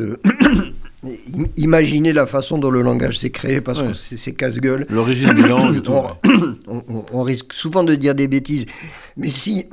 Imaginez 1.57 2.13
la 2.13 2.27
façon 2.27 2.59
dont 2.59 2.71
le 2.71 2.83
langage 2.83 3.19
s'est 3.19 3.31
créé 3.31 3.61
parce 3.61 3.83
que 3.83 3.95
c'est 3.95 4.33
casse-gueule. 4.33 4.85
L'origine 4.91 5.33
des 5.33 5.47
langues 5.47 5.77
et 5.77 5.83
tout. 5.83 5.93
On, 7.13 7.23
risque 7.23 7.53
souvent 7.53 7.85
de 7.85 7.95
dire 7.95 8.17
des 8.17 8.27
bêtises. 8.27 8.67
Mais 9.17 9.31
si, 9.31 9.67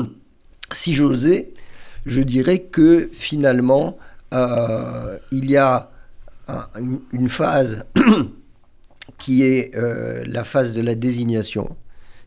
si 0.72 0.94
j'osais, 0.94 1.50
je 2.06 2.22
dirais 2.22 2.60
que 2.60 3.10
finalement, 3.12 3.98
euh, 4.32 5.18
il 5.30 5.50
y 5.50 5.58
a 5.58 5.90
une 7.12 7.28
phase 7.28 7.84
qui 9.18 9.42
est 9.42 9.74
euh, 9.76 10.24
la 10.26 10.44
phase 10.44 10.72
de 10.72 10.80
la 10.80 10.94
désignation. 10.94 11.76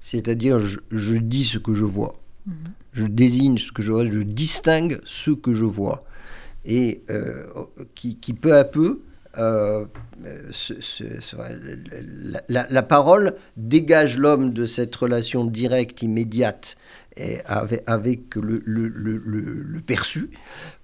C'est-à-dire, 0.01 0.59
je, 0.59 1.15
dis 1.15 1.43
ce 1.43 1.57
que 1.57 1.73
je 1.73 1.83
vois. 1.83 2.19
Mhm. 2.45 2.53
Je 2.93 3.05
désigne 3.05 3.57
ce 3.57 3.71
que 3.71 3.81
je 3.81 3.91
vois, 3.91 4.05
je 4.05 4.19
distingue 4.19 4.99
ce 5.05 5.31
que 5.31 5.53
je 5.53 5.65
vois 5.65 6.05
et 6.65 7.03
euh, 7.09 7.45
qui, 7.95 8.15
peu 8.33 8.55
à 8.55 8.63
peu, 8.63 9.01
euh, 9.37 9.85
la, 12.49 12.83
parole 12.83 13.35
dégage 13.57 14.17
l'homme 14.17 14.53
de 14.53 14.65
cette 14.65 14.95
relation 14.95 15.45
directe, 15.45 16.01
immédiate 16.01 16.77
et 17.15 17.39
avec, 17.45 17.83
avec 17.85 18.35
le, 18.35 18.61
le, 18.65 18.87
le, 18.87 19.79
perçu 19.81 20.29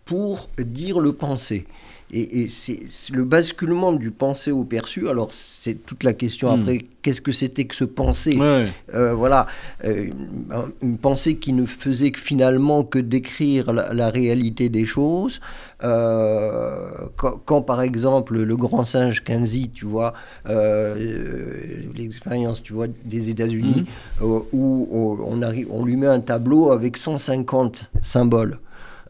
pour 0.05 0.49
dire 0.57 0.99
le 0.99 1.13
pensée. 1.13 1.67
Et, 2.17 2.47
c'est 2.49 2.79
le 3.11 3.25
basculement 3.25 3.91
du 3.91 4.09
pensée 4.09 4.51
au 4.51 4.63
perçu. 4.63 5.09
Alors, 5.09 5.33
c'est 5.33 5.85
toute 5.85 6.03
la 6.03 6.13
question 6.13 6.55
hmm. 6.55 6.61
après, 6.61 6.85
qu'est-ce 7.01 7.19
que 7.19 7.33
c'était 7.33 7.65
que 7.65 7.75
ce 7.75 7.83
pensée? 7.83 8.37
Euh, 8.39 9.13
Voilà, 9.13 9.47
euh, 9.83 10.07
une 10.81 10.97
pensée 10.97 11.35
qui 11.35 11.51
ne 11.51 11.65
faisait 11.65 12.11
que 12.11 12.19
finalement 12.19 12.85
que 12.85 12.99
décrire 12.99 13.73
la, 13.73 14.09
réalité 14.09 14.69
des 14.69 14.85
choses. 14.85 15.41
Euh, 15.83 16.89
quand, 17.17 17.61
par 17.61 17.81
exemple, 17.81 18.37
le 18.37 18.55
grand 18.55 18.85
singe 18.85 19.21
Kenzie, 19.21 19.71
tu 19.73 19.85
vois, 19.85 20.13
l'expérience, 21.93 22.63
tu 22.63 22.71
vois, 22.71 22.87
des 23.03 23.29
États-Unis, 23.29 23.87
hmm. 24.21 24.25
où 24.53 25.19
on, 25.27 25.41
arrive, 25.41 25.67
on 25.69 25.83
lui 25.83 25.97
met 25.97 26.07
un 26.07 26.21
tableau 26.21 26.71
avec 26.71 26.95
150 26.95 27.89
symboles. 28.01 28.59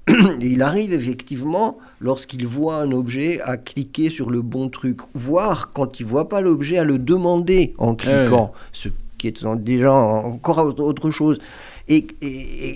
il 0.42 0.62
arrive 0.62 0.94
effectivement, 0.94 1.78
lorsqu'il 2.00 2.46
voit 2.46 2.78
un 2.78 2.92
objet, 2.92 3.42
à 3.42 3.58
cliquer 3.58 4.10
sur 4.10 4.30
le 4.30 4.42
bon 4.42 4.70
truc, 4.70 5.00
voire 5.14 5.72
quand 5.74 6.00
il 6.00 6.06
voit 6.06 6.30
pas 6.30 6.42
l'objet, 6.42 6.78
à 6.78 6.84
le 6.84 7.00
demander 7.00 7.74
en 7.78 7.96
cliquant, 7.96 8.54
ce 8.72 8.90
qui 9.18 9.28
est 9.28 9.46
déjà 9.58 9.94
encore 9.94 10.80
autre 10.80 11.10
chose. 11.12 11.40
Et, 11.88 12.08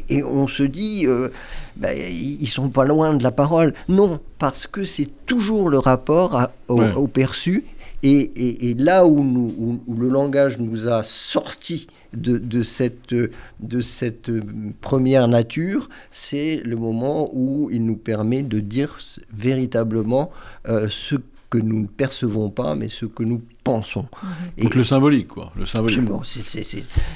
et, 0.09 0.23
on 0.23 0.47
se 0.47 0.63
dit, 0.63 1.05
euh, 1.07 1.29
ben, 1.75 1.97
ils 1.97 2.47
sont 2.47 2.69
pas 2.69 2.85
loin 2.85 3.15
de 3.15 3.23
la 3.23 3.31
parole. 3.31 3.73
Non, 3.87 4.19
parce 4.37 4.67
que 4.67 4.83
c'est 4.83 5.09
toujours 5.25 5.69
le 5.69 5.79
rapport 5.79 6.49
au, 6.67 7.07
perçu. 7.07 7.65
Et, 8.03 8.75
là 8.77 9.05
où, 9.05 9.23
nous, 9.23 9.79
où, 9.87 9.95
le 9.95 10.09
langage 10.09 10.59
nous 10.59 10.87
a 10.87 11.01
sorti 11.03 11.87
de, 12.13 12.63
cette, 12.63 13.13
de 13.13 13.81
cette 13.81 14.31
première 14.81 15.27
nature, 15.27 15.89
c'est 16.11 16.61
le 16.63 16.75
moment 16.75 17.29
où 17.33 17.69
il 17.71 17.85
nous 17.85 17.97
permet 17.97 18.43
de 18.43 18.59
dire 18.59 18.97
véritablement 19.31 20.31
euh, 20.67 20.87
ce 20.89 21.15
que 21.49 21.57
nous 21.57 21.81
ne 21.81 21.87
percevons 21.87 22.49
pas, 22.49 22.75
mais 22.75 22.89
ce 22.89 23.05
que 23.05 23.23
nous 23.23 23.41
pensons. 23.63 24.05
Mhm. 24.23 24.63
Donc 24.63 24.75
le 24.75 24.83
symbolique, 24.83 25.27
quoi. 25.29 25.51
Le 25.55 25.65
symbolique. 25.65 26.01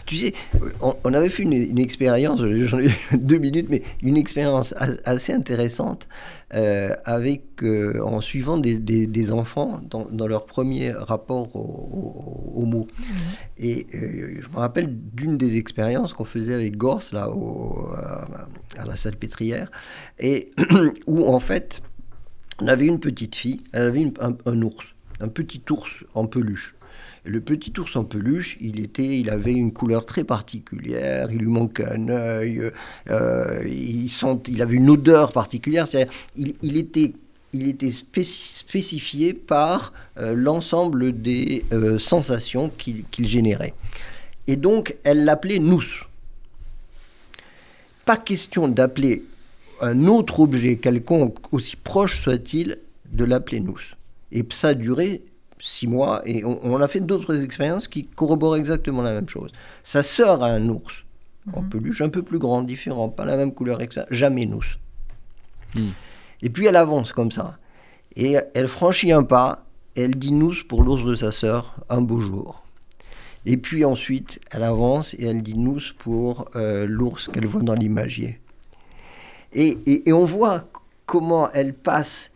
tu 0.06 0.16
sais, 0.16 0.34
on, 0.82 1.14
avait 1.14 1.30
fait 1.30 1.44
une, 1.44 1.80
expérience, 1.80 2.44
j'en 2.44 2.80
ai 2.80 2.90
deux 3.14 3.38
minutes, 3.38 3.68
mais 3.70 3.84
une 4.02 4.18
expérience 4.18 4.74
assez 5.06 5.34
intéressante 5.34 6.08
euh, 6.56 6.96
avec, 7.06 7.64
euh, 7.64 8.00
en 8.04 8.22
suivant 8.22 8.58
des, 8.58 8.78
des, 8.80 9.32
enfants 9.32 9.82
dans, 9.90 10.08
dans, 10.12 10.28
leur 10.28 10.46
premier 10.46 10.92
rapport 10.92 11.50
aux 12.54 12.66
mots. 12.66 12.88
Mhm. 12.98 13.06
Et 13.58 13.88
euh, 13.96 14.42
je 14.42 14.48
me 14.48 14.56
rappelle 14.56 14.90
d'une 15.14 15.38
des 15.38 15.58
expériences 15.58 16.14
qu'on 16.14 16.26
faisait 16.26 16.54
avec 16.54 16.78
Gors, 16.78 17.04
là, 17.12 17.30
au, 17.30 17.90
à, 17.96 18.86
la 18.86 18.96
salle 18.96 19.16
pétrière, 19.16 19.72
et 20.20 20.52
où 21.08 21.28
en 21.28 21.40
fait, 21.40 21.82
on 22.62 22.68
avait 22.68 22.86
une 22.86 23.00
petite 23.00 23.36
fille, 23.36 23.62
elle 23.72 23.84
avait 23.84 24.12
un, 24.20 24.62
ours, 24.62 24.96
un 25.20 25.28
petit 25.28 25.62
ours 25.70 26.04
en 26.14 26.28
peluche. 26.28 26.76
le 27.26 27.42
petit 27.42 27.74
ours 27.80 27.96
en 27.96 28.04
peluche, 28.04 28.58
il, 28.62 28.80
était, 28.80 29.20
il 29.20 29.30
avait 29.30 29.54
une 29.54 29.74
couleur 29.74 30.06
très 30.06 30.24
particulière, 30.24 31.32
il 31.32 31.40
lui 31.40 31.48
manquait 31.48 31.86
un 31.86 32.10
œil, 32.10 32.72
euh, 33.10 33.64
il, 33.68 34.10
sent, 34.10 34.40
il 34.48 34.62
avait 34.62 34.76
une 34.76 34.90
odeur 34.90 35.32
particulière, 35.32 35.88
il, 36.36 36.54
il, 36.62 36.78
était, 36.78 37.14
il 37.54 37.68
était 37.68 37.92
spécifié 37.92 39.34
par 39.34 39.94
euh, 40.18 40.34
l'ensemble 40.36 41.22
des 41.22 41.64
euh, 41.72 42.00
sensations 42.00 42.72
qu'il 42.78 43.28
générait. 43.28 43.74
Et 44.48 44.56
donc, 44.56 44.98
elle 45.04 45.24
l'appelait 45.24 45.60
nous. 45.60 45.84
Pas 48.06 48.18
question 48.18 48.68
d'appeler 48.68 49.24
un 49.82 50.08
autre 50.08 50.40
objet 50.40 50.78
quelconque, 50.78 51.38
aussi 51.54 51.76
proche 51.76 52.20
soit-il, 52.22 52.80
de 53.12 53.24
l'appeler 53.24 53.60
nous. 53.60 53.80
Et 54.32 54.44
ça 54.52 54.70
a 54.70 54.74
duré 54.74 55.22
six 55.60 55.88
mois, 55.88 56.22
et 56.26 56.44
on, 56.44 56.76
a 56.82 56.88
fait 56.90 57.00
d'autres 57.00 57.42
expériences 57.42 57.88
qui 57.88 58.04
corroborent 58.04 58.58
exactement 58.58 59.02
la 59.02 59.14
même 59.14 59.30
chose. 59.30 59.52
Sa 59.84 60.04
sœur 60.04 60.44
a 60.44 60.48
un 60.48 60.68
ours 60.68 61.06
en 61.54 61.62
mhm. 61.62 61.70
peluche, 61.70 62.02
un 62.02 62.10
peu 62.10 62.22
plus 62.22 62.40
grand, 62.40 62.64
différent, 62.64 63.08
pas 63.08 63.26
la 63.26 63.38
même 63.38 63.54
couleur 63.54 63.78
que 63.78 63.94
ça, 63.94 64.06
jamais 64.10 64.46
nous. 64.46 64.64
Hmm. 65.74 65.92
Et 66.44 66.50
puis 66.50 66.68
elle 66.68 66.76
avance 66.76 67.12
comme 67.14 67.32
ça. 67.32 67.58
Et 68.16 68.36
elle 68.54 68.68
franchit 68.68 69.12
un 69.12 69.24
pas, 69.24 69.66
elle 69.96 70.16
dit 70.16 70.34
nous 70.34 70.54
pour 70.68 70.84
l'ours 70.84 71.04
de 71.04 71.16
sa 71.16 71.32
sœur, 71.32 71.76
un 71.90 72.02
beau 72.02 72.20
jour. 72.20 72.64
Et 73.46 73.58
puis 73.58 73.84
ensuite, 73.84 74.40
elle 74.52 74.64
avance 74.64 75.16
et 75.16 75.26
elle 75.26 75.42
dit 75.42 75.58
nous 75.58 75.80
pour 75.98 76.50
euh, 76.56 76.86
l'ours 76.86 77.30
qu'elle 77.30 77.48
voit 77.48 77.62
dans 77.62 77.74
l'imagier. 77.74 78.40
Et, 79.54 79.78
et, 79.86 80.14
on 80.14 80.26
voit 80.26 80.66
comment 81.06 81.50
elle 81.52 81.74
passe, 81.74 82.32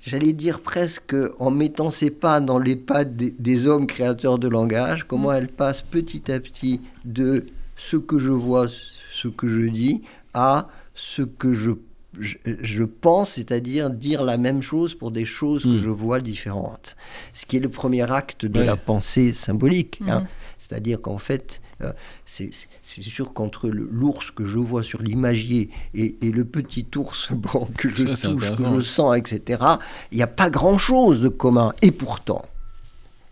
j'allais 0.00 0.32
dire 0.32 0.60
presque 0.60 1.14
en 1.38 1.50
mettant 1.50 1.90
ses 1.90 2.10
pas 2.10 2.40
dans 2.40 2.58
les 2.58 2.76
pas 2.76 3.04
des, 3.04 3.66
hommes 3.66 3.86
créateurs 3.86 4.38
de 4.38 4.48
langage, 4.48 5.04
comment 5.04 5.30
mm. 5.30 5.34
elle 5.34 5.48
passe 5.48 5.82
petit 5.82 6.32
à 6.32 6.40
petit 6.40 6.80
de 7.04 7.46
ce 7.76 7.96
que 7.96 8.18
je 8.18 8.30
vois, 8.30 8.66
ce 9.12 9.28
que 9.28 9.48
je 9.48 9.68
dis, 9.68 10.02
à 10.32 10.68
ce 10.94 11.22
que 11.22 11.52
je 11.52 11.72
je, 12.20 12.82
pense, 12.84 13.32
c'est-à-dire 13.32 13.90
dire 13.90 14.24
la 14.24 14.36
même 14.36 14.62
chose 14.62 14.94
pour 14.94 15.10
des 15.10 15.24
choses 15.24 15.64
que 15.64 15.68
hmm. 15.68 15.82
je 15.82 15.88
vois 15.88 16.20
différentes. 16.20 16.96
Ce 17.32 17.46
qui 17.46 17.56
est 17.56 17.60
le 17.60 17.68
premier 17.68 18.10
acte 18.10 18.46
de 18.46 18.60
la 18.60 18.76
pensée 18.76 19.34
symbolique. 19.34 20.00
Hein. 20.06 20.20
Hmm. 20.20 20.26
C'est-à-dire 20.58 21.00
qu'en 21.00 21.18
fait, 21.18 21.60
euh, 21.82 21.92
c'est 22.24 22.52
sûr 22.84 23.32
qu'entre 23.32 23.68
l'ours 23.68 24.30
que 24.30 24.44
je 24.44 24.58
vois 24.58 24.82
sur 24.82 25.02
l'imagier 25.02 25.70
et, 25.94 26.16
le 26.22 26.44
petit 26.44 26.86
ours 26.96 27.28
que 27.78 27.88
je 27.88 28.04
touche, 28.04 28.54
que 28.54 28.76
je 28.76 28.80
sens, 28.80 29.16
etc., 29.16 29.62
il 30.10 30.16
n'y 30.16 30.22
a 30.22 30.28
pas 30.28 30.50
grand-chose 30.50 31.20
de 31.20 31.28
commun. 31.28 31.74
Et 31.82 31.92
pourtant, 31.92 32.44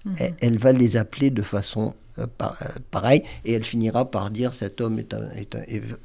hmm. 0.04 0.14
elle, 0.40 0.58
va 0.58 0.72
les 0.72 0.96
appeler 0.96 1.30
de 1.30 1.42
façon 1.42 1.94
euh, 2.18 2.26
euh, 2.42 2.48
pareille 2.90 3.24
et 3.44 3.54
elle 3.54 3.64
finira 3.64 4.04
par 4.10 4.30
dire 4.30 4.54
cet 4.54 4.80
homme 4.80 5.00
est, 5.00 5.14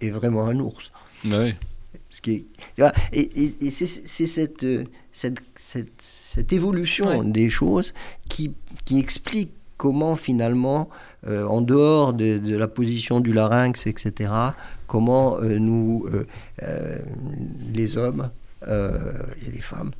est, 0.01 0.09
vraiment 0.09 0.47
un 0.47 0.59
ours. 0.59 0.91
oui. 1.25 1.55
Ce 2.09 2.21
qui 2.21 2.47
et, 3.13 3.29
et, 3.61 3.69
c'est 3.71 3.85
cette, 3.85 4.65
cette, 5.11 5.39
cette, 5.55 6.53
évolution 6.53 7.23
des 7.23 7.49
choses 7.49 7.93
qui, 8.27 8.51
qui 8.85 8.97
explique 8.99 9.51
comment 9.79 10.17
finalement, 10.17 10.89
euh, 11.25 11.45
en 11.45 11.61
dehors 11.61 12.13
de, 12.13 12.39
la 12.55 12.67
position 12.67 13.21
du 13.21 13.33
larynx, 13.33 13.87
etc., 13.87 14.31
comment 14.85 15.37
euh, 15.37 15.57
nous, 15.57 16.05
euh, 16.61 16.99
les 17.73 17.97
hommes 17.97 18.29
et 18.67 19.51
les 19.51 19.61
femmes, 19.61 19.91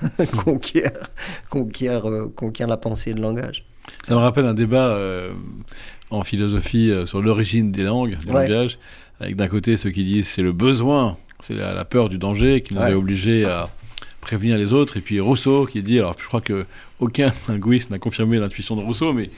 conquièrent, 0.44 1.10
conquièrent, 1.50 2.68
la 2.68 2.76
pensée 2.76 3.10
et 3.10 3.14
le 3.14 3.20
langage. 3.20 3.66
Ça 4.06 4.14
me 4.14 4.20
rappelle 4.20 4.46
un 4.46 4.54
débat 4.54 4.96
en 6.10 6.22
philosophie 6.22 6.92
sur 7.04 7.20
l'origine 7.20 7.72
des 7.72 7.82
langues, 7.82 8.16
du 8.20 8.28
langage, 8.28 8.78
avec 9.18 9.34
d'un 9.34 9.48
côté 9.48 9.76
ceux 9.76 9.90
qui 9.90 10.04
disent 10.04 10.28
c'est 10.28 10.42
le 10.42 10.52
besoin 10.52 11.16
c'est 11.42 11.54
la, 11.54 11.84
peur 11.84 12.08
du 12.08 12.18
danger 12.18 12.62
qui 12.62 12.74
nous 12.74 12.80
a 12.80 12.90
obligés 12.90 13.44
à 13.44 13.70
prévenir 14.20 14.58
les 14.58 14.72
autres. 14.72 14.96
Et 14.96 15.00
puis 15.00 15.20
Rousseau 15.20 15.66
qui 15.66 15.82
dit, 15.82 15.98
alors 15.98 16.14
je 16.18 16.26
crois 16.26 16.40
que 16.40 16.66
aucun 16.98 17.32
linguiste 17.48 17.90
n'a 17.90 17.98
confirmé 17.98 18.38
l'intuition 18.38 18.76
de 18.76 18.82
Rousseau, 18.82 19.12
mais 19.12 19.30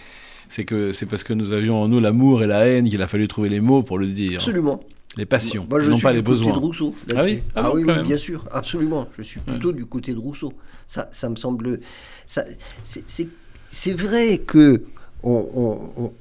c'est 0.49 0.65
que 0.65 0.93
c'est 0.93 1.07
parce 1.07 1.25
que 1.25 1.33
nous 1.33 1.53
avions 1.53 1.81
en 1.81 1.89
nous 1.89 2.01
l'amour 2.01 2.43
et 2.43 2.47
la 2.47 2.67
haine 2.67 2.89
qu'il 2.89 3.01
a 3.03 3.09
fallu 3.09 3.27
trouver 3.29 3.49
les 3.49 3.61
mots 3.61 3.83
pour 3.83 3.99
le 3.99 4.09
dire. 4.09 4.39
Absolument. 4.39 4.83
Les 5.17 5.27
passions, 5.27 5.67
Moi, 5.69 5.81
je 5.81 5.91
non 5.91 5.97
suis 5.97 6.03
pas 6.03 6.13
du 6.13 6.17
les 6.17 6.23
besoins. 6.23 6.49
Côté 6.49 6.61
de 6.61 6.65
Rousseau, 6.65 6.95
ah 7.15 7.23
oui, 7.23 7.43
ah, 7.55 7.71
oui, 7.75 7.85
bien 8.03 8.17
sûr, 8.17 8.47
absolument. 8.51 9.07
Je 9.19 9.23
suis 9.23 9.41
plutôt 9.41 9.73
du 9.73 9.85
côté 9.85 10.15
de 10.15 10.19
Rousseau. 10.19 10.55
Ça, 10.87 11.11
ça 11.13 11.29
me 11.29 11.37
semble. 11.37 11.81
C'est 12.25 13.93
vrai 13.93 14.39
que 14.39 14.85
on, 15.23 16.13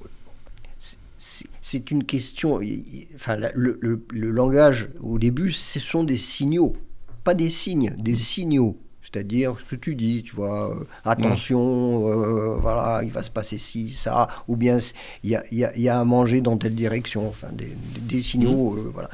c'est 1.62 1.92
une 1.92 2.04
question. 2.04 2.60
Enfin, 3.16 3.38
le, 3.54 4.02
langage, 4.12 4.90
au 5.02 5.20
début, 5.20 5.52
ce 5.52 5.80
sont 5.80 6.04
des 6.04 6.18
signaux, 6.18 6.74
pas 7.24 7.34
des 7.34 7.50
signes, 7.50 7.96
des 7.98 8.16
signaux. 8.16 8.78
C'est-à-dire 9.04 9.58
ce 9.60 9.76
que 9.76 9.80
tu 9.80 9.96
dis, 9.96 10.24
tu 10.24 10.36
vois, 10.36 10.72
euh, 10.72 10.86
attention, 11.04 12.08
euh, 12.08 12.56
voilà, 12.56 13.02
il 13.04 13.12
va 13.12 13.24
se 13.24 13.30
passer 13.30 13.58
ci, 13.58 13.92
ça, 13.92 14.28
ou 14.48 14.56
bien 14.56 14.78
il 15.24 15.42
y 15.52 15.90
a, 15.90 16.00
à 16.00 16.04
manger 16.06 16.40
dans 16.40 16.58
telle 16.58 16.76
direction, 16.76 17.28
enfin, 17.28 17.50
des, 17.52 18.22
signaux, 18.22 18.76
euh, 18.78 18.90
voilà. 18.94 19.10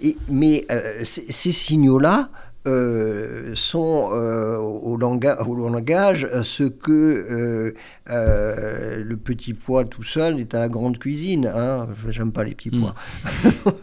Et, 0.00 0.16
mais 0.28 0.66
ces 1.04 1.52
signaux-là, 1.52 2.30
euh, 2.66 3.52
sont 3.54 4.10
euh, 4.12 4.56
au, 4.56 4.96
langage, 4.96 5.36
au, 5.46 5.54
langage 5.54 6.26
ce 6.42 6.64
que 6.64 7.72
euh, 8.10 9.04
le 9.04 9.16
petit 9.16 9.54
pois 9.54 9.84
tout 9.84 10.02
seul 10.02 10.40
est 10.40 10.52
à 10.52 10.60
la 10.60 10.68
grande 10.68 10.98
cuisine. 10.98 11.46
Hein. 11.46 11.86
J'aime 12.08 12.32
pas 12.32 12.42
les 12.42 12.56
petits 12.56 12.70
hmm. 12.70 12.90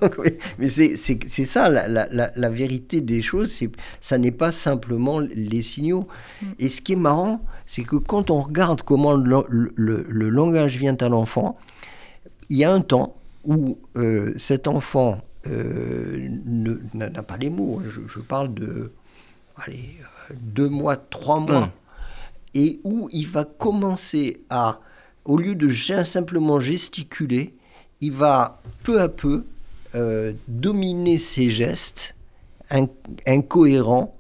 pois. 0.02 0.26
Mais 0.60 0.68
c'est 0.68 0.98
ça, 1.46 1.70
la, 1.70 1.88
la, 1.88 2.32
la, 2.36 2.50
vérité 2.50 3.00
des 3.00 3.22
choses, 3.22 3.58
ça 4.02 4.18
n'est 4.18 4.32
pas 4.32 4.52
simplement 4.52 5.20
les 5.20 5.62
signaux. 5.62 6.08
Hmm. 6.42 6.48
Et 6.60 6.68
ce 6.68 6.82
qui 6.82 6.94
est 6.94 6.98
marrant, 6.98 7.40
c'est 7.66 7.84
que 7.84 7.96
quand 7.96 8.32
on 8.32 8.42
regarde 8.42 8.82
comment 8.82 9.14
le, 9.14 9.46
le, 9.50 10.06
le 10.10 10.30
langage 10.30 10.78
vient 10.78 10.98
à 11.00 11.08
l'enfant, 11.08 11.58
il 12.50 12.58
y 12.58 12.66
a 12.66 12.74
un 12.74 12.82
temps 12.82 13.16
où 13.46 13.78
cet 14.36 14.68
enfant 14.68 15.22
euh, 15.48 16.30
n'a 16.94 17.24
pas 17.24 17.38
les 17.38 17.50
mots. 17.50 17.82
Hein. 17.82 17.90
Je, 17.90 18.20
parle 18.20 18.54
de 18.54 18.92
allez, 19.58 19.98
euh, 20.30 20.34
deux 20.40 20.70
mois, 20.70 20.96
trois 20.96 21.40
mois. 21.40 21.72
Et 22.56 22.80
où 22.84 23.10
il 23.12 23.28
va 23.28 23.46
commencer 23.46 24.42
à, 24.50 24.80
au 25.26 25.38
lieu 25.38 25.56
de 25.56 25.70
simplement 26.04 26.60
gesticuler, 26.60 27.56
il 28.00 28.12
va 28.12 28.62
peu 28.84 29.02
à 29.02 29.10
peu 29.10 29.44
euh, 29.96 30.34
dominer 30.48 31.18
ses 31.18 31.50
gestes 31.50 32.16
incohérents 33.26 34.16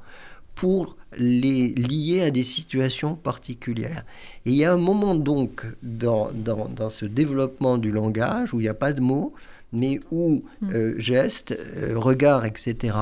pour 0.56 0.98
les 1.18 1.70
lier 1.70 2.22
à 2.22 2.32
des 2.32 2.44
situations 2.44 3.16
particulières. 3.16 4.04
Et 4.46 4.52
il 4.52 4.56
y 4.56 4.66
a 4.66 4.74
un 4.74 4.78
moment 4.78 5.16
donc 5.16 5.66
dans, 5.82 6.30
dans, 6.34 6.68
dans 6.70 6.90
ce 6.90 7.06
développement 7.06 7.78
du 7.78 7.92
langage 7.92 8.54
où 8.54 8.60
il 8.60 8.64
n'y 8.64 8.70
a 8.70 8.74
pas 8.74 8.94
de 8.94 9.02
mots, 9.02 9.34
mais 9.74 10.00
où 10.12 10.44
mm. 10.62 10.70
euh, 10.74 10.94
gestes, 10.98 11.52
euh, 11.52 11.94
regards, 11.96 12.46
etc., 12.46 12.96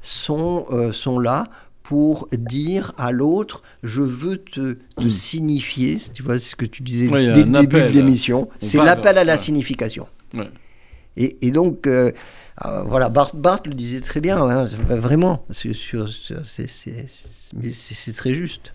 sont, 0.00 0.66
euh, 0.70 0.92
sont 0.92 1.18
là 1.18 1.48
pour 1.82 2.28
dire 2.32 2.94
à 2.96 3.10
l'autre, 3.10 3.62
je 3.82 4.02
veux 4.02 4.38
te, 4.38 4.76
mm. 4.98 5.10
signifier, 5.10 5.98
tu 6.14 6.22
vois 6.22 6.38
ce 6.38 6.54
que 6.54 6.64
tu 6.64 6.82
disais 6.82 7.08
dès 7.08 7.42
le 7.42 7.60
début 7.60 7.82
de 7.82 7.92
l'émission, 7.92 8.48
c'est 8.60 8.78
l'appel 8.78 9.18
à 9.18 9.24
la 9.24 9.36
signification. 9.36 10.06
Et, 11.16 11.50
donc, 11.50 11.88
voilà, 12.86 13.08
Bart, 13.08 13.32
le 13.66 13.74
disait 13.74 14.00
très 14.00 14.20
bien, 14.20 14.38
hein, 14.38 14.64
vraiment, 14.88 15.44
c'est 15.50 15.72
très 18.14 18.34
juste. 18.34 18.72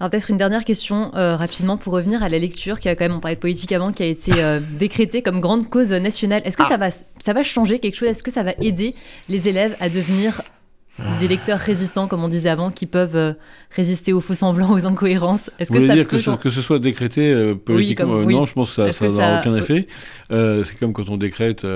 Alors 0.00 0.10
peut-être 0.10 0.30
une 0.30 0.36
dernière 0.36 0.64
question 0.64 1.14
euh, 1.14 1.36
rapidement 1.36 1.76
pour 1.76 1.92
revenir 1.92 2.22
à 2.22 2.28
la 2.28 2.38
lecture 2.38 2.80
qui 2.80 2.88
a 2.88 2.96
quand 2.96 3.04
même, 3.04 3.16
on 3.16 3.20
parlait 3.20 3.36
de 3.36 3.40
politique 3.40 3.72
avant, 3.72 3.92
qui 3.92 4.02
a 4.02 4.06
été 4.06 4.32
euh, 4.36 4.60
décrétée 4.78 5.22
comme 5.22 5.40
grande 5.40 5.68
cause 5.68 5.92
nationale. 5.92 6.42
Est-ce 6.44 6.56
que 6.56 6.62
ah. 6.64 6.68
ça, 6.68 6.76
va, 6.76 6.90
ça 6.90 7.32
va 7.32 7.42
changer 7.42 7.78
quelque 7.78 7.96
chose? 7.96 8.08
Est-ce 8.08 8.22
que 8.22 8.30
ça 8.30 8.42
va 8.42 8.52
aider 8.60 8.94
les 9.28 9.48
élèves 9.48 9.76
à 9.80 9.88
devenir 9.88 10.42
des 11.20 11.28
lecteurs 11.28 11.60
résistants, 11.60 12.08
comme 12.08 12.24
on 12.24 12.28
disait 12.28 12.48
avant, 12.48 12.72
qui 12.72 12.84
peuvent 12.84 13.14
euh, 13.14 13.32
résister 13.70 14.12
aux 14.12 14.20
faux 14.20 14.34
semblants, 14.34 14.72
aux 14.72 14.84
incohérences? 14.84 15.48
Est-ce 15.60 15.70
que 15.70 15.86
ça 15.86 15.94
dire 15.94 16.08
que, 16.08 16.18
ce, 16.18 16.30
que, 16.32 16.50
ce, 16.50 16.60
soit 16.60 16.80
décrété 16.80 17.54
politiquement? 17.54 18.20
Non, 18.22 18.46
je 18.46 18.52
pense 18.52 18.74
que 18.74 18.90
ça 18.90 19.06
n'a 19.08 19.40
aucun 19.40 19.54
effet. 19.56 19.86
c'est 20.30 20.78
comme 20.78 20.92
quand 20.92 21.08
on 21.08 21.16
décrète. 21.16 21.66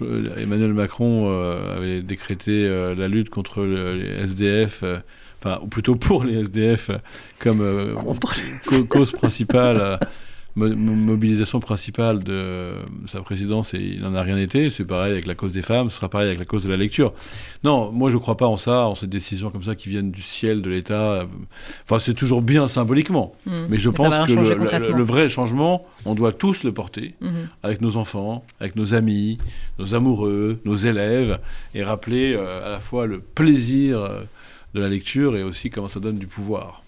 Emmanuel 0.00 0.72
Macron 0.72 1.28
avait 1.76 2.02
décrété 2.02 2.68
la 2.96 3.08
lutte 3.08 3.30
contre 3.30 3.64
les 3.64 4.22
SDF 4.22 4.84
enfin, 5.42 5.58
ou 5.62 5.66
plutôt 5.66 5.96
pour 5.96 6.24
les 6.24 6.40
SDF 6.40 6.90
comme 7.38 7.60
euh, 7.60 7.94
cause 8.88 9.12
principale, 9.12 9.80
euh, 9.80 9.96
mobilisation 10.56 11.60
principale 11.60 12.22
de 12.22 12.72
sa 13.06 13.20
présidence, 13.20 13.74
et 13.74 13.78
il 13.78 14.00
n'en 14.02 14.14
a 14.14 14.22
rien 14.22 14.36
été. 14.36 14.70
C'est 14.70 14.84
pareil 14.84 15.12
avec 15.12 15.26
la 15.26 15.34
cause 15.34 15.52
des 15.52 15.62
femmes, 15.62 15.90
ce 15.90 15.96
sera 15.96 16.08
pareil 16.08 16.26
avec 16.26 16.38
la 16.38 16.44
cause 16.44 16.64
de 16.64 16.70
la 16.70 16.76
lecture. 16.76 17.12
Non, 17.64 17.92
moi 17.92 18.10
je 18.10 18.16
ne 18.16 18.20
crois 18.20 18.36
pas 18.36 18.46
en 18.46 18.56
ça, 18.56 18.86
en 18.86 18.94
ces 18.94 19.06
décisions 19.06 19.50
comme 19.50 19.62
ça 19.62 19.74
qui 19.74 19.88
viennent 19.88 20.10
du 20.10 20.22
ciel, 20.22 20.62
de 20.62 20.70
l'État. 20.70 21.26
Enfin, 21.84 21.98
c'est 21.98 22.14
toujours 22.14 22.42
bien 22.42 22.68
symboliquement, 22.68 23.32
hmm. 23.46 23.66
mais 23.68 23.78
je 23.78 23.90
pense 23.90 24.14
que 24.26 24.32
le, 24.32 25.02
vrai 25.02 25.28
changement, 25.28 25.82
on 26.04 26.14
doit 26.14 26.32
tous 26.32 26.64
le 26.64 26.72
porter, 26.72 27.14
hmm. 27.20 27.28
avec 27.62 27.80
nos 27.80 27.96
enfants, 27.96 28.44
avec 28.60 28.76
nos 28.76 28.94
amis, 28.94 29.38
nos 29.78 29.94
amoureux, 29.94 30.60
nos 30.64 30.76
élèves, 30.76 31.38
et 31.74 31.82
rappeler 31.82 32.34
euh, 32.34 32.66
à 32.66 32.70
la 32.70 32.80
fois 32.80 33.06
le 33.06 33.20
plaisir 33.20 34.26
de 34.74 34.80
la 34.80 34.88
lecture 34.88 35.36
et 35.36 35.42
aussi 35.42 35.70
comment 35.70 35.88
ça 35.88 36.00
donne 36.00 36.16
du 36.16 36.26
pouvoir. 36.26 36.82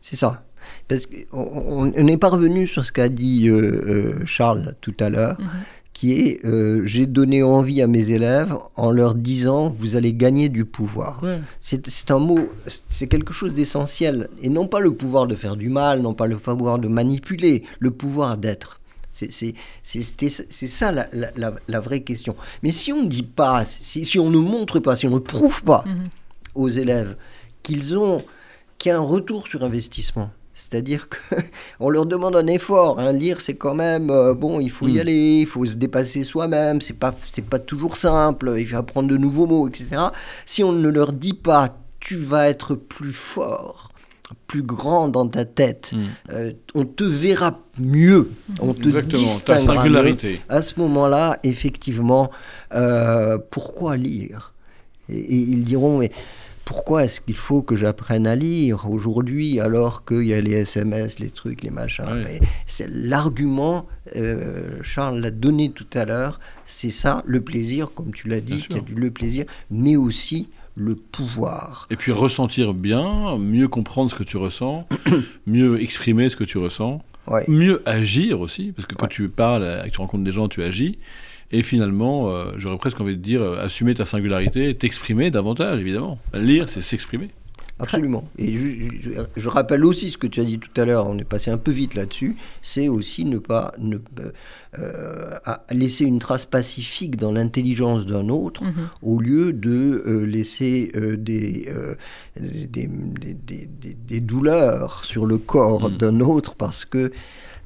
C'est 0.00 0.16
ça. 0.16 0.44
Parce 0.88 1.06
qu'on 1.06 1.86
n'est 1.86 2.16
pas 2.16 2.28
revenu 2.28 2.66
sur 2.66 2.84
ce 2.84 2.92
qu'a 2.92 3.08
dit 3.08 3.48
euh, 3.48 4.18
euh, 4.20 4.26
Charles 4.26 4.74
tout 4.80 4.94
à 5.00 5.08
l'heure, 5.08 5.40
mhm. 5.40 5.48
qui 5.92 6.12
est 6.12 6.44
euh, 6.44 6.82
j'ai 6.84 7.06
donné 7.06 7.42
envie 7.42 7.82
à 7.82 7.86
mes 7.86 8.10
élèves 8.10 8.54
en 8.76 8.90
leur 8.90 9.14
disant 9.14 9.68
vous 9.68 9.96
allez 9.96 10.12
gagner 10.12 10.48
du 10.48 10.64
pouvoir. 10.64 11.22
C'est 11.60 12.10
un 12.10 12.18
mot, 12.18 12.48
c'est 12.88 13.06
quelque 13.06 13.32
chose 13.32 13.54
d'essentiel. 13.54 14.28
Et 14.42 14.48
non 14.48 14.66
pas 14.66 14.80
le 14.80 14.92
pouvoir 14.92 15.26
de 15.26 15.34
faire 15.34 15.56
du 15.56 15.68
mal, 15.68 16.02
non 16.02 16.14
pas 16.14 16.26
le 16.26 16.36
pouvoir 16.36 16.78
de 16.78 16.88
manipuler, 16.88 17.64
le 17.78 17.90
pouvoir 17.90 18.36
d'être. 18.36 18.80
C'est 19.12 19.54
ça 20.66 20.92
la, 20.92 21.08
la, 21.12 21.52
la, 21.68 21.80
vraie 21.80 22.00
question. 22.00 22.36
Mais 22.62 22.72
si 22.72 22.90
on 22.90 23.02
ne 23.02 23.08
dit 23.08 23.22
pas, 23.22 23.66
si, 23.66 24.06
si, 24.06 24.18
on 24.18 24.30
ne 24.30 24.38
montre 24.38 24.78
pas, 24.78 24.96
si 24.96 25.06
on 25.06 25.10
ne 25.10 25.18
prouve 25.18 25.62
pas, 25.62 25.84
mhm 25.86 26.04
aux 26.54 26.68
élèves 26.68 27.16
qu'ils 27.62 27.96
ont, 27.98 28.24
qu'il 28.78 28.90
y 28.90 28.92
a 28.92 28.98
un 28.98 29.02
retour 29.02 29.46
sur 29.46 29.62
investissement. 29.62 30.30
C'est-à-dire 30.54 31.08
qu'on 31.08 31.88
leur 31.90 32.06
demande 32.06 32.36
un 32.36 32.46
effort. 32.46 32.98
Hein. 33.00 33.12
Lire, 33.12 33.40
c'est 33.40 33.54
quand 33.54 33.74
même, 33.74 34.10
euh, 34.10 34.34
bon, 34.34 34.60
il 34.60 34.70
faut 34.70 34.88
y 34.88 34.96
mm. 34.96 35.00
aller, 35.00 35.40
il 35.40 35.46
faut 35.46 35.64
se 35.64 35.76
dépasser 35.76 36.22
soi-même, 36.22 36.80
c'est 36.80 36.98
pas, 36.98 37.14
c'est 37.32 37.44
pas 37.44 37.58
toujours 37.58 37.96
simple, 37.96 38.54
il 38.58 38.66
faut 38.66 38.76
apprendre 38.76 39.08
de 39.08 39.16
nouveaux 39.16 39.46
mots, 39.46 39.68
etc. 39.68 39.88
Si 40.44 40.62
on 40.62 40.72
ne 40.72 40.88
leur 40.88 41.12
dit 41.12 41.34
pas, 41.34 41.78
tu 41.98 42.16
vas 42.16 42.48
être 42.48 42.74
plus 42.74 43.12
fort, 43.12 43.90
plus 44.46 44.62
grand 44.62 45.08
dans 45.08 45.26
ta 45.26 45.46
tête, 45.46 45.92
mm. 45.92 45.98
euh, 46.32 46.52
on 46.74 46.84
te 46.84 47.04
verra 47.04 47.58
mieux, 47.78 48.30
on 48.60 48.74
te 48.74 49.00
distinguera 49.00 49.86
mieux. 49.86 50.16
À 50.48 50.60
ce 50.60 50.78
moment-là, 50.80 51.38
effectivement, 51.42 52.30
euh, 52.74 53.38
pourquoi 53.50 53.96
lire? 53.96 54.52
Et, 55.08 55.36
ils 55.36 55.64
diront, 55.64 55.98
mais 55.98 56.12
pourquoi 56.64 57.04
est-ce 57.04 57.20
qu'il 57.20 57.36
faut 57.36 57.62
que 57.62 57.76
j'apprenne 57.76 58.26
à 58.26 58.34
lire 58.34 58.88
aujourd'hui 58.88 59.60
alors 59.60 60.04
qu'il 60.04 60.22
y 60.22 60.34
a 60.34 60.40
les 60.40 60.52
SMS, 60.52 61.18
les 61.18 61.30
trucs, 61.30 61.62
les 61.62 61.70
machins 61.70 62.24
C'est 62.66 62.88
l'argument, 62.88 63.86
euh, 64.16 64.78
Charles 64.82 65.20
l'a 65.20 65.30
donné 65.30 65.70
tout 65.70 65.86
à 65.94 66.04
l'heure, 66.04 66.40
c'est 66.66 66.90
ça 66.90 67.22
le 67.26 67.40
plaisir, 67.40 67.92
comme 67.94 68.12
tu 68.12 68.28
l'as 68.28 68.40
dit, 68.40 68.66
le 68.94 69.10
plaisir, 69.10 69.44
mais 69.70 69.96
aussi 69.96 70.48
le 70.76 70.94
pouvoir. 70.94 71.86
Et 71.90 71.96
puis 71.96 72.12
ressentir 72.12 72.74
bien, 72.74 73.36
mieux 73.38 73.68
comprendre 73.68 74.10
ce 74.10 74.14
que 74.14 74.22
tu 74.22 74.36
ressens, 74.36 74.86
mieux 75.46 75.80
exprimer 75.82 76.28
ce 76.28 76.36
que 76.36 76.44
tu 76.44 76.58
ressens, 76.58 77.02
mieux 77.48 77.82
agir 77.86 78.40
aussi, 78.40 78.72
parce 78.72 78.86
que 78.86 78.94
quand 78.94 79.08
tu 79.08 79.28
parles, 79.28 79.82
que 79.84 79.90
tu 79.90 80.00
rencontres 80.00 80.24
des 80.24 80.32
gens, 80.32 80.48
tu 80.48 80.62
agis. 80.62 80.98
Et 81.52 81.62
finalement, 81.62 82.30
euh, 82.30 82.52
j'aurais 82.56 82.78
presque 82.78 83.00
envie 83.00 83.16
de 83.16 83.22
dire, 83.22 83.42
euh, 83.42 83.64
assumer 83.64 83.94
ta 83.94 84.04
singularité, 84.04 84.74
t'exprimer 84.76 85.30
davantage, 85.30 85.80
évidemment. 85.80 86.18
Lire, 86.32 86.68
c'est 86.68 86.80
s'exprimer. 86.80 87.30
Absolument. 87.80 88.24
Et 88.36 88.58
je, 89.36 89.48
rappelle 89.48 89.86
aussi 89.86 90.10
ce 90.10 90.18
que 90.18 90.26
tu 90.26 90.40
as 90.40 90.44
dit 90.44 90.58
tout 90.58 90.78
à 90.78 90.84
l'heure, 90.84 91.06
on 91.08 91.16
est 91.16 91.24
passé 91.24 91.50
un 91.50 91.56
peu 91.56 91.70
vite 91.70 91.94
là-dessus, 91.94 92.36
c'est 92.60 92.88
aussi 92.88 93.24
ne 93.24 93.38
pas 93.38 93.72
ne, 93.78 93.96
euh, 94.78 95.30
laisser 95.70 96.04
une 96.04 96.18
trace 96.18 96.44
pacifique 96.44 97.16
dans 97.16 97.32
l'intelligence 97.32 98.04
d'un 98.04 98.28
autre 98.28 98.64
mhm. 98.64 98.90
au 99.00 99.18
lieu 99.18 99.54
de 99.54 100.26
laisser 100.26 100.92
des, 101.16 101.72
des, 102.36 102.90
des, 104.08 104.20
douleurs 104.20 105.02
sur 105.06 105.24
le 105.24 105.38
corps 105.38 105.88
mhm. 105.88 105.96
d'un 105.96 106.20
autre 106.20 106.56
parce 106.56 106.84
que 106.84 107.10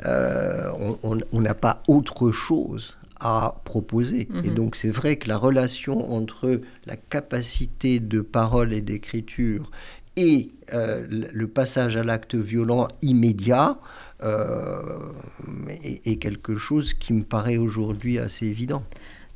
on 0.05 1.41
n'a 1.41 1.55
pas 1.55 1.83
autre 1.89 2.31
chose 2.31 2.95
à 3.21 3.61
proposer. 3.65 4.29
Et 4.45 4.49
mhm. 4.49 4.55
donc 4.55 4.77
c'est 4.77 4.91
vrai 4.91 5.17
que 5.17 5.29
la 5.29 5.37
relation 5.37 6.15
entre 6.15 6.61
la 6.87 6.97
capacité 6.97 8.01
de 8.01 8.21
parole 8.21 8.73
et 8.73 8.81
d'écriture 8.81 9.71
et 10.17 10.51
euh, 10.73 11.07
le 11.11 11.49
passage 11.49 11.97
à 11.97 12.05
l'acte 12.05 12.35
violent 12.35 12.89
immédiat 13.03 13.79
euh, 14.23 14.99
est, 15.83 16.17
quelque 16.17 16.57
chose 16.57 16.95
qui 16.95 17.13
me 17.13 17.25
paraît 17.25 17.57
aujourd'hui 17.57 18.19
assez 18.19 18.47
évident. 18.47 18.85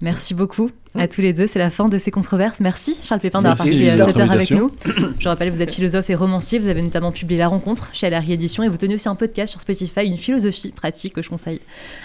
Merci 0.00 0.34
beaucoup 0.34 0.70
à 0.94 1.08
tous 1.08 1.20
les 1.20 1.32
deux. 1.32 1.46
C'est 1.46 1.58
la 1.58 1.70
fin 1.70 1.88
de 1.88 1.98
ces 1.98 2.10
controverses. 2.10 2.60
Merci 2.60 2.96
Charles 3.02 3.20
Pépin 3.20 3.42
d'avoir 3.42 3.58
passé 3.58 3.96
cette 3.96 4.16
heure 4.16 4.30
avec 4.30 4.50
nous. 4.50 4.70
Je 5.18 5.28
rappelle, 5.28 5.50
vous 5.50 5.60
êtes 5.62 5.72
philosophe 5.72 6.08
et 6.10 6.14
romancier. 6.14 6.58
Vous 6.58 6.68
avez 6.68 6.82
notamment 6.82 7.12
publié 7.12 7.38
La 7.38 7.48
Rencontre 7.48 7.88
chez 7.92 8.06
Alary 8.06 8.32
Édition 8.32 8.62
et 8.62 8.68
vous 8.68 8.76
tenez 8.76 8.94
aussi 8.94 9.08
un 9.08 9.14
podcast 9.14 9.50
sur 9.50 9.60
Spotify, 9.60 10.04
une 10.04 10.16
philosophie 10.16 10.72
pratique 10.72 11.14
que 11.14 11.22
je 11.22 11.28
conseille 11.28 11.60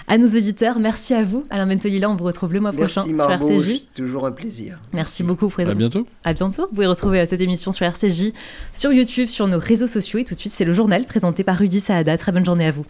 à 0.07 0.17
nos 0.17 0.27
auditeurs. 0.27 0.79
Merci 0.79 1.13
à 1.13 1.23
vous. 1.23 1.45
Alain 1.49 1.67
Bentolila, 1.67 2.09
on 2.09 2.15
vous 2.15 2.25
retrouve 2.25 2.53
le 2.53 2.59
mois 2.59 2.71
prochain 2.71 3.03
sur 3.03 3.31
RCJ. 3.31 3.81
toujours 3.95 4.25
un 4.25 4.31
plaisir. 4.31 4.79
Merci, 4.91 5.23
beaucoup, 5.23 5.51
À 5.57 5.73
bientôt. 5.73 6.07
À 6.23 6.33
bientôt. 6.33 6.63
Vous 6.63 6.75
pouvez 6.75 6.87
retrouver 6.87 7.21
euh, 7.21 7.25
cette 7.27 7.41
émission 7.41 7.71
sur 7.71 7.85
RCJ, 7.85 8.33
sur 8.73 8.91
YouTube, 8.91 9.27
sur 9.27 9.47
nos 9.47 9.59
réseaux 9.59 9.87
sociaux. 9.87 10.19
Et 10.19 10.23
tout 10.23 10.33
de 10.33 10.39
suite, 10.39 10.53
c'est 10.53 10.65
le 10.65 10.73
journal 10.73 11.05
présenté 11.05 11.43
par 11.43 11.57
Rudy 11.57 11.79
Saada. 11.79 12.17
Très 12.17 12.31
bonne 12.31 12.45
journée 12.45 12.65
à 12.65 12.71
vous. 12.71 12.85